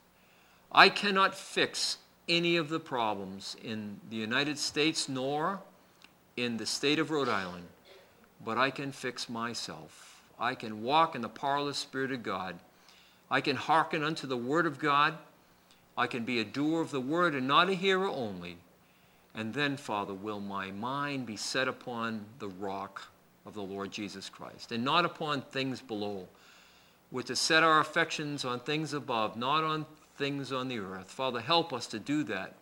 I 0.72 0.90
cannot 0.90 1.34
fix 1.34 1.98
any 2.28 2.58
of 2.58 2.70
the 2.70 2.80
problems 2.80 3.56
in 3.64 4.00
the 4.12 4.16
United 4.18 4.60
States 4.60 5.10
nor 5.10 5.62
in 6.38 6.58
the 6.58 6.66
state 6.68 7.00
of 7.00 7.10
Rhode 7.10 7.28
Island, 7.28 7.66
but 8.46 8.60
I 8.60 8.70
can 8.70 8.92
fix 8.92 9.28
myself. 9.28 10.09
I 10.40 10.56
can 10.56 10.84
walk 10.84 11.16
in 11.16 11.22
the 11.22 11.30
power 11.30 11.58
of 11.58 11.68
the 11.68 11.74
Spirit 11.74 12.12
of 12.12 12.24
God. 12.24 12.58
I 13.30 13.42
can 13.42 13.56
hearken 13.56 14.04
unto 14.04 14.26
the 14.26 14.38
Word 14.38 14.66
of 14.66 14.80
God. 14.80 15.18
I 15.98 16.08
can 16.08 16.24
be 16.24 16.40
a 16.40 16.46
doer 16.46 16.82
of 16.82 16.92
the 16.92 17.02
Word 17.02 17.36
and 17.36 17.48
not 17.48 17.70
a 17.70 17.74
hearer 17.74 18.08
only. 18.08 18.58
And 19.36 19.54
then, 19.54 19.78
Father, 19.78 20.14
will 20.14 20.40
my 20.40 20.72
mind 20.72 21.26
be 21.26 21.36
set 21.36 21.68
upon 21.68 22.26
the 22.40 22.48
rock 22.48 23.10
of 23.46 23.54
the 23.54 23.62
Lord 23.62 23.92
Jesus 23.92 24.30
Christ 24.30 24.72
and 24.72 24.84
not 24.84 25.06
upon 25.06 25.42
things 25.42 25.82
below. 25.82 26.28
We're 27.12 27.24
to 27.24 27.36
set 27.36 27.64
our 27.64 27.80
affections 27.80 28.46
on 28.46 28.60
things 28.60 28.94
above, 28.94 29.36
not 29.36 29.64
on 29.64 29.86
things 30.18 30.52
on 30.52 30.68
the 30.68 30.80
earth. 30.80 31.10
Father, 31.10 31.42
help 31.42 31.74
us 31.74 31.88
to 31.88 32.00
do 32.00 32.24
that 32.26 32.54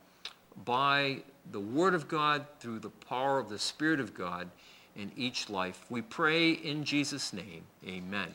by 0.65 1.19
the 1.51 1.59
Word 1.59 1.93
of 1.93 2.07
God 2.07 2.45
through 2.59 2.79
the 2.79 2.89
power 2.89 3.39
of 3.39 3.49
the 3.49 3.59
Spirit 3.59 3.99
of 3.99 4.13
God 4.13 4.49
in 4.97 5.11
each 5.15 5.49
life. 5.49 5.85
We 5.89 6.01
pray 6.01 6.51
in 6.51 6.83
Jesus' 6.83 7.31
name. 7.31 7.63
Amen. 7.87 8.25